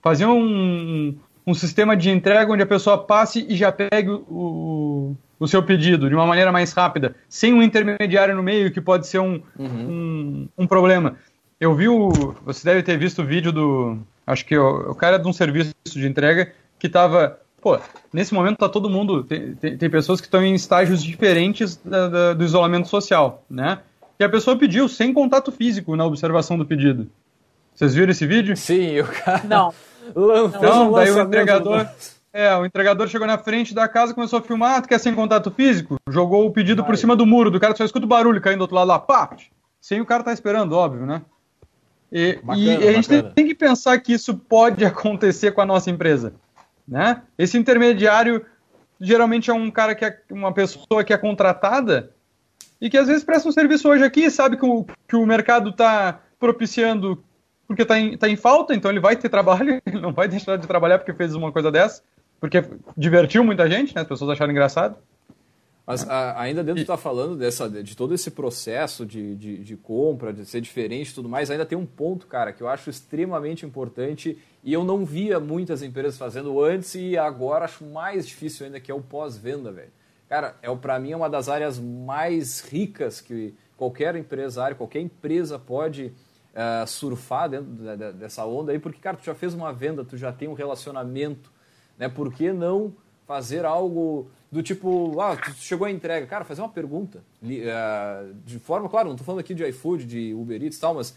Fazer 0.00 0.24
um, 0.24 1.14
um 1.46 1.52
sistema 1.52 1.94
de 1.94 2.08
entrega 2.08 2.50
onde 2.50 2.62
a 2.62 2.66
pessoa 2.66 2.96
passe 2.96 3.44
e 3.46 3.54
já 3.54 3.70
pegue 3.70 4.08
o, 4.08 5.14
o 5.38 5.46
seu 5.46 5.62
pedido 5.62 6.08
de 6.08 6.14
uma 6.14 6.24
maneira 6.24 6.50
mais 6.50 6.72
rápida, 6.72 7.14
sem 7.28 7.52
um 7.52 7.62
intermediário 7.62 8.34
no 8.34 8.42
meio 8.42 8.72
que 8.72 8.80
pode 8.80 9.06
ser 9.06 9.18
um, 9.18 9.42
uhum. 9.58 9.68
um, 9.68 10.48
um, 10.56 10.66
problema. 10.66 11.16
Eu 11.60 11.74
vi 11.74 11.90
o. 11.90 12.08
Você 12.46 12.64
deve 12.64 12.82
ter 12.82 12.96
visto 12.96 13.20
o 13.20 13.26
vídeo 13.26 13.52
do. 13.52 13.98
Acho 14.26 14.46
que 14.46 14.56
o, 14.56 14.92
o 14.92 14.94
cara 14.94 15.16
é 15.16 15.18
de 15.18 15.28
um 15.28 15.32
serviço 15.34 15.74
de 15.84 16.08
entrega 16.08 16.54
que 16.78 16.86
estava. 16.86 17.38
Pô, 17.60 17.78
nesse 18.14 18.32
momento 18.32 18.54
está 18.54 18.68
todo 18.70 18.88
mundo. 18.88 19.22
Tem, 19.24 19.54
tem, 19.56 19.76
tem, 19.76 19.90
pessoas 19.90 20.22
que 20.22 20.26
estão 20.26 20.42
em 20.42 20.54
estágios 20.54 21.04
diferentes 21.04 21.76
da, 21.84 22.08
da, 22.08 22.32
do 22.32 22.42
isolamento 22.42 22.88
social, 22.88 23.44
né? 23.50 23.80
E 24.18 24.24
a 24.24 24.28
pessoa 24.30 24.56
pediu 24.56 24.88
sem 24.88 25.12
contato 25.12 25.52
físico 25.52 25.94
na 25.96 26.06
observação 26.06 26.56
do 26.56 26.64
pedido. 26.64 27.10
Vocês 27.76 27.94
viram 27.94 28.10
esse 28.10 28.26
vídeo? 28.26 28.56
Sim, 28.56 29.00
o 29.00 29.06
cara. 29.06 29.42
Não. 29.44 29.74
Então, 30.08 30.92
daí 30.92 31.10
o 31.10 31.20
entregador. 31.20 31.86
É, 32.32 32.54
o 32.56 32.64
entregador 32.66 33.06
chegou 33.08 33.26
na 33.26 33.38
frente 33.38 33.74
da 33.74 33.86
casa, 33.86 34.14
começou 34.14 34.38
a 34.38 34.42
filmar, 34.42 34.76
ah, 34.76 34.82
tu 34.82 34.88
quer 34.88 34.98
sem 34.98 35.14
contato 35.14 35.50
físico? 35.50 35.96
Jogou 36.08 36.46
o 36.46 36.50
pedido 36.50 36.82
Vai. 36.82 36.90
por 36.90 36.98
cima 36.98 37.16
do 37.16 37.24
muro 37.24 37.50
do 37.50 37.58
cara, 37.58 37.74
só 37.74 37.84
escuta 37.84 38.04
o 38.04 38.08
barulho 38.08 38.40
caindo 38.40 38.58
do 38.58 38.62
outro 38.62 38.76
lado 38.76 38.88
lá, 38.88 38.98
pá! 38.98 39.30
Sem 39.80 40.00
o 40.00 40.06
cara 40.06 40.22
tá 40.22 40.32
esperando, 40.32 40.72
óbvio, 40.72 41.06
né? 41.06 41.22
E, 42.12 42.38
bacana, 42.42 42.58
e 42.58 42.88
a 42.88 42.92
gente 42.92 43.08
tem, 43.08 43.22
tem, 43.22 43.46
que 43.46 43.54
pensar 43.54 43.98
que 44.00 44.12
isso 44.12 44.34
pode 44.34 44.84
acontecer 44.86 45.52
com 45.52 45.60
a 45.60 45.66
nossa 45.66 45.90
empresa, 45.90 46.34
né? 46.86 47.22
Esse 47.38 47.56
intermediário 47.58 48.44
geralmente 49.00 49.50
é 49.50 49.54
um 49.54 49.70
cara 49.70 49.94
que 49.94 50.04
é 50.04 50.18
uma 50.30 50.52
pessoa 50.52 51.04
que 51.04 51.12
é 51.12 51.18
contratada 51.18 52.10
e 52.80 52.90
que 52.90 52.98
às 52.98 53.08
vezes 53.08 53.24
presta 53.24 53.48
um 53.48 53.52
serviço 53.52 53.88
hoje 53.88 54.04
aqui, 54.04 54.30
sabe 54.30 54.56
que 54.56 54.64
o, 54.66 54.86
que 55.08 55.16
o 55.16 55.26
mercado 55.26 55.70
está 55.70 56.20
propiciando 56.38 57.22
porque 57.66 57.82
está 57.82 57.98
em, 57.98 58.16
tá 58.16 58.28
em 58.28 58.36
falta, 58.36 58.74
então 58.74 58.90
ele 58.90 59.00
vai 59.00 59.16
ter 59.16 59.28
trabalho, 59.28 59.80
ele 59.86 60.00
não 60.00 60.12
vai 60.12 60.28
deixar 60.28 60.56
de 60.56 60.66
trabalhar 60.66 60.98
porque 60.98 61.12
fez 61.12 61.34
uma 61.34 61.52
coisa 61.52 61.70
dessa, 61.70 62.02
porque 62.40 62.64
divertiu 62.96 63.42
muita 63.44 63.68
gente, 63.68 63.94
né? 63.94 64.02
As 64.02 64.08
pessoas 64.08 64.30
acharam 64.30 64.52
engraçado. 64.52 64.96
Mas 65.86 66.08
a, 66.08 66.40
ainda 66.40 66.64
dentro 66.64 66.76
de 66.76 66.82
estar 66.82 66.96
tá 66.96 67.02
falando 67.02 67.36
dessa, 67.36 67.68
de 67.70 67.96
todo 67.96 68.12
esse 68.12 68.32
processo 68.32 69.06
de, 69.06 69.36
de, 69.36 69.58
de, 69.58 69.76
compra, 69.76 70.32
de 70.32 70.44
ser 70.44 70.60
diferente 70.60 71.10
e 71.10 71.14
tudo 71.14 71.28
mais, 71.28 71.48
ainda 71.48 71.64
tem 71.64 71.78
um 71.78 71.86
ponto, 71.86 72.26
cara, 72.26 72.52
que 72.52 72.60
eu 72.60 72.68
acho 72.68 72.90
extremamente 72.90 73.64
importante 73.64 74.36
e 74.64 74.72
eu 74.72 74.82
não 74.82 75.04
via 75.04 75.38
muitas 75.38 75.82
empresas 75.82 76.18
fazendo 76.18 76.60
antes 76.60 76.96
e 76.96 77.16
agora 77.16 77.66
acho 77.66 77.84
mais 77.84 78.26
difícil 78.26 78.66
ainda, 78.66 78.80
que 78.80 78.90
é 78.90 78.94
o 78.94 79.00
pós-venda, 79.00 79.70
velho. 79.70 79.92
Cara, 80.28 80.56
é, 80.60 80.74
para 80.74 80.98
mim 80.98 81.12
é 81.12 81.16
uma 81.16 81.30
das 81.30 81.48
áreas 81.48 81.78
mais 81.78 82.60
ricas 82.60 83.20
que 83.20 83.54
qualquer 83.76 84.16
empresário, 84.16 84.76
qualquer 84.76 85.00
empresa 85.00 85.56
pode 85.56 86.12
uh, 86.56 86.86
surfar 86.86 87.50
dentro 87.50 87.66
dessa 88.14 88.44
onda 88.46 88.72
aí, 88.72 88.78
porque, 88.78 88.98
cara, 88.98 89.16
tu 89.16 89.24
já 89.24 89.34
fez 89.34 89.52
uma 89.52 89.72
venda, 89.72 90.04
tu 90.04 90.16
já 90.16 90.32
tem 90.32 90.48
um 90.48 90.54
relacionamento, 90.54 91.52
né? 91.98 92.08
Por 92.08 92.32
que 92.32 92.52
não 92.52 92.92
fazer 93.26 93.64
algo 93.64 94.30
do 94.50 94.62
tipo, 94.62 95.20
ah, 95.20 95.36
tu 95.36 95.50
chegou 95.56 95.86
a 95.86 95.90
entrega, 95.90 96.26
cara, 96.26 96.44
fazer 96.44 96.62
uma 96.62 96.68
pergunta, 96.68 97.22
uh, 97.42 98.34
de 98.44 98.58
forma, 98.58 98.88
claro, 98.88 99.08
não 99.08 99.14
estou 99.14 99.24
falando 99.24 99.40
aqui 99.40 99.54
de 99.54 99.66
iFood, 99.68 100.06
de 100.06 100.32
Uber 100.32 100.62
Eats 100.62 100.78
e 100.78 100.80
tal, 100.80 100.94
mas 100.94 101.14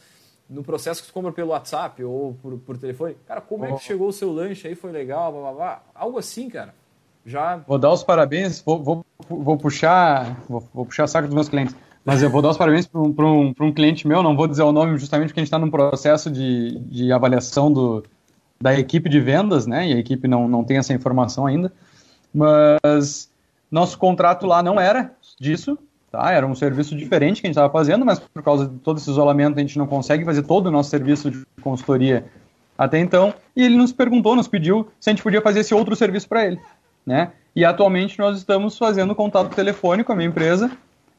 no 0.50 0.64
processo 0.64 1.02
que 1.02 1.08
tu 1.08 1.14
compra 1.14 1.32
pelo 1.32 1.50
WhatsApp 1.50 2.04
ou 2.04 2.34
por, 2.42 2.58
por 2.58 2.78
telefone, 2.78 3.16
cara, 3.28 3.40
como 3.40 3.66
é 3.66 3.74
que 3.74 3.84
chegou 3.84 4.10
o 4.10 4.14
seu 4.14 4.32
lanche 4.32 4.68
aí, 4.68 4.76
foi 4.76 4.92
legal, 4.92 5.32
blá, 5.32 5.42
blá, 5.42 5.54
blá. 5.54 5.84
algo 5.94 6.18
assim, 6.18 6.50
cara. 6.50 6.74
Já... 7.26 7.58
Vou 7.68 7.78
dar 7.78 7.92
os 7.92 8.04
parabéns, 8.04 8.62
vou, 8.62 8.82
vou, 8.82 9.06
vou 9.30 9.58
puxar 9.58 10.42
vou, 10.50 10.68
vou 10.74 10.86
puxar 10.86 11.06
saco 11.06 11.28
dos 11.28 11.36
meus 11.36 11.50
clientes. 11.50 11.76
Mas 12.10 12.24
eu 12.24 12.30
vou 12.32 12.41
dar 12.41 12.49
os 12.49 12.57
parabéns 12.57 12.88
para 12.88 12.99
um, 12.99 13.14
um, 13.16 13.53
um, 13.62 13.72
cliente 13.72 14.07
meu, 14.07 14.24
não 14.24 14.36
vou 14.36 14.47
dizer 14.47 14.64
o 14.64 14.72
nome 14.72 14.97
justamente 14.97 15.28
porque 15.28 15.41
a 15.41 15.43
gente 15.43 15.47
está 15.47 15.60
num 15.60 15.70
processo 15.70 16.32
de, 16.32 16.80
de 16.80 17.12
avaliação 17.12 17.72
do, 17.72 18.03
da 18.60 18.74
equipe 18.74 19.07
de 19.07 19.20
vendas, 19.20 19.68
né? 19.68 19.89
E 19.89 19.93
a 19.93 19.97
equipe 19.99 20.28
não, 20.28 20.47
não 20.47 20.64
tem 20.64 20.78
essa 20.78 20.91
informação 20.91 21.45
ainda. 21.45 21.72
Mas 22.34 23.30
nosso 23.70 23.95
contrato 23.99 24.47
lá 24.47 24.64
não 24.64 24.80
era 24.80 25.12
disso, 25.39 25.78
tá? 26.12 26.32
Era 26.32 26.47
um 26.47 26.55
serviço 26.55 26.97
diferente 26.97 27.41
que 27.41 27.45
a 27.45 27.49
gente 27.49 27.57
estava 27.57 27.72
fazendo, 27.72 28.03
mas 28.03 28.18
por 28.18 28.41
causa 28.41 28.68
de 28.68 28.80
todo 28.80 28.97
esse 28.97 29.12
isolamento 29.12 29.60
a 29.60 29.62
gente 29.62 29.78
não 29.78 29.86
consegue 29.86 30.26
fazer 30.26 30.41
todo 30.41 30.66
o 30.66 30.72
nosso 30.72 30.89
serviço 30.89 31.30
de 31.30 31.45
consultoria 31.62 32.26
até 32.76 32.97
então. 32.97 33.36
E 33.55 33.64
ele 33.64 33.78
nos 33.78 33.93
perguntou, 33.93 34.36
nos 34.36 34.47
pediu 34.47 34.88
se 34.99 35.12
a 35.12 35.14
gente 35.14 35.22
podia 35.22 35.43
fazer 35.43 35.60
esse 35.60 35.76
outro 35.76 35.95
serviço 35.95 36.28
para 36.28 36.43
ele, 36.47 36.60
né? 37.05 37.34
E 37.55 37.64
atualmente 37.64 38.18
nós 38.18 38.36
estamos 38.36 38.76
fazendo 38.80 39.14
contato 39.14 39.55
telefônico 39.55 40.07
com 40.07 40.14
a 40.14 40.16
minha 40.16 40.30
empresa 40.30 40.72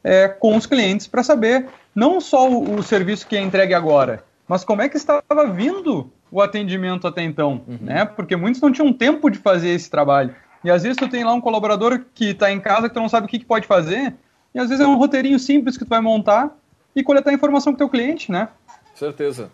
é, 0.02 0.28
com 0.28 0.56
os 0.56 0.66
clientes 0.66 1.06
para 1.06 1.22
saber 1.22 1.66
não 1.94 2.20
só 2.20 2.48
o, 2.48 2.76
o, 2.76 2.82
serviço 2.82 3.26
que 3.26 3.36
é 3.36 3.40
entregue 3.40 3.74
agora, 3.74 4.24
mas 4.48 4.64
como 4.64 4.82
é 4.82 4.88
que 4.88 4.96
estava 4.96 5.46
vindo 5.46 6.10
o 6.30 6.40
atendimento 6.40 7.06
até 7.06 7.22
então, 7.22 7.62
uhum. 7.66 7.78
né? 7.80 8.04
Porque 8.04 8.36
muitos 8.36 8.60
não 8.60 8.72
tinham 8.72 8.92
tempo 8.92 9.28
de 9.28 9.38
fazer 9.38 9.70
esse 9.70 9.90
trabalho. 9.90 10.34
E 10.62 10.70
às 10.70 10.82
vezes 10.82 10.96
tu 10.96 11.08
tem 11.08 11.24
lá 11.24 11.32
um 11.32 11.40
colaborador 11.40 12.02
que 12.14 12.30
está 12.30 12.52
em 12.52 12.60
casa 12.60 12.88
que 12.88 12.94
tu 12.94 13.00
não 13.00 13.08
sabe 13.08 13.26
o 13.26 13.28
que, 13.28 13.38
que, 13.38 13.44
pode 13.44 13.66
fazer, 13.66 14.14
e 14.54 14.58
às 14.58 14.68
vezes 14.68 14.84
é 14.84 14.86
um 14.86 14.96
roteirinho 14.96 15.38
simples 15.38 15.76
que 15.76 15.84
tu 15.84 15.88
vai 15.88 16.00
montar 16.00 16.56
e 16.94 17.02
coletar 17.02 17.32
informação 17.32 17.72
com 17.72 17.76
o 17.76 17.78
teu 17.78 17.88
cliente, 17.88 18.30
né? 18.30 18.48
Certeza. 18.94 19.50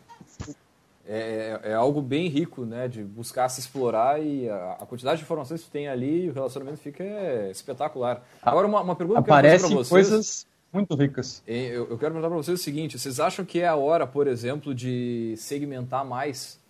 É, 1.09 1.61
é, 1.63 1.71
é, 1.71 1.75
algo 1.75 2.03
bem 2.03 2.29
rico, 2.29 2.65
né? 2.65 2.89
De 2.89 3.05
buscar 3.05 3.49
se 3.49 3.61
explorar 3.61 4.21
e 4.21 4.49
a, 4.49 4.73
a, 4.81 4.87
quantidade 4.87 5.19
de 5.19 5.25
informações 5.25 5.63
que 5.63 5.71
tem 5.71 5.87
ali, 5.87 6.29
o 6.29 6.33
relacionamento 6.33 6.79
fica 6.79 7.05
espetacular. 7.51 8.25
Agora, 8.43 8.67
uma, 8.67 8.81
uma 8.81 8.97
pergunta 8.97 9.21
Aparece 9.21 9.67
que 9.67 9.73
eu 9.73 9.77
quero 9.77 9.85
fazer 9.85 9.91
para 9.91 10.05
vocês. 10.05 10.09
coisas 10.11 10.47
muito 10.73 10.95
ricas. 10.95 11.43
Eu, 11.47 11.89
eu 11.89 11.99
quero 11.99 12.13
perguntar 12.13 12.29
para 12.29 12.37
vocês 12.37 12.61
o 12.61 12.63
seguinte: 12.63 12.99
vocês 12.99 13.21
acham 13.21 13.45
que 13.45 13.61
é 13.61 13.69
a 13.69 13.77
hora, 13.77 14.07
por 14.07 14.27
exemplo, 14.27 14.75
de 14.75 15.35
segmentar 15.37 16.05
mais? 16.05 16.61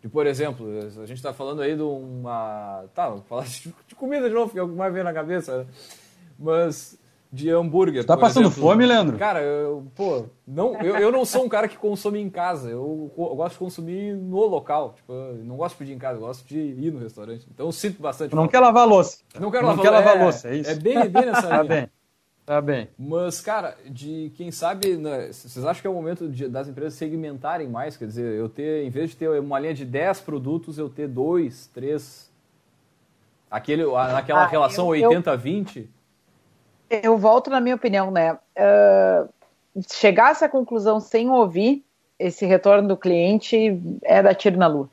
De, 0.00 0.08
por 0.08 0.26
exemplo, 0.26 0.66
a 0.80 1.06
gente 1.06 1.18
está 1.18 1.32
falando 1.32 1.60
aí 1.60 1.76
de 1.76 1.82
uma. 1.82 2.84
Tá, 2.94 3.16
falar 3.28 3.44
de, 3.44 3.94
comida 3.94 4.28
de 4.28 4.34
novo, 4.34 4.50
que 4.50 4.58
é 4.58 4.62
que 4.62 4.68
mais 4.68 4.92
vem 4.92 5.04
na 5.04 5.12
cabeça. 5.12 5.66
Mas 6.38 6.98
de 7.32 7.48
hambúrguer. 7.48 8.04
Tá 8.04 8.16
passando 8.16 8.46
exemplo. 8.46 8.62
fome, 8.62 8.84
Leandro? 8.84 9.16
Cara, 9.16 9.40
eu, 9.40 9.86
pô, 9.94 10.24
não, 10.46 10.74
eu, 10.80 10.96
eu 10.96 11.12
não 11.12 11.24
sou 11.24 11.44
um 11.44 11.48
cara 11.48 11.68
que 11.68 11.76
consome 11.76 12.18
em 12.18 12.28
casa. 12.28 12.68
Eu, 12.68 13.10
eu 13.16 13.36
gosto 13.36 13.52
de 13.52 13.58
consumir 13.58 14.14
no 14.14 14.46
local. 14.46 14.94
Tipo, 14.96 15.12
não 15.44 15.56
gosto 15.56 15.74
de 15.74 15.78
pedir 15.78 15.92
em 15.92 15.98
casa, 15.98 16.18
eu 16.18 16.22
gosto 16.22 16.46
de 16.46 16.58
ir 16.58 16.92
no 16.92 16.98
restaurante. 16.98 17.46
Então 17.52 17.66
eu 17.66 17.72
sinto 17.72 18.02
bastante. 18.02 18.34
Não 18.34 18.48
quer 18.48 18.60
lavar 18.60 18.86
louça. 18.86 19.18
Não 19.38 19.50
quero 19.50 19.62
não 19.62 19.76
lavar, 19.76 19.84
quer 19.84 19.90
lavar 19.90 20.16
é, 20.16 20.22
louça, 20.24 20.48
é 20.48 20.56
isso. 20.56 20.70
É 20.70 20.74
bem, 20.74 21.08
bem 21.08 21.26
nessa 21.26 21.46
tá 21.46 21.62
bem. 21.62 21.88
Tá 22.44 22.60
bem. 22.60 22.88
Mas, 22.98 23.40
cara, 23.40 23.76
de 23.86 24.32
quem 24.34 24.50
sabe, 24.50 24.96
né, 24.96 25.30
vocês 25.32 25.64
acham 25.64 25.80
que 25.80 25.86
é 25.86 25.90
o 25.90 25.94
momento 25.94 26.28
de, 26.28 26.48
das 26.48 26.66
empresas 26.66 26.94
segmentarem 26.94 27.68
mais? 27.68 27.96
Quer 27.96 28.06
dizer, 28.06 28.34
eu 28.34 28.48
ter, 28.48 28.84
em 28.84 28.90
vez 28.90 29.10
de 29.10 29.16
ter 29.16 29.28
uma 29.38 29.60
linha 29.60 29.72
de 29.72 29.84
10 29.84 30.20
produtos, 30.22 30.76
eu 30.76 30.88
ter 30.88 31.06
dois, 31.06 31.68
três. 31.68 32.28
Aquele, 33.48 33.84
naquela 33.84 34.42
ah, 34.42 34.46
relação 34.46 34.88
80-20? 34.88 35.86
Eu 36.90 37.16
volto 37.16 37.48
na 37.48 37.60
minha 37.60 37.76
opinião, 37.76 38.10
né? 38.10 38.32
Uh, 38.32 39.28
chegar 39.88 40.26
a 40.26 40.30
essa 40.30 40.48
conclusão 40.48 40.98
sem 40.98 41.30
ouvir 41.30 41.84
esse 42.18 42.44
retorno 42.44 42.88
do 42.88 42.96
cliente 42.96 43.80
é 44.02 44.22
dar 44.22 44.34
tiro 44.34 44.58
na 44.58 44.66
lua. 44.66 44.90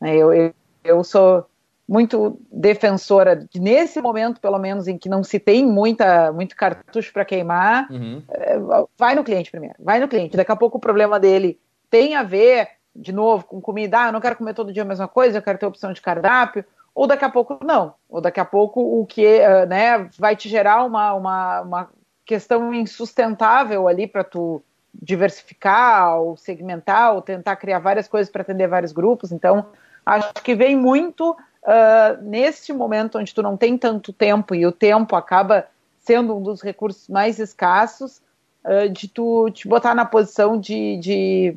Eu, 0.00 0.32
eu, 0.32 0.54
eu 0.84 1.04
sou 1.04 1.46
muito 1.86 2.38
defensora 2.50 3.36
de, 3.36 3.60
nesse 3.60 4.00
momento, 4.00 4.40
pelo 4.40 4.58
menos, 4.58 4.88
em 4.88 4.96
que 4.96 5.08
não 5.08 5.22
se 5.22 5.38
tem 5.38 5.66
muita, 5.66 6.32
muito 6.32 6.56
cartucho 6.56 7.12
para 7.12 7.24
queimar, 7.24 7.90
uhum. 7.90 8.22
É, 8.30 8.58
vai 8.96 9.14
no 9.14 9.22
cliente 9.22 9.50
primeiro, 9.50 9.74
vai 9.78 10.00
no 10.00 10.08
cliente. 10.08 10.36
Daqui 10.36 10.52
a 10.52 10.56
pouco 10.56 10.78
o 10.78 10.80
problema 10.80 11.20
dele 11.20 11.58
tem 11.90 12.16
a 12.16 12.22
ver, 12.22 12.68
de 12.96 13.12
novo, 13.12 13.44
com 13.44 13.60
comida. 13.60 14.04
Ah, 14.04 14.08
eu 14.08 14.12
não 14.12 14.20
quero 14.20 14.36
comer 14.36 14.54
todo 14.54 14.72
dia 14.72 14.82
a 14.82 14.86
mesma 14.86 15.06
coisa, 15.06 15.38
eu 15.38 15.42
quero 15.42 15.58
ter 15.58 15.66
opção 15.66 15.92
de 15.92 16.00
cardápio. 16.00 16.64
Ou 16.94 17.06
daqui 17.06 17.24
a 17.24 17.30
pouco 17.30 17.58
não. 17.64 17.94
Ou 18.08 18.20
daqui 18.20 18.38
a 18.38 18.44
pouco 18.44 18.80
o 18.80 19.04
que 19.04 19.40
uh, 19.40 19.66
né, 19.66 20.08
vai 20.18 20.36
te 20.36 20.48
gerar 20.48 20.84
uma, 20.84 21.12
uma, 21.14 21.60
uma 21.62 21.90
questão 22.24 22.72
insustentável 22.72 23.88
ali 23.88 24.06
para 24.06 24.22
tu 24.22 24.62
diversificar, 24.94 26.20
ou 26.20 26.36
segmentar, 26.36 27.14
ou 27.14 27.20
tentar 27.20 27.56
criar 27.56 27.80
várias 27.80 28.06
coisas 28.06 28.30
para 28.30 28.42
atender 28.42 28.68
vários 28.68 28.92
grupos. 28.92 29.32
Então, 29.32 29.66
acho 30.06 30.32
que 30.34 30.54
vem 30.54 30.76
muito 30.76 31.32
uh, 31.32 32.22
neste 32.22 32.72
momento 32.72 33.18
onde 33.18 33.34
tu 33.34 33.42
não 33.42 33.56
tem 33.56 33.76
tanto 33.76 34.12
tempo 34.12 34.54
e 34.54 34.64
o 34.66 34.72
tempo 34.72 35.16
acaba 35.16 35.66
sendo 35.98 36.36
um 36.36 36.42
dos 36.42 36.62
recursos 36.62 37.08
mais 37.08 37.38
escassos, 37.38 38.22
uh, 38.64 38.88
de 38.88 39.08
tu 39.08 39.50
te 39.50 39.66
botar 39.66 39.94
na 39.94 40.04
posição 40.04 40.58
de, 40.58 40.96
de 40.98 41.56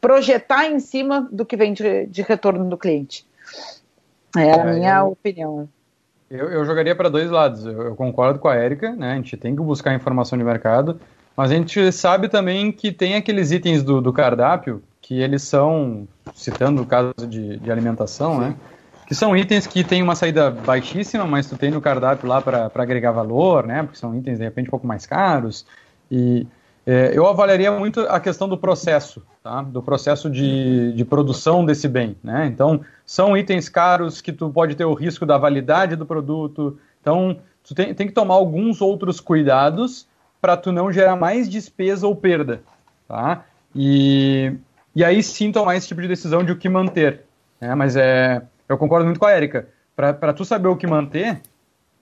projetar 0.00 0.66
em 0.66 0.80
cima 0.80 1.26
do 1.32 1.46
que 1.46 1.56
vem 1.56 1.72
de, 1.72 2.06
de 2.06 2.22
retorno 2.22 2.68
do 2.68 2.76
cliente. 2.76 3.26
É 4.36 4.52
a 4.52 4.64
minha 4.64 4.98
eu, 4.98 5.08
opinião. 5.08 5.68
Eu, 6.30 6.50
eu 6.50 6.64
jogaria 6.64 6.94
para 6.94 7.08
dois 7.08 7.30
lados. 7.30 7.64
Eu, 7.64 7.82
eu, 7.82 7.96
concordo 7.96 8.38
com 8.38 8.48
a 8.48 8.54
Érica, 8.54 8.92
né? 8.92 9.12
A 9.12 9.16
gente 9.16 9.36
tem 9.36 9.54
que 9.54 9.62
buscar 9.62 9.94
informação 9.94 10.36
de 10.38 10.44
mercado, 10.44 11.00
mas 11.36 11.50
a 11.50 11.54
gente 11.54 11.92
sabe 11.92 12.28
também 12.28 12.72
que 12.72 12.90
tem 12.90 13.14
aqueles 13.14 13.50
itens 13.50 13.82
do, 13.82 14.00
do 14.00 14.12
cardápio 14.12 14.82
que 15.00 15.20
eles 15.20 15.42
são, 15.42 16.08
citando 16.34 16.82
o 16.82 16.86
caso 16.86 17.12
de, 17.28 17.58
de 17.58 17.70
alimentação, 17.70 18.40
né? 18.40 18.56
Que 19.06 19.14
são 19.14 19.36
itens 19.36 19.66
que 19.66 19.84
têm 19.84 20.02
uma 20.02 20.14
saída 20.14 20.50
baixíssima, 20.50 21.26
mas 21.26 21.46
tu 21.46 21.58
tem 21.58 21.70
no 21.70 21.80
cardápio 21.80 22.26
lá 22.26 22.40
para 22.40 22.70
agregar 22.74 23.12
valor, 23.12 23.66
né? 23.66 23.82
Porque 23.82 23.98
são 23.98 24.16
itens 24.16 24.38
de 24.38 24.44
repente 24.44 24.68
um 24.68 24.70
pouco 24.70 24.86
mais 24.86 25.04
caros. 25.04 25.66
E 26.10 26.46
é, 26.86 27.12
eu 27.14 27.26
avaliaria 27.26 27.72
muito 27.72 28.00
a 28.00 28.20
questão 28.20 28.48
do 28.48 28.58
processo, 28.58 29.22
tá? 29.42 29.62
do 29.62 29.82
processo 29.82 30.28
de, 30.28 30.92
de 30.92 31.04
produção 31.04 31.64
desse 31.64 31.88
bem. 31.88 32.16
Né? 32.22 32.46
Então, 32.46 32.80
são 33.06 33.36
itens 33.36 33.68
caros 33.68 34.20
que 34.20 34.32
tu 34.32 34.50
pode 34.50 34.74
ter 34.74 34.84
o 34.84 34.92
risco 34.92 35.24
da 35.24 35.38
validade 35.38 35.96
do 35.96 36.04
produto. 36.04 36.78
Então, 37.00 37.38
tu 37.62 37.74
tem, 37.74 37.94
tem 37.94 38.06
que 38.06 38.12
tomar 38.12 38.34
alguns 38.34 38.82
outros 38.82 39.18
cuidados 39.18 40.06
para 40.42 40.58
tu 40.58 40.70
não 40.70 40.92
gerar 40.92 41.16
mais 41.16 41.48
despesa 41.48 42.06
ou 42.06 42.14
perda. 42.14 42.62
Tá? 43.08 43.44
E, 43.74 44.52
e 44.94 45.02
aí 45.02 45.22
sim 45.22 45.50
tomar 45.50 45.76
esse 45.76 45.88
tipo 45.88 46.02
de 46.02 46.08
decisão 46.08 46.44
de 46.44 46.52
o 46.52 46.56
que 46.56 46.68
manter. 46.68 47.22
Né? 47.58 47.74
Mas 47.74 47.96
é, 47.96 48.42
eu 48.68 48.76
concordo 48.76 49.06
muito 49.06 49.18
com 49.18 49.26
a 49.26 49.34
Erika. 49.34 49.68
Para 49.96 50.34
tu 50.34 50.44
saber 50.44 50.68
o 50.68 50.76
que 50.76 50.86
manter, 50.86 51.40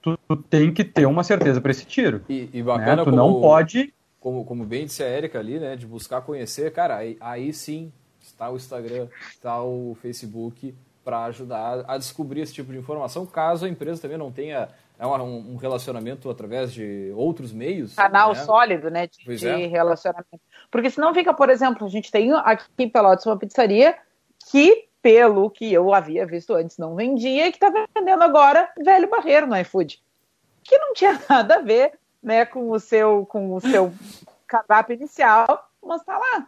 tu, 0.01 0.18
tu, 0.26 0.37
tem 0.37 0.72
que 0.72 0.83
ter 0.83 1.07
uma 1.07 1.22
certeza 1.22 1.61
para 1.61 1.70
esse 1.70 1.85
tiro. 1.85 2.22
E, 2.28 2.49
e 2.53 2.62
bacana 2.62 2.97
né? 2.97 3.05
Tu 3.05 3.11
como... 3.11 3.16
não 3.16 3.41
pode 3.41 3.93
como, 4.23 4.45
como 4.45 4.64
bem 4.64 4.87
disse 4.87 5.03
a 5.03 5.09
Erika 5.09 5.39
ali, 5.39 5.59
né, 5.59 5.75
de 5.75 5.87
buscar 5.87 6.23
conhecer, 6.23 6.73
cara, 6.73 6.97
aí, 6.97 7.16
aí 7.20 7.53
sim 7.53 7.93
está 8.20 8.49
o 8.49 8.57
Instagram, 8.57 9.09
está 9.31 9.61
o 9.62 9.97
Facebook 10.01 10.75
para 11.05 11.25
ajudar 11.25 11.85
a 11.89 11.99
descobrir 11.99 12.41
esse 12.41 12.55
tipo 12.55 12.73
de 12.73 12.79
informação, 12.79 13.27
caso 13.27 13.66
a 13.66 13.68
empresa 13.68 14.01
também 14.01 14.16
não 14.16 14.31
tenha 14.31 14.68
é 14.99 15.07
um 15.07 15.57
relacionamento 15.57 16.31
através 16.31 16.73
de 16.73 17.12
outros 17.16 17.53
meios. 17.53 17.97
Canal 17.97 18.35
né? 18.35 18.45
sólido, 18.45 18.89
né, 18.89 19.09
de, 19.09 19.37
de 19.37 19.49
é. 19.49 19.66
relacionamento. 19.66 20.41
Porque 20.70 20.91
senão 20.91 21.12
fica, 21.12 21.35
por 21.35 21.51
exemplo, 21.51 21.85
a 21.85 21.91
gente 21.91 22.09
tem 22.09 22.33
aqui 22.33 22.66
em 22.79 22.89
Pelotas 22.89 23.27
uma 23.27 23.37
pizzaria 23.37 23.97
que, 24.49 24.87
pelo 25.03 25.51
que 25.51 25.73
eu 25.73 25.93
havia 25.93 26.25
visto 26.25 26.55
antes, 26.55 26.79
não 26.79 26.95
vendia 26.95 27.49
e 27.49 27.51
que 27.51 27.57
está 27.57 27.87
vendendo 27.93 28.23
agora 28.23 28.70
velho 28.79 29.11
barreiro 29.11 29.49
no 29.49 29.59
iFood. 29.59 30.01
Que 30.62 30.79
não 30.79 30.95
tinha 30.95 31.20
nada 31.29 31.57
a 31.57 31.62
ver 31.62 31.99
né, 32.23 32.45
com 32.45 32.70
o 32.70 32.79
seu, 32.79 33.27
com 33.27 33.55
o 33.55 33.61
seu 33.61 33.93
cardápio 34.47 34.95
inicial, 34.95 35.68
mas 35.83 36.03
tá 36.05 36.16
lá. 36.16 36.47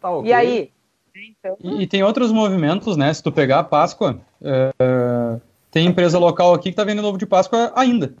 Tá 0.00 0.10
okay. 0.10 0.30
E 0.30 0.34
aí? 0.34 0.72
Então... 1.16 1.56
E, 1.60 1.82
e, 1.82 1.86
tem 1.86 2.02
outros 2.02 2.32
movimentos, 2.32 2.96
né? 2.96 3.12
Se 3.14 3.22
tu 3.22 3.30
pegar 3.30 3.60
a 3.60 3.64
Páscoa, 3.64 4.20
é, 4.42 5.40
tem 5.70 5.86
empresa 5.86 6.18
local 6.18 6.52
aqui 6.52 6.70
que 6.70 6.76
tá 6.76 6.84
vendendo 6.84 7.06
ovo 7.06 7.18
de 7.18 7.26
Páscoa 7.26 7.72
ainda. 7.74 8.14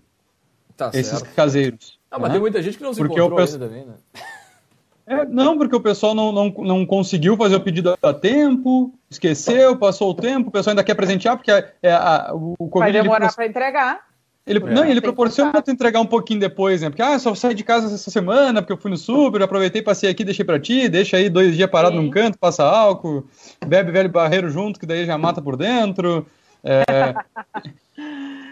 Tá 0.76 0.90
Esses 0.94 1.18
certo. 1.18 1.34
caseiros. 1.34 1.98
Ah, 2.10 2.18
mas 2.18 2.28
né? 2.28 2.34
tem 2.34 2.40
muita 2.40 2.62
gente 2.62 2.78
que 2.78 2.84
não 2.84 2.94
se 2.94 3.00
porque 3.00 3.18
encontrou 3.18 3.40
ainda 3.40 3.58
também, 3.58 3.84
né? 3.84 3.94
É, 5.06 5.26
não, 5.26 5.58
porque 5.58 5.76
o 5.76 5.80
pessoal 5.82 6.14
não, 6.14 6.32
não, 6.32 6.48
não 6.48 6.86
conseguiu 6.86 7.36
fazer 7.36 7.56
o 7.56 7.60
pedido 7.60 7.94
a 8.02 8.14
tempo, 8.14 8.90
esqueceu, 9.10 9.76
passou 9.76 10.08
o 10.08 10.14
tempo, 10.14 10.48
o 10.48 10.50
pessoal 10.50 10.72
ainda 10.72 10.82
quer 10.82 10.94
presentear, 10.94 11.36
porque 11.36 11.50
é, 11.50 11.74
é 11.82 11.92
a, 11.92 12.30
o, 12.32 12.54
o 12.58 12.68
Covid... 12.70 12.90
Vai 12.90 13.02
demorar 13.02 13.30
para 13.34 13.46
entregar. 13.46 14.00
Ele, 14.46 14.58
é. 14.58 14.74
Não, 14.74 14.84
ele 14.84 15.00
proporciona 15.00 15.62
tu 15.62 15.70
entregar 15.70 16.00
um 16.00 16.06
pouquinho 16.06 16.40
depois, 16.40 16.82
né? 16.82 16.90
Porque, 16.90 17.02
ah, 17.02 17.18
só 17.18 17.34
saí 17.34 17.54
de 17.54 17.64
casa 17.64 17.92
essa 17.92 18.10
semana, 18.10 18.60
porque 18.60 18.72
eu 18.72 18.76
fui 18.76 18.90
no 18.90 18.96
super, 18.96 19.42
aproveitei, 19.42 19.82
passei 19.82 20.10
aqui, 20.10 20.22
deixei 20.22 20.44
pra 20.44 20.60
ti, 20.60 20.88
deixa 20.88 21.16
aí 21.16 21.30
dois 21.30 21.56
dias 21.56 21.70
parado 21.70 21.96
Sim. 21.96 22.02
num 22.02 22.10
canto, 22.10 22.38
passa 22.38 22.62
álcool, 22.62 23.26
bebe 23.66 23.90
velho 23.90 24.10
barreiro 24.10 24.50
junto, 24.50 24.78
que 24.78 24.86
daí 24.86 25.06
já 25.06 25.16
mata 25.16 25.40
por 25.40 25.56
dentro. 25.56 26.26
É... 26.62 27.14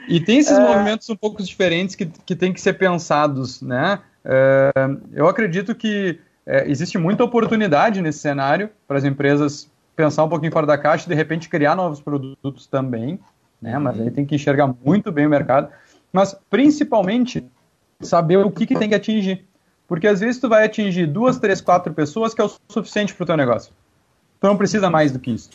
e 0.08 0.20
tem 0.20 0.38
esses 0.38 0.56
é... 0.56 0.60
movimentos 0.60 1.08
um 1.10 1.16
pouco 1.16 1.42
diferentes 1.42 1.94
que, 1.94 2.06
que 2.06 2.34
tem 2.34 2.52
que 2.52 2.60
ser 2.60 2.74
pensados, 2.74 3.60
né? 3.60 3.98
É... 4.24 4.72
eu 5.12 5.28
acredito 5.28 5.74
que 5.74 6.18
é, 6.46 6.68
existe 6.68 6.98
muita 6.98 7.22
oportunidade 7.22 8.00
nesse 8.00 8.18
cenário 8.18 8.70
para 8.86 8.98
as 8.98 9.04
empresas 9.04 9.70
pensar 9.94 10.24
um 10.24 10.28
pouquinho 10.28 10.52
fora 10.52 10.66
da 10.66 10.76
caixa 10.78 11.06
e, 11.06 11.08
de 11.08 11.14
repente, 11.14 11.48
criar 11.48 11.76
novos 11.76 12.00
produtos 12.00 12.66
também, 12.66 13.18
né? 13.60 13.78
Mas 13.78 14.00
aí 14.00 14.10
tem 14.10 14.24
que 14.24 14.34
enxergar 14.34 14.74
muito 14.84 15.12
bem 15.12 15.26
o 15.26 15.30
mercado, 15.30 15.68
mas 16.12 16.36
principalmente 16.50 17.44
saber 18.00 18.38
o 18.38 18.50
que, 18.50 18.66
que 18.66 18.78
tem 18.78 18.88
que 18.88 18.94
atingir. 18.94 19.46
Porque 19.86 20.06
às 20.06 20.20
vezes 20.20 20.40
tu 20.40 20.48
vai 20.48 20.64
atingir 20.64 21.06
duas, 21.06 21.38
três, 21.38 21.60
quatro 21.60 21.92
pessoas 21.92 22.34
que 22.34 22.40
é 22.40 22.44
o 22.44 22.50
suficiente 22.68 23.14
para 23.14 23.24
o 23.24 23.26
teu 23.26 23.36
negócio. 23.36 23.72
Tu 24.40 24.46
não 24.46 24.56
precisa 24.56 24.90
mais 24.90 25.12
do 25.12 25.18
que 25.18 25.30
isso. 25.30 25.50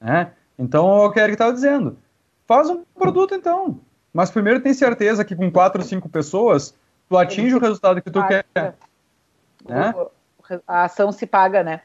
Né? 0.00 0.32
Então, 0.58 1.02
é 1.02 1.06
o 1.06 1.10
que 1.10 1.18
Eric 1.18 1.32
estava 1.32 1.52
dizendo. 1.52 1.98
Faz 2.46 2.68
um 2.68 2.84
produto 2.94 3.34
então. 3.34 3.80
Mas 4.12 4.30
primeiro 4.30 4.60
tem 4.60 4.74
certeza 4.74 5.24
que 5.24 5.36
com 5.36 5.50
quatro, 5.50 5.82
cinco 5.82 6.08
pessoas, 6.08 6.74
tu 7.08 7.16
atinge 7.16 7.54
o 7.54 7.60
resultado 7.60 8.02
que 8.02 8.10
tu 8.10 8.24
quer. 8.26 8.44
Né? 9.66 9.94
A 10.66 10.84
ação 10.84 11.12
se 11.12 11.26
paga, 11.26 11.62
né? 11.62 11.80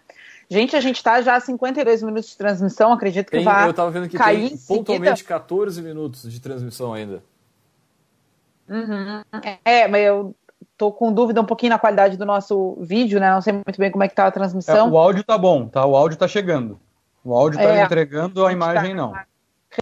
Gente, 0.50 0.76
a 0.76 0.82
gente 0.82 0.98
está 0.98 1.22
já 1.22 1.36
a 1.36 1.40
52 1.40 2.04
minutos 2.04 2.30
de 2.30 2.38
transmissão, 2.38 2.92
acredito 2.94 3.26
que 3.26 3.38
tem, 3.38 3.44
vai. 3.44 3.66
Eu 3.66 3.72
estava 3.72 3.90
vendo 3.90 4.08
que 4.08 4.18
cair 4.18 4.50
tem 4.50 4.58
pontualmente 4.58 5.24
14 5.24 5.82
minutos 5.82 6.32
de 6.32 6.40
transmissão 6.40 6.94
ainda. 6.94 7.24
Uhum. 8.70 9.22
É, 9.64 9.88
mas 9.88 10.06
eu 10.06 10.36
tô 10.78 10.92
com 10.92 11.14
dúvida 11.14 11.42
um 11.42 11.46
pouquinho 11.46 11.72
na 11.72 11.80
qualidade 11.80 12.18
do 12.18 12.26
nosso 12.26 12.78
vídeo, 12.82 13.20
né? 13.20 13.32
Não 13.32 13.42
sei 13.42 13.54
muito 13.54 13.78
bem 13.78 13.92
como 13.92 14.04
é 14.04 14.08
que 14.08 14.16
tá 14.16 14.28
a 14.28 14.32
transmissão. 14.32 14.88
É, 14.88 14.92
o 14.92 14.98
áudio 14.98 15.24
tá 15.24 15.38
bom, 15.38 15.68
tá? 15.68 15.86
O 15.86 15.96
áudio 15.96 16.18
tá 16.18 16.28
chegando. 16.28 16.80
O 17.24 17.34
áudio 17.34 17.60
tá 17.60 17.66
é, 17.66 17.84
entregando, 17.84 18.46
a, 18.46 18.50
a 18.50 18.54
imagem 18.54 18.90
tá... 18.90 18.96
não 18.96 19.14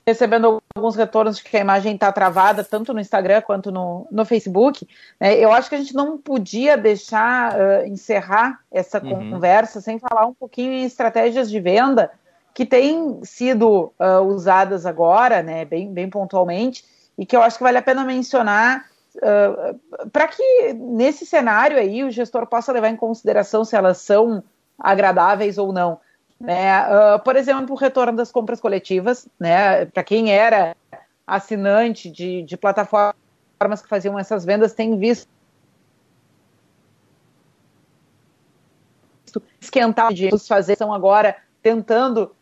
recebendo 0.06 0.62
alguns 0.76 0.96
retornos 0.96 1.38
de 1.38 1.44
que 1.44 1.56
a 1.56 1.60
imagem 1.60 1.94
está 1.94 2.12
travada, 2.12 2.64
tanto 2.64 2.94
no 2.94 3.00
Instagram 3.00 3.42
quanto 3.42 3.72
no, 3.72 4.08
no 4.10 4.26
Facebook. 4.26 4.88
Né? 5.20 5.38
Eu 5.38 5.52
acho 5.52 5.70
que 5.70 5.76
a 5.76 5.78
gente 5.78 5.94
não 5.94 6.18
podia 6.18 6.78
deixar 6.78 7.54
uh, 7.54 7.86
encerrar 7.86 8.60
essa 8.72 9.04
uhum. 9.04 9.32
conversa 9.32 9.82
sem 9.82 10.00
falar 10.00 10.26
um 10.26 10.34
pouquinho 10.34 10.74
em 10.74 10.84
estratégias 10.84 11.50
de 11.50 11.60
venda 11.60 12.12
que 12.54 12.66
têm 12.66 13.20
sido 13.24 13.94
uh, 14.00 14.22
usadas 14.22 14.86
agora, 14.86 15.42
né, 15.42 15.66
bem, 15.66 15.92
bem 15.92 16.08
pontualmente, 16.08 16.86
e 17.18 17.26
que 17.26 17.36
eu 17.36 17.42
acho 17.42 17.58
que 17.58 17.64
vale 17.64 17.78
a 17.78 17.82
pena 17.82 18.04
mencionar 18.04 18.86
uh, 19.18 20.10
para 20.10 20.28
que 20.28 20.74
nesse 20.74 21.26
cenário 21.26 21.78
aí 21.78 22.04
o 22.04 22.12
gestor 22.12 22.48
possa 22.48 22.72
levar 22.72 22.90
em 22.90 22.96
consideração 22.96 23.64
se 23.64 23.76
elas 23.76 24.00
são 24.00 24.44
agradáveis 24.78 25.58
ou 25.58 25.72
não. 25.72 26.00
Né? 26.40 26.84
Uh, 26.88 27.20
por 27.24 27.36
exemplo, 27.36 27.74
o 27.74 27.78
retorno 27.78 28.18
das 28.18 28.32
compras 28.32 28.60
coletivas, 28.60 29.28
né? 29.40 29.86
Para 29.86 30.04
quem 30.04 30.34
era 30.34 30.76
assinante 31.26 32.10
de, 32.10 32.44
de 32.44 32.58
plataformas 32.58 33.16
que 33.82 33.88
faziam 33.88 34.20
essas 34.20 34.44
vendas 34.44 34.74
têm 34.74 34.98
visto 34.98 35.28
esquentar 39.60 40.14
de 40.14 40.30
fazer 40.48 40.74
estão 40.74 40.94
agora 40.94 41.36
tentando 41.62 42.36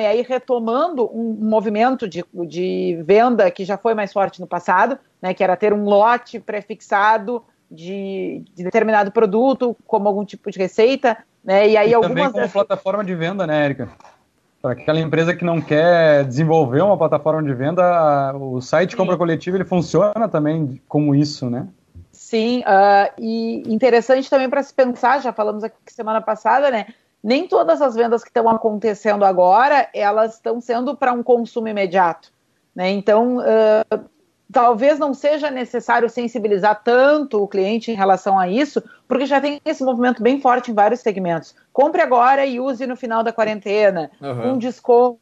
e 0.00 0.06
aí 0.06 0.22
retomando 0.22 1.10
um 1.12 1.36
movimento 1.40 2.08
de, 2.08 2.24
de 2.46 3.02
venda 3.04 3.50
que 3.50 3.64
já 3.64 3.76
foi 3.76 3.94
mais 3.94 4.12
forte 4.12 4.40
no 4.40 4.46
passado, 4.46 4.98
né, 5.20 5.34
que 5.34 5.42
era 5.42 5.56
ter 5.56 5.72
um 5.72 5.84
lote 5.84 6.40
prefixado 6.40 7.42
de, 7.70 8.42
de 8.54 8.64
determinado 8.64 9.10
produto 9.10 9.76
como 9.86 10.08
algum 10.08 10.24
tipo 10.24 10.50
de 10.50 10.58
receita, 10.58 11.18
né, 11.44 11.68
e 11.68 11.76
aí 11.76 11.90
e 11.90 11.94
algumas 11.94 12.14
também 12.14 12.32
como 12.32 12.48
plataforma 12.48 13.04
de 13.04 13.14
venda, 13.14 13.46
né, 13.46 13.64
Erika? 13.64 13.88
Para 14.60 14.72
aquela 14.72 15.00
empresa 15.00 15.34
que 15.34 15.44
não 15.44 15.60
quer 15.60 16.24
desenvolver 16.24 16.82
uma 16.82 16.96
plataforma 16.96 17.42
de 17.42 17.52
venda, 17.52 18.32
o 18.36 18.60
site 18.60 18.92
Sim. 18.92 18.96
compra 18.96 19.16
coletiva 19.16 19.56
ele 19.56 19.64
funciona 19.64 20.28
também 20.28 20.80
como 20.86 21.14
isso, 21.14 21.50
né? 21.50 21.66
Sim, 22.12 22.60
uh, 22.60 23.12
e 23.18 23.62
interessante 23.66 24.30
também 24.30 24.48
para 24.48 24.62
se 24.62 24.72
pensar, 24.72 25.20
já 25.20 25.32
falamos 25.32 25.64
aqui 25.64 25.76
semana 25.88 26.20
passada, 26.20 26.70
né? 26.70 26.86
Nem 27.22 27.46
todas 27.46 27.80
as 27.80 27.94
vendas 27.94 28.22
que 28.22 28.30
estão 28.30 28.48
acontecendo 28.48 29.24
agora, 29.24 29.88
elas 29.94 30.34
estão 30.34 30.60
sendo 30.60 30.96
para 30.96 31.12
um 31.12 31.22
consumo 31.22 31.68
imediato. 31.68 32.32
Né? 32.74 32.90
Então, 32.90 33.38
uh, 33.38 34.04
talvez 34.52 34.98
não 34.98 35.14
seja 35.14 35.50
necessário 35.50 36.08
sensibilizar 36.10 36.82
tanto 36.84 37.42
o 37.42 37.48
cliente 37.48 37.90
em 37.90 37.94
relação 37.94 38.38
a 38.38 38.46
isso, 38.46 38.82
porque 39.08 39.24
já 39.24 39.40
tem 39.40 39.60
esse 39.64 39.82
movimento 39.82 40.22
bem 40.22 40.40
forte 40.40 40.70
em 40.70 40.74
vários 40.74 41.00
segmentos. 41.00 41.54
Compre 41.72 42.02
agora 42.02 42.44
e 42.44 42.60
use 42.60 42.86
no 42.86 42.96
final 42.96 43.22
da 43.22 43.32
quarentena, 43.32 44.10
uhum. 44.20 44.52
um 44.52 44.58
desconto, 44.58 45.18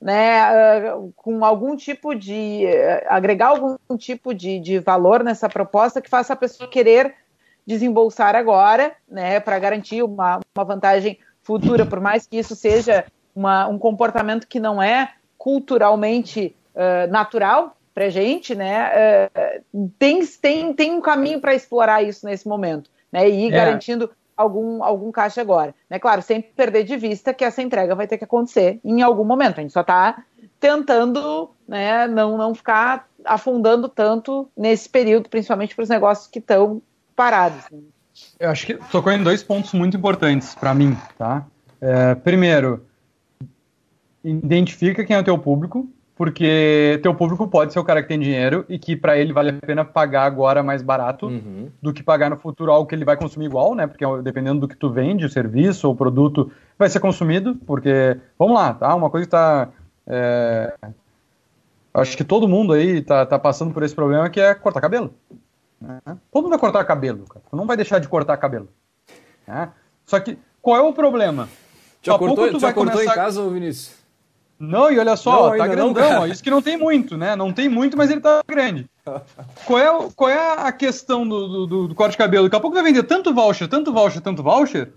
né, 0.00 0.94
uh, 0.94 1.12
com 1.16 1.44
algum 1.44 1.76
tipo 1.76 2.14
de. 2.14 2.64
Uh, 2.66 3.06
agregar 3.08 3.48
algum 3.48 3.76
tipo 3.96 4.32
de, 4.32 4.60
de 4.60 4.78
valor 4.78 5.24
nessa 5.24 5.48
proposta 5.48 6.00
que 6.00 6.08
faça 6.08 6.32
a 6.32 6.36
pessoa 6.36 6.70
querer 6.70 7.14
desembolsar 7.66 8.34
agora, 8.34 8.92
né, 9.06 9.40
para 9.40 9.58
garantir 9.58 10.02
uma, 10.02 10.40
uma 10.56 10.64
vantagem 10.64 11.18
futura, 11.48 11.86
por 11.86 11.98
mais 11.98 12.26
que 12.26 12.36
isso 12.36 12.54
seja 12.54 13.06
uma, 13.34 13.66
um 13.68 13.78
comportamento 13.78 14.46
que 14.46 14.60
não 14.60 14.82
é 14.82 15.12
culturalmente 15.38 16.54
uh, 16.74 17.10
natural, 17.10 17.74
para 17.94 18.10
gente, 18.10 18.54
né, 18.54 18.90
uh, 19.74 19.90
tem, 19.98 20.24
tem, 20.26 20.74
tem 20.74 20.92
um 20.92 21.00
caminho 21.00 21.40
para 21.40 21.54
explorar 21.54 22.02
isso 22.02 22.26
nesse 22.26 22.46
momento, 22.46 22.90
né, 23.10 23.26
e 23.26 23.46
ir 23.46 23.48
é. 23.48 23.56
garantindo 23.56 24.10
algum, 24.36 24.84
algum 24.84 25.10
caixa 25.10 25.40
agora. 25.40 25.74
Né, 25.88 25.98
claro, 25.98 26.20
sem 26.20 26.42
perder 26.42 26.84
de 26.84 26.98
vista 26.98 27.32
que 27.32 27.44
essa 27.44 27.62
entrega 27.62 27.94
vai 27.94 28.06
ter 28.06 28.18
que 28.18 28.24
acontecer 28.24 28.78
em 28.84 29.00
algum 29.00 29.24
momento. 29.24 29.58
A 29.58 29.62
gente 29.62 29.72
só 29.72 29.80
está 29.80 30.22
tentando 30.60 31.50
né, 31.66 32.06
não, 32.06 32.36
não 32.36 32.54
ficar 32.54 33.08
afundando 33.24 33.88
tanto 33.88 34.48
nesse 34.54 34.86
período, 34.86 35.30
principalmente 35.30 35.74
para 35.74 35.82
os 35.82 35.88
negócios 35.88 36.28
que 36.28 36.40
estão 36.40 36.82
parados. 37.16 37.64
Né. 37.72 37.80
Eu 38.38 38.50
acho 38.50 38.66
que 38.66 38.74
tocou 38.74 39.12
em 39.12 39.22
dois 39.22 39.42
pontos 39.42 39.72
muito 39.72 39.96
importantes 39.96 40.54
para 40.54 40.74
mim, 40.74 40.96
tá? 41.16 41.46
É, 41.80 42.14
primeiro, 42.14 42.84
identifica 44.22 45.04
quem 45.04 45.16
é 45.16 45.20
o 45.20 45.24
teu 45.24 45.38
público, 45.38 45.88
porque 46.16 46.98
teu 47.02 47.14
público 47.14 47.46
pode 47.46 47.72
ser 47.72 47.78
o 47.78 47.84
cara 47.84 48.02
que 48.02 48.08
tem 48.08 48.18
dinheiro 48.18 48.64
e 48.68 48.78
que 48.78 48.96
para 48.96 49.16
ele 49.16 49.32
vale 49.32 49.50
a 49.50 49.66
pena 49.66 49.84
pagar 49.84 50.24
agora 50.24 50.62
mais 50.62 50.82
barato 50.82 51.26
uhum. 51.26 51.68
do 51.80 51.92
que 51.92 52.02
pagar 52.02 52.28
no 52.28 52.36
futuro 52.36 52.72
algo 52.72 52.88
que 52.88 52.94
ele 52.94 53.04
vai 53.04 53.16
consumir 53.16 53.46
igual, 53.46 53.74
né? 53.74 53.86
Porque 53.86 54.04
dependendo 54.22 54.60
do 54.60 54.68
que 54.68 54.76
tu 54.76 54.90
vende, 54.90 55.24
o 55.24 55.30
serviço 55.30 55.86
ou 55.86 55.94
o 55.94 55.96
produto 55.96 56.50
vai 56.76 56.88
ser 56.88 56.98
consumido, 56.98 57.54
porque 57.66 58.16
vamos 58.38 58.54
lá, 58.54 58.74
tá? 58.74 58.94
Uma 58.94 59.10
coisa 59.10 59.26
que 59.26 59.30
tá 59.30 59.68
é... 60.08 60.74
acho 61.94 62.16
que 62.16 62.24
todo 62.24 62.48
mundo 62.48 62.72
aí 62.72 63.00
tá, 63.00 63.24
tá 63.24 63.38
passando 63.38 63.72
por 63.72 63.82
esse 63.82 63.94
problema 63.94 64.28
que 64.28 64.40
é 64.40 64.54
cortar 64.54 64.80
cabelo. 64.80 65.14
Né? 65.80 66.00
Todo 66.30 66.42
mundo 66.42 66.50
vai 66.50 66.58
cortar 66.58 66.84
cabelo, 66.84 67.24
cara. 67.26 67.44
Tu 67.48 67.56
não 67.56 67.66
vai 67.66 67.76
deixar 67.76 67.98
de 67.98 68.08
cortar 68.08 68.36
cabelo. 68.36 68.68
Né? 69.46 69.70
Só 70.04 70.18
que 70.20 70.38
qual 70.60 70.76
é 70.76 70.80
o 70.82 70.92
problema? 70.92 71.48
Já 72.02 72.18
cortou, 72.18 72.50
tu 72.50 72.60
já 72.60 72.72
cortou 72.72 72.92
começar... 72.94 73.12
em 73.12 73.14
casa, 73.14 73.48
Vinícius? 73.48 73.98
Não, 74.58 74.90
e 74.90 74.98
olha 74.98 75.14
só, 75.14 75.50
não, 75.50 75.58
tá 75.58 75.66
grandão, 75.68 76.12
não, 76.12 76.26
isso 76.26 76.42
que 76.42 76.50
não 76.50 76.60
tem 76.60 76.76
muito, 76.76 77.16
né? 77.16 77.36
Não 77.36 77.52
tem 77.52 77.68
muito, 77.68 77.96
mas 77.96 78.10
ele 78.10 78.20
tá 78.20 78.42
grande. 78.46 78.86
qual, 79.64 79.78
é, 79.78 80.08
qual 80.16 80.28
é 80.28 80.66
a 80.66 80.72
questão 80.72 81.26
do, 81.26 81.66
do, 81.66 81.88
do, 81.88 81.94
corte 81.94 82.12
de 82.12 82.18
cabelo? 82.18 82.46
Daqui 82.46 82.56
a 82.56 82.60
pouco 82.60 82.74
vai 82.74 82.82
vender 82.82 83.04
tanto 83.04 83.32
voucher, 83.32 83.68
tanto 83.68 83.92
voucher, 83.92 84.20
tanto 84.20 84.42
voucher, 84.42 84.92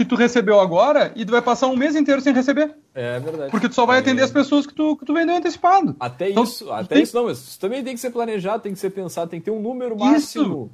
que 0.00 0.04
tu 0.06 0.14
recebeu 0.14 0.58
agora 0.58 1.12
e 1.14 1.26
tu 1.26 1.30
vai 1.30 1.42
passar 1.42 1.66
um 1.66 1.76
mês 1.76 1.94
inteiro 1.94 2.22
sem 2.22 2.32
receber. 2.32 2.74
É 2.94 3.20
verdade. 3.20 3.50
Porque 3.50 3.68
tu 3.68 3.74
só 3.74 3.84
vai 3.84 3.98
é. 3.98 4.00
atender 4.00 4.22
as 4.22 4.30
pessoas 4.30 4.66
que 4.66 4.72
tu, 4.72 4.96
que 4.96 5.04
tu 5.04 5.12
vendeu 5.12 5.36
antecipado. 5.36 5.94
Até 6.00 6.30
então, 6.30 6.42
isso, 6.42 6.72
até 6.72 6.94
tem... 6.94 7.02
isso 7.02 7.14
não, 7.14 7.26
mas 7.26 7.36
isso 7.36 7.60
também 7.60 7.84
tem 7.84 7.94
que 7.94 8.00
ser 8.00 8.10
planejado, 8.10 8.62
tem 8.62 8.72
que 8.72 8.78
ser 8.78 8.88
pensado, 8.88 9.30
tem 9.30 9.40
que 9.40 9.44
ter 9.44 9.50
um 9.50 9.60
número 9.60 9.98
máximo. 9.98 10.70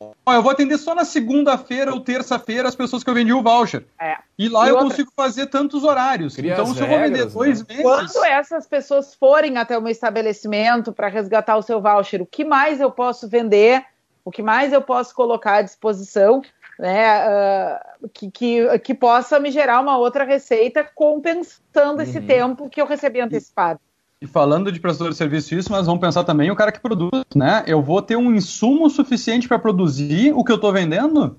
Isso. 0.00 0.12
Ó, 0.24 0.32
eu 0.32 0.42
vou 0.42 0.50
atender 0.50 0.78
só 0.78 0.94
na 0.94 1.04
segunda-feira 1.04 1.92
ou 1.92 2.00
terça-feira 2.00 2.66
as 2.66 2.74
pessoas 2.74 3.04
que 3.04 3.10
eu 3.10 3.14
vendi 3.14 3.34
o 3.34 3.42
voucher. 3.42 3.84
É. 4.00 4.16
E 4.38 4.48
lá 4.48 4.64
e 4.64 4.70
eu 4.70 4.76
outra... 4.76 4.88
consigo 4.88 5.12
fazer 5.14 5.48
tantos 5.48 5.84
horários. 5.84 6.34
Cria 6.34 6.54
então, 6.54 6.64
se 6.72 6.80
eu 6.80 6.86
vou 6.86 6.98
vender 6.98 7.26
dois 7.26 7.60
né? 7.60 7.66
meses. 7.68 7.82
Quando 7.82 8.24
essas 8.24 8.66
pessoas 8.66 9.14
forem 9.14 9.58
até 9.58 9.76
o 9.76 9.82
meu 9.82 9.92
estabelecimento 9.92 10.90
para 10.90 11.08
resgatar 11.08 11.58
o 11.58 11.62
seu 11.62 11.82
voucher, 11.82 12.22
o 12.22 12.26
que 12.26 12.46
mais 12.46 12.80
eu 12.80 12.90
posso 12.90 13.28
vender? 13.28 13.84
O 14.24 14.30
que 14.30 14.42
mais 14.42 14.72
eu 14.72 14.80
posso 14.80 15.14
colocar 15.14 15.56
à 15.56 15.62
disposição? 15.62 16.42
Né, 16.78 17.18
uh, 17.26 18.08
que, 18.12 18.30
que, 18.30 18.78
que 18.80 18.94
possa 18.94 19.38
me 19.38 19.50
gerar 19.50 19.80
uma 19.80 19.98
outra 19.98 20.24
receita 20.24 20.82
compensando 20.82 21.96
uhum. 21.96 22.02
esse 22.02 22.20
tempo 22.20 22.68
que 22.68 22.80
eu 22.80 22.86
recebi 22.86 23.20
antecipado. 23.20 23.78
E 24.22 24.26
falando 24.26 24.70
de 24.70 24.78
prestador 24.78 25.10
de 25.10 25.18
serviço 25.18 25.54
isso, 25.54 25.72
mas 25.72 25.86
vamos 25.86 26.00
pensar 26.00 26.22
também 26.22 26.50
o 26.50 26.54
cara 26.54 26.70
que 26.70 26.78
produz, 26.78 27.24
né? 27.34 27.64
Eu 27.66 27.82
vou 27.82 28.00
ter 28.00 28.16
um 28.16 28.32
insumo 28.32 28.88
suficiente 28.88 29.48
para 29.48 29.58
produzir 29.58 30.32
o 30.32 30.44
que 30.44 30.52
eu 30.52 30.56
estou 30.56 30.72
vendendo? 30.72 31.36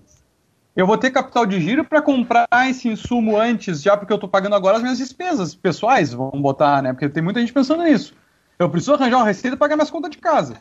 Eu 0.75 0.85
vou 0.85 0.97
ter 0.97 1.09
capital 1.09 1.45
de 1.45 1.61
giro 1.61 1.85
para 1.85 2.01
comprar 2.01 2.45
esse 2.67 2.89
insumo 2.89 3.37
antes, 3.37 3.81
já 3.81 3.95
porque 3.95 4.11
eu 4.11 4.15
estou 4.15 4.29
pagando 4.29 4.55
agora 4.55 4.75
as 4.75 4.83
minhas 4.83 4.97
despesas 4.97 5.55
pessoais, 5.55 6.11
vamos 6.11 6.41
botar, 6.41 6.81
né? 6.81 6.91
Porque 6.91 7.07
tem 7.07 7.23
muita 7.23 7.39
gente 7.39 7.53
pensando 7.53 7.83
nisso. 7.83 8.13
Eu 8.59 8.69
preciso 8.69 8.95
arranjar 8.95 9.17
uma 9.17 9.25
receita 9.25 9.55
para 9.55 9.65
pagar 9.65 9.75
minhas 9.77 9.91
contas 9.91 10.11
de 10.11 10.17
casa. 10.17 10.57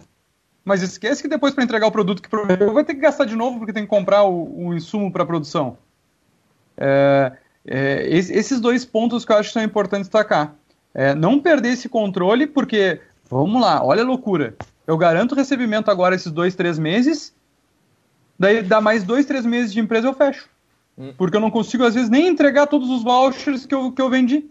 Mas 0.65 0.83
esquece 0.83 1.23
que 1.23 1.29
depois 1.29 1.55
para 1.55 1.65
entregar 1.65 1.87
o 1.87 1.93
produto 1.93 2.23
que 2.23 2.29
prometeu, 2.29 2.73
vai 2.73 2.85
ter 2.85 2.95
que 2.95 3.01
gastar 3.01 3.25
de 3.25 3.35
novo 3.35 3.59
porque 3.59 3.73
tem 3.73 3.83
que 3.83 3.89
comprar 3.89 4.25
o, 4.25 4.67
o 4.67 4.75
insumo 4.75 5.11
para 5.11 5.27
produção. 5.27 5.77
É, 6.77 7.33
é, 7.67 8.07
esses 8.09 8.61
dois 8.61 8.85
pontos 8.85 9.25
que 9.25 9.33
eu 9.33 9.37
acho 9.37 9.49
que 9.49 9.55
são 9.55 9.63
importantes 9.63 10.09
destacar. 10.09 10.55
É, 10.95 11.15
não 11.15 11.41
perder 11.41 11.71
esse 11.71 11.89
controle, 11.89 12.47
porque, 12.47 13.01
vamos 13.29 13.61
lá, 13.61 13.85
olha 13.85 14.03
a 14.03 14.07
loucura. 14.07 14.55
Eu 14.87 14.97
garanto 14.99 15.33
o 15.33 15.35
recebimento 15.35 15.91
agora 15.91 16.15
esses 16.15 16.31
dois, 16.31 16.55
três 16.55 16.79
meses, 16.79 17.35
daí 18.39 18.63
dá 18.63 18.81
mais 18.81 19.03
dois, 19.03 19.25
três 19.25 19.47
meses 19.47 19.73
de 19.73 19.81
empresa 19.81 20.09
eu 20.09 20.15
fecho. 20.15 20.49
Hum. 20.99 21.13
Porque 21.17 21.37
eu 21.37 21.41
não 21.41 21.51
consigo, 21.51 21.85
às 21.85 21.95
vezes, 21.95 22.11
nem 22.11 22.29
entregar 22.29 22.67
todos 22.67 22.91
os 22.91 23.03
vouchers 23.03 23.65
que 23.65 23.75
eu, 23.75 23.91
que 23.91 24.03
eu 24.03 24.11
vendi. 24.11 24.51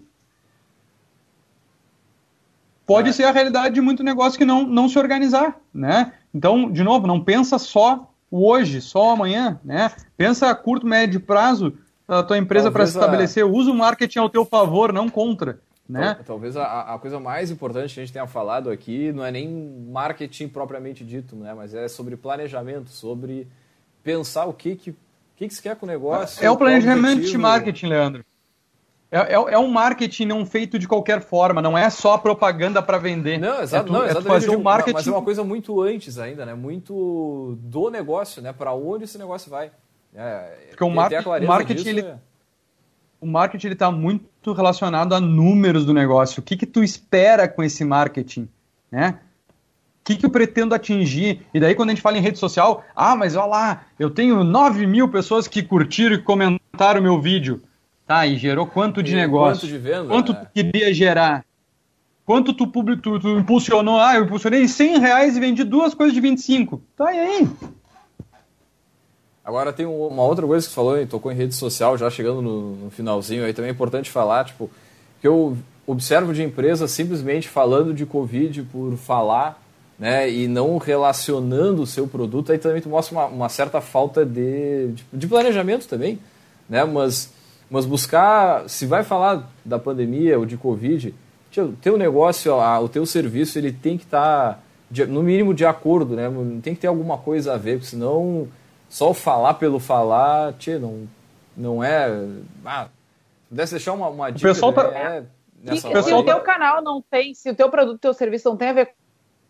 Pode 2.91 3.09
é. 3.09 3.11
ser 3.13 3.23
a 3.23 3.31
realidade 3.31 3.75
de 3.75 3.81
muito 3.81 4.03
negócio 4.03 4.37
que 4.37 4.45
não, 4.45 4.65
não 4.65 4.89
se 4.89 4.99
organizar, 4.99 5.57
né? 5.73 6.13
Então, 6.33 6.71
de 6.71 6.83
novo, 6.83 7.07
não 7.07 7.23
pensa 7.23 7.57
só 7.57 8.11
o 8.29 8.47
hoje, 8.47 8.81
só 8.81 9.11
amanhã, 9.11 9.59
né? 9.63 9.91
Pensa 10.17 10.49
a 10.49 10.55
curto, 10.55 10.85
médio 10.85 11.19
prazo 11.19 11.77
a 12.07 12.23
tua 12.23 12.37
empresa 12.37 12.69
para 12.69 12.85
se 12.85 12.93
estabelecer. 12.93 13.43
A... 13.43 13.47
Usa 13.47 13.71
o 13.71 13.75
marketing 13.75 14.19
ao 14.19 14.29
teu 14.29 14.45
favor, 14.45 14.91
não 14.91 15.09
contra. 15.09 15.59
Né? 15.87 16.17
Talvez 16.25 16.55
a, 16.55 16.93
a, 16.93 16.99
coisa 16.99 17.19
mais 17.19 17.51
importante 17.51 17.93
que 17.93 17.99
a 17.99 18.03
gente 18.03 18.13
tenha 18.13 18.27
falado 18.27 18.69
aqui 18.69 19.11
não 19.11 19.25
é 19.25 19.31
nem 19.31 19.49
marketing 19.91 20.47
propriamente 20.47 21.03
dito, 21.03 21.35
né? 21.35 21.53
mas 21.53 21.73
é 21.73 21.87
sobre 21.89 22.15
planejamento, 22.15 22.89
sobre 22.89 23.45
pensar 24.01 24.45
o 24.45 24.53
que, 24.53 24.75
que, 24.75 24.95
que, 25.35 25.47
que 25.49 25.53
se 25.53 25.61
quer 25.61 25.75
com 25.75 25.85
o 25.85 25.89
negócio. 25.89 26.43
É 26.43 26.49
o 26.49 26.55
planejamento 26.55 27.23
de 27.23 27.37
marketing, 27.37 27.87
Leandro. 27.87 28.25
É, 29.11 29.19
é, 29.19 29.33
é, 29.33 29.59
um 29.59 29.67
marketing 29.67 30.25
não 30.25 30.45
feito 30.45 30.79
de 30.79 30.87
qualquer 30.87 31.21
forma, 31.21 31.61
não 31.61 31.77
é 31.77 31.89
só 31.89 32.17
propaganda 32.17 32.81
para 32.81 32.97
vender. 32.97 33.37
Não, 33.37 33.61
exato, 33.61 33.83
é 33.83 33.87
tu, 33.87 33.93
não, 33.93 34.05
é 34.05 34.21
fazer 34.21 34.49
um 34.51 34.61
marketing. 34.61 34.93
Mas 34.93 35.07
é 35.07 35.11
uma 35.11 35.21
coisa 35.21 35.43
muito 35.43 35.81
antes 35.81 36.17
ainda, 36.17 36.45
né? 36.45 36.53
Muito 36.53 37.57
do 37.59 37.89
negócio, 37.89 38.41
né? 38.41 38.53
Para 38.53 38.73
onde 38.73 39.03
esse 39.03 39.17
negócio 39.17 39.51
vai. 39.51 39.69
É, 40.15 40.69
Porque 40.69 40.83
o, 40.83 40.89
mar 40.89 41.11
o 41.11 41.45
marketing 41.45 41.75
disso, 41.75 41.89
ele, 41.89 42.01
é 42.01 42.15
o 43.21 43.27
marketing 43.27 43.67
está 43.67 43.91
muito 43.91 44.51
relacionado 44.51 45.13
a 45.13 45.19
números 45.19 45.85
do 45.85 45.93
negócio. 45.93 46.39
O 46.39 46.43
que, 46.43 46.57
que 46.57 46.65
tu 46.65 46.83
espera 46.83 47.47
com 47.47 47.61
esse 47.61 47.85
marketing? 47.85 48.49
Né? 48.91 49.19
O 50.01 50.03
que, 50.03 50.15
que 50.15 50.25
eu 50.25 50.29
pretendo 50.31 50.73
atingir? 50.73 51.45
E 51.53 51.59
daí, 51.59 51.75
quando 51.75 51.89
a 51.89 51.91
gente 51.93 52.01
fala 52.01 52.17
em 52.17 52.21
rede 52.21 52.39
social, 52.39 52.83
ah, 52.95 53.15
mas 53.15 53.35
olha 53.35 53.45
lá, 53.45 53.83
eu 53.99 54.09
tenho 54.09 54.43
9 54.43 54.87
mil 54.87 55.07
pessoas 55.07 55.47
que 55.47 55.61
curtiram 55.61 56.15
e 56.15 56.21
comentaram 56.21 56.99
o 56.99 57.03
meu 57.03 57.21
vídeo. 57.21 57.61
Tá, 58.11 58.27
e 58.27 58.37
gerou 58.37 58.67
quanto 58.67 59.01
de 59.01 59.13
e 59.13 59.15
negócio? 59.15 59.61
Quanto 59.61 59.67
de 59.67 59.77
venda? 59.77 60.07
Quanto 60.09 60.33
né? 60.33 60.39
tu 60.39 60.51
queria 60.53 60.93
gerar? 60.93 61.45
Quanto 62.25 62.53
tu, 62.53 62.67
tu, 62.67 63.19
tu 63.21 63.39
impulsionou? 63.39 63.97
Ah, 64.01 64.17
eu 64.17 64.25
impulsionei 64.25 64.67
100 64.67 64.99
reais 64.99 65.37
e 65.37 65.39
vendi 65.39 65.63
duas 65.63 65.93
coisas 65.93 66.13
de 66.13 66.19
25. 66.19 66.81
Tá, 66.93 67.13
e 67.13 67.17
aí? 67.17 67.49
Agora 69.45 69.71
tem 69.71 69.85
uma 69.85 70.23
outra 70.23 70.45
coisa 70.45 70.67
que 70.67 70.69
você 70.69 70.75
falou, 70.75 71.07
tocou 71.07 71.31
em 71.31 71.35
rede 71.35 71.55
social, 71.55 71.97
já 71.97 72.09
chegando 72.09 72.41
no, 72.41 72.75
no, 72.75 72.91
finalzinho, 72.91 73.45
aí 73.45 73.53
também 73.53 73.69
é 73.69 73.73
importante 73.73 74.11
falar, 74.11 74.43
tipo, 74.43 74.69
que 75.21 75.27
eu 75.29 75.57
observo 75.87 76.33
de 76.33 76.43
empresas 76.43 76.91
simplesmente 76.91 77.47
falando 77.47 77.93
de 77.93 78.05
Covid 78.05 78.63
por 78.63 78.97
falar, 78.97 79.57
né, 79.97 80.29
e 80.29 80.49
não 80.49 80.77
relacionando 80.77 81.81
o 81.81 81.87
seu 81.87 82.05
produto, 82.05 82.51
aí 82.51 82.57
também 82.57 82.81
tu 82.81 82.89
mostra 82.89 83.17
uma, 83.17 83.25
uma 83.27 83.49
certa 83.49 83.79
falta 83.79 84.25
de, 84.25 84.89
de, 84.89 85.05
de, 85.13 85.27
planejamento 85.27 85.87
também, 85.87 86.19
né, 86.67 86.83
mas, 86.83 87.31
mas 87.71 87.85
buscar, 87.85 88.69
se 88.69 88.85
vai 88.85 89.01
falar 89.01 89.49
da 89.63 89.79
pandemia 89.79 90.37
ou 90.37 90.45
de 90.45 90.57
Covid, 90.57 91.15
o 91.57 91.71
teu 91.81 91.97
negócio, 91.97 92.53
o 92.53 92.89
teu 92.89 93.05
serviço, 93.05 93.57
ele 93.57 93.71
tem 93.71 93.97
que 93.97 94.03
estar, 94.03 94.61
tá, 94.93 95.05
no 95.05 95.23
mínimo, 95.23 95.53
de 95.53 95.65
acordo, 95.65 96.13
né, 96.17 96.29
tem 96.61 96.75
que 96.75 96.81
ter 96.81 96.87
alguma 96.87 97.17
coisa 97.17 97.53
a 97.53 97.57
ver, 97.57 97.77
porque 97.77 97.91
senão 97.91 98.49
só 98.89 99.13
falar 99.13 99.53
pelo 99.53 99.79
falar, 99.79 100.51
tchê, 100.59 100.77
não, 100.77 101.07
não 101.55 101.81
é... 101.81 102.27
Ah, 102.65 102.89
pudesse 103.47 103.75
deixar 103.75 103.93
uma, 103.93 104.09
uma 104.09 104.29
dica... 104.29 104.49
O 104.49 104.53
pessoal 104.53 104.73
tá... 104.73 104.87
É, 104.87 105.23
se, 105.73 106.03
se 106.03 106.13
o 106.13 106.23
teu 106.23 106.41
canal 106.41 106.81
não 106.81 107.01
tem, 107.01 107.33
se 107.33 107.49
o 107.51 107.55
teu 107.55 107.69
produto, 107.69 107.99
teu 107.99 108.13
serviço 108.13 108.49
não 108.49 108.57
tem 108.57 108.67
a 108.67 108.73
ver 108.73 108.89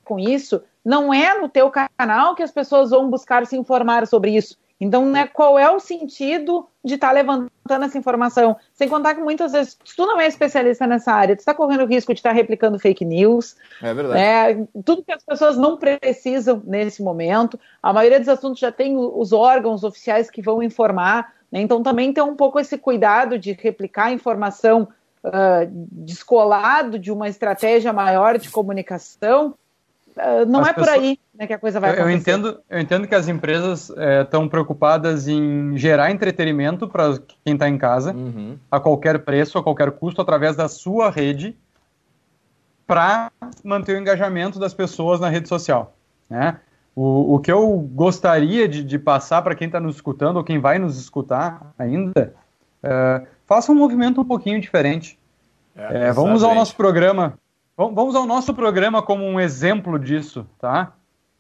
com 0.03 0.19
isso, 0.19 0.61
não 0.85 1.11
é 1.11 1.39
no 1.39 1.49
teu 1.49 1.71
canal 1.97 2.35
que 2.35 2.43
as 2.43 2.51
pessoas 2.51 2.91
vão 2.91 3.09
buscar 3.09 3.47
se 3.47 3.57
informar 3.57 4.05
sobre 4.05 4.35
isso. 4.35 4.57
Então, 4.81 5.05
né, 5.05 5.27
qual 5.27 5.59
é 5.59 5.69
o 5.69 5.79
sentido 5.79 6.67
de 6.83 6.95
estar 6.95 7.09
tá 7.09 7.13
levantando 7.13 7.85
essa 7.85 7.99
informação? 7.99 8.57
Sem 8.73 8.89
contar 8.89 9.13
que 9.13 9.21
muitas 9.21 9.51
vezes, 9.51 9.77
se 9.85 9.95
tu 9.95 10.07
não 10.07 10.19
é 10.19 10.25
especialista 10.25 10.87
nessa 10.87 11.13
área, 11.13 11.35
tu 11.35 11.39
está 11.39 11.53
correndo 11.53 11.83
o 11.83 11.85
risco 11.85 12.11
de 12.15 12.19
estar 12.19 12.31
tá 12.31 12.35
replicando 12.35 12.79
fake 12.79 13.05
news. 13.05 13.55
É 13.79 13.93
verdade. 13.93 14.19
Né, 14.59 14.67
tudo 14.83 15.03
que 15.03 15.11
as 15.11 15.23
pessoas 15.23 15.55
não 15.55 15.77
precisam 15.77 16.63
nesse 16.65 17.03
momento. 17.03 17.59
A 17.81 17.93
maioria 17.93 18.19
dos 18.19 18.27
assuntos 18.27 18.59
já 18.59 18.71
tem 18.71 18.97
os 18.97 19.31
órgãos 19.31 19.83
oficiais 19.83 20.31
que 20.31 20.41
vão 20.41 20.63
informar. 20.63 21.31
Né, 21.51 21.61
então, 21.61 21.83
também 21.83 22.11
tem 22.11 22.23
um 22.23 22.35
pouco 22.35 22.59
esse 22.59 22.75
cuidado 22.75 23.37
de 23.37 23.51
replicar 23.53 24.11
informação 24.11 24.87
uh, 25.23 25.69
descolado 25.91 26.97
de 26.97 27.11
uma 27.11 27.29
estratégia 27.29 27.93
maior 27.93 28.39
de 28.39 28.49
comunicação 28.49 29.53
não 30.47 30.61
as 30.61 30.69
é 30.69 30.73
por 30.73 30.89
aí 30.89 31.19
né, 31.33 31.47
que 31.47 31.53
a 31.53 31.57
coisa 31.57 31.79
vai 31.79 31.91
acontecer. 31.91 32.09
Eu 32.09 32.15
entendo, 32.15 32.59
eu 32.69 32.79
entendo 32.79 33.07
que 33.07 33.15
as 33.15 33.27
empresas 33.27 33.91
estão 34.23 34.43
é, 34.43 34.49
preocupadas 34.49 35.27
em 35.27 35.77
gerar 35.77 36.11
entretenimento 36.11 36.87
para 36.87 37.17
quem 37.43 37.53
está 37.53 37.67
em 37.67 37.77
casa, 37.77 38.13
uhum. 38.13 38.57
a 38.69 38.79
qualquer 38.79 39.19
preço, 39.19 39.57
a 39.57 39.63
qualquer 39.63 39.91
custo, 39.91 40.21
através 40.21 40.55
da 40.55 40.67
sua 40.67 41.09
rede, 41.09 41.57
para 42.85 43.31
manter 43.63 43.95
o 43.95 43.99
engajamento 43.99 44.59
das 44.59 44.73
pessoas 44.73 45.19
na 45.19 45.29
rede 45.29 45.47
social. 45.49 45.95
Né? 46.29 46.57
O, 46.95 47.35
o 47.35 47.39
que 47.39 47.51
eu 47.51 47.77
gostaria 47.93 48.67
de, 48.67 48.83
de 48.83 48.99
passar 48.99 49.41
para 49.41 49.55
quem 49.55 49.67
está 49.67 49.79
nos 49.79 49.95
escutando 49.95 50.37
ou 50.37 50.43
quem 50.43 50.59
vai 50.59 50.77
nos 50.77 50.99
escutar 50.99 51.73
ainda, 51.79 52.33
é, 52.83 53.25
faça 53.47 53.71
um 53.71 53.75
movimento 53.75 54.21
um 54.21 54.25
pouquinho 54.25 54.59
diferente. 54.59 55.17
É, 55.75 56.07
é, 56.07 56.11
vamos 56.11 56.43
ao 56.43 56.53
nosso 56.53 56.75
programa 56.75 57.33
Vamos 57.89 58.15
ao 58.15 58.27
nosso 58.27 58.53
programa 58.53 59.01
como 59.01 59.25
um 59.25 59.39
exemplo 59.39 59.97
disso, 59.97 60.45
tá? 60.59 60.93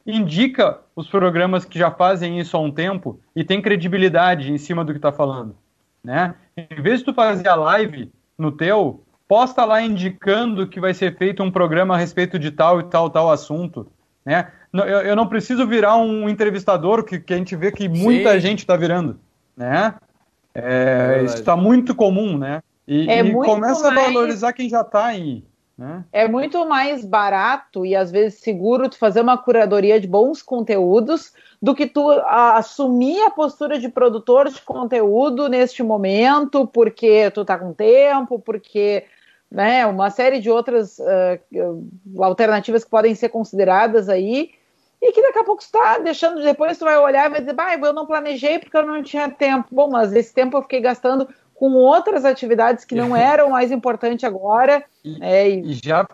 Indica 0.05 0.79
os 0.95 1.07
programas 1.07 1.65
que 1.65 1.77
já 1.77 1.91
fazem 1.91 2.39
isso 2.39 2.57
há 2.57 2.59
um 2.59 2.71
tempo 2.71 3.19
e 3.35 3.43
tem 3.43 3.61
credibilidade 3.61 4.51
em 4.51 4.57
cima 4.57 4.83
do 4.83 4.91
que 4.91 4.97
está 4.97 5.11
falando, 5.11 5.55
né? 6.03 6.33
Em 6.57 6.81
vez 6.81 6.99
de 6.99 7.05
tu 7.05 7.13
fazer 7.13 7.47
a 7.47 7.55
live 7.55 8.11
no 8.37 8.51
teu, 8.51 9.03
posta 9.27 9.63
lá 9.63 9.81
indicando 9.81 10.67
que 10.67 10.79
vai 10.79 10.93
ser 10.93 11.15
feito 11.15 11.43
um 11.43 11.51
programa 11.51 11.93
a 11.93 11.97
respeito 11.97 12.39
de 12.39 12.49
tal 12.49 12.79
e 12.79 12.83
tal 12.83 13.09
tal 13.09 13.29
assunto, 13.29 13.91
né? 14.25 14.51
Eu, 14.73 14.83
eu 14.83 15.15
não 15.15 15.27
preciso 15.27 15.67
virar 15.67 15.97
um 15.97 16.27
entrevistador 16.27 17.03
que, 17.03 17.19
que 17.19 17.33
a 17.33 17.37
gente 17.37 17.55
vê 17.55 17.71
que 17.71 17.87
muita 17.87 18.33
Sim. 18.33 18.39
gente 18.39 18.59
está 18.59 18.75
virando, 18.75 19.19
né? 19.55 19.93
É, 20.55 21.17
é 21.19 21.23
isso 21.23 21.35
está 21.35 21.55
muito 21.55 21.93
comum, 21.93 22.37
né? 22.37 22.63
E, 22.87 23.07
é 23.09 23.19
e 23.19 23.31
começa 23.31 23.91
mais... 23.91 23.97
a 23.97 24.11
valorizar 24.11 24.53
quem 24.53 24.67
já 24.67 24.81
está 24.81 25.05
aí. 25.05 25.43
Né? 25.77 26.03
É 26.11 26.27
muito 26.27 26.65
mais 26.65 27.05
barato 27.05 27.85
e 27.85 27.95
às 27.95 28.11
vezes 28.11 28.39
seguro 28.39 28.89
tu 28.89 28.97
fazer 28.97 29.21
uma 29.21 29.37
curadoria 29.37 29.99
de 29.99 30.07
bons 30.07 30.41
conteúdos 30.41 31.33
do 31.61 31.73
que 31.73 31.87
tu 31.87 32.09
a, 32.09 32.57
assumir 32.57 33.21
a 33.23 33.31
postura 33.31 33.79
de 33.79 33.89
produtor 33.89 34.49
de 34.49 34.61
conteúdo 34.61 35.47
neste 35.47 35.81
momento, 35.81 36.67
porque 36.67 37.31
tu 37.31 37.45
tá 37.45 37.57
com 37.57 37.73
tempo, 37.73 38.39
porque 38.39 39.05
né, 39.49 39.85
uma 39.85 40.09
série 40.09 40.39
de 40.39 40.49
outras 40.49 40.97
uh, 40.99 42.23
alternativas 42.23 42.83
que 42.83 42.89
podem 42.89 43.13
ser 43.13 43.29
consideradas 43.29 44.07
aí, 44.07 44.51
e 45.01 45.11
que 45.11 45.21
daqui 45.21 45.39
a 45.39 45.43
pouco 45.43 45.63
está 45.63 45.97
deixando, 45.97 46.43
depois 46.43 46.77
tu 46.77 46.85
vai 46.85 46.95
olhar 46.97 47.25
e 47.25 47.29
vai 47.29 47.39
dizer, 47.39 47.53
bah, 47.53 47.73
eu 47.73 47.91
não 47.91 48.05
planejei 48.05 48.59
porque 48.59 48.77
eu 48.77 48.85
não 48.85 49.01
tinha 49.01 49.29
tempo. 49.29 49.67
Bom, 49.71 49.89
mas 49.89 50.13
esse 50.13 50.31
tempo 50.31 50.55
eu 50.55 50.61
fiquei 50.61 50.79
gastando 50.79 51.27
com 51.61 51.73
outras 51.73 52.25
atividades 52.25 52.83
que 52.83 52.95
não 52.95 53.13
eram 53.15 53.51
mais 53.51 53.71
importantes 53.71 54.23
agora. 54.23 54.83
E, 55.05 55.17
é, 55.21 55.47
e... 55.47 55.73
já 55.73 56.07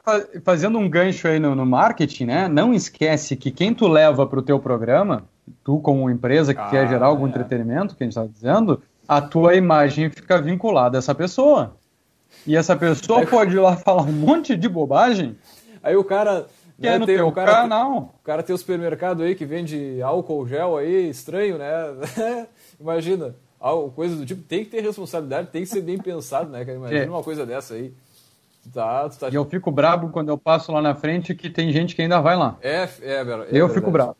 fazendo 0.43 0.77
um 0.77 0.89
gancho 0.89 1.25
aí 1.25 1.39
no, 1.39 1.55
no, 1.55 1.65
marketing, 1.65 2.25
né? 2.25 2.47
Não 2.49 2.73
esquece 2.73 3.37
que 3.37 3.49
quem 3.49 3.73
tu 3.73 3.87
leva 3.87 4.27
para 4.27 4.39
o 4.39 4.41
teu 4.41 4.59
programa, 4.59 5.23
tu 5.63 5.79
como 5.79 6.09
empresa 6.09 6.53
que 6.53 6.59
ah, 6.59 6.67
quer 6.69 6.89
gerar 6.89 7.05
algum 7.05 7.25
é. 7.25 7.29
entretenimento, 7.29 7.95
que 7.95 8.03
a 8.03 8.05
gente 8.05 8.17
está 8.17 8.25
dizendo, 8.25 8.83
a 9.07 9.21
tua 9.21 9.55
imagem 9.55 10.09
fica 10.09 10.41
vinculada 10.41 10.97
a 10.97 10.99
essa 10.99 11.15
pessoa. 11.15 11.77
E 12.45 12.53
essa 12.53 12.75
pessoa 12.75 13.25
pode 13.25 13.55
ir 13.55 13.59
lá 13.59 13.77
falar 13.77 14.01
um 14.01 14.11
monte 14.11 14.53
de 14.53 14.67
bobagem. 14.67 15.37
Aí 15.81 15.95
o 15.95 16.03
cara 16.03 16.45
que 16.77 16.85
é 16.85 16.99
no 16.99 17.05
tem, 17.05 17.15
teu 17.15 17.27
o 17.27 17.31
cara, 17.31 17.53
canal. 17.53 18.13
O 18.19 18.25
cara 18.25 18.43
tem 18.43 18.53
o 18.53 18.57
supermercado 18.57 19.23
aí 19.23 19.33
que 19.33 19.45
vende 19.45 20.01
álcool 20.01 20.45
gel 20.45 20.75
aí, 20.75 21.09
estranho, 21.09 21.57
né? 21.57 21.71
Imagina 22.77 23.33
algo, 23.59 23.91
coisa 23.91 24.15
do 24.15 24.25
tipo, 24.25 24.41
tem 24.43 24.63
que 24.63 24.71
ter 24.71 24.81
responsabilidade, 24.81 25.47
tem 25.47 25.63
que 25.63 25.69
ser 25.69 25.81
bem 25.81 25.97
pensado, 25.97 26.49
né? 26.49 26.63
Imagina 26.63 27.05
é. 27.05 27.09
uma 27.09 27.23
coisa 27.23 27.45
dessa 27.45 27.73
aí. 27.73 27.93
Tá, 28.73 29.09
tá... 29.09 29.29
E 29.29 29.35
eu 29.35 29.45
fico 29.45 29.71
brabo 29.71 30.09
quando 30.09 30.29
eu 30.29 30.37
passo 30.37 30.71
lá 30.71 30.81
na 30.81 30.93
frente 30.93 31.33
que 31.33 31.49
tem 31.49 31.71
gente 31.71 31.95
que 31.95 32.01
ainda 32.01 32.19
vai 32.19 32.35
lá. 32.35 32.57
É, 32.61 32.83
é, 33.01 33.13
é 33.13 33.21
Eu 33.21 33.25
verdade. 33.25 33.73
fico 33.73 33.91
bravo. 33.91 34.15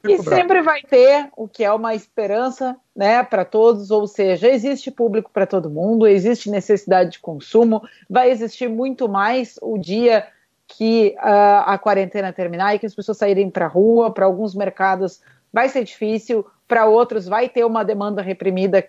Fico 0.00 0.22
e 0.22 0.24
bravo. 0.24 0.40
sempre 0.40 0.62
vai 0.62 0.80
ter 0.82 1.28
o 1.36 1.48
que 1.48 1.64
é 1.64 1.72
uma 1.72 1.94
esperança, 1.94 2.76
né, 2.94 3.22
para 3.24 3.44
todos, 3.44 3.90
ou 3.90 4.06
seja, 4.06 4.48
existe 4.48 4.90
público 4.90 5.30
para 5.32 5.46
todo 5.46 5.70
mundo, 5.70 6.06
existe 6.06 6.48
necessidade 6.48 7.12
de 7.12 7.18
consumo, 7.18 7.82
vai 8.08 8.30
existir 8.30 8.68
muito 8.68 9.08
mais 9.08 9.58
o 9.60 9.76
dia 9.76 10.26
que 10.68 11.16
uh, 11.18 11.64
a 11.66 11.78
quarentena 11.78 12.32
terminar 12.32 12.74
e 12.74 12.78
que 12.78 12.86
as 12.86 12.94
pessoas 12.94 13.18
saírem 13.18 13.50
para 13.50 13.64
a 13.64 13.68
rua, 13.68 14.12
para 14.12 14.26
alguns 14.26 14.54
mercados 14.54 15.20
vai 15.52 15.68
ser 15.68 15.82
difícil, 15.82 16.46
para 16.68 16.84
outros 16.84 17.26
vai 17.26 17.48
ter 17.48 17.64
uma 17.64 17.82
demanda 17.82 18.20
reprimida 18.20 18.86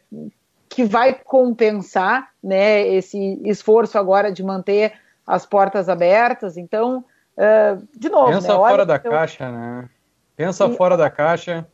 que 0.67 0.83
vai 0.83 1.13
compensar 1.13 2.29
né, 2.43 2.85
esse 2.87 3.41
esforço 3.45 3.97
agora 3.97 4.31
de 4.31 4.43
manter 4.43 4.93
as 5.25 5.45
portas 5.45 5.89
abertas. 5.89 6.57
Então, 6.57 7.03
uh, 7.37 7.87
de 7.97 8.09
novo, 8.09 8.33
pensa 8.33 8.49
né, 8.49 8.53
fora 8.53 8.85
da 8.85 8.95
então... 8.97 9.11
caixa, 9.11 9.51
né? 9.51 9.89
Pensa 10.35 10.65
e... 10.67 10.75
fora 10.75 10.95
da 10.95 11.09
caixa. 11.09 11.67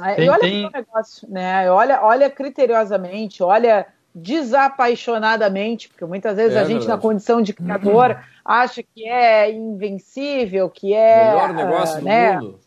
É, 0.00 0.14
tem, 0.14 0.26
e 0.26 0.28
olha 0.28 0.40
tem... 0.40 0.66
o 0.66 0.70
negócio, 0.70 1.28
né? 1.30 1.70
Olha, 1.70 2.02
olha 2.02 2.30
criteriosamente, 2.30 3.42
olha 3.42 3.86
desapaixonadamente, 4.14 5.88
porque 5.88 6.04
muitas 6.06 6.36
vezes 6.36 6.56
é, 6.56 6.60
a 6.60 6.64
gente, 6.64 6.80
verdade. 6.80 6.88
na 6.88 6.98
condição 6.98 7.42
de 7.42 7.52
criador, 7.52 8.12
uhum. 8.12 8.16
acha 8.44 8.82
que 8.82 9.06
é 9.06 9.50
invencível, 9.52 10.70
que 10.70 10.94
é. 10.94 11.32
Melhor 11.32 11.52
negócio 11.52 11.96
uh, 11.96 12.00
do 12.00 12.04
né, 12.06 12.40
mundo 12.40 12.58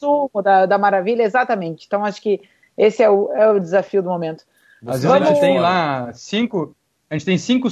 sumo 0.00 0.42
da, 0.42 0.66
da 0.66 0.78
maravilha, 0.78 1.22
exatamente. 1.22 1.84
Então 1.86 2.04
acho 2.04 2.22
que 2.22 2.40
esse 2.76 3.02
é 3.02 3.10
o, 3.10 3.30
é 3.32 3.50
o 3.50 3.60
desafio 3.60 4.02
do 4.02 4.08
momento. 4.08 4.44
Às 4.86 5.02
vezes 5.02 5.10
a 5.10 5.24
gente 5.24 5.40
tem 5.40 5.60
lá 5.60 6.10
cinco, 6.14 6.74
a 7.10 7.14
gente 7.14 7.26
tem 7.26 7.36
cinco 7.36 7.68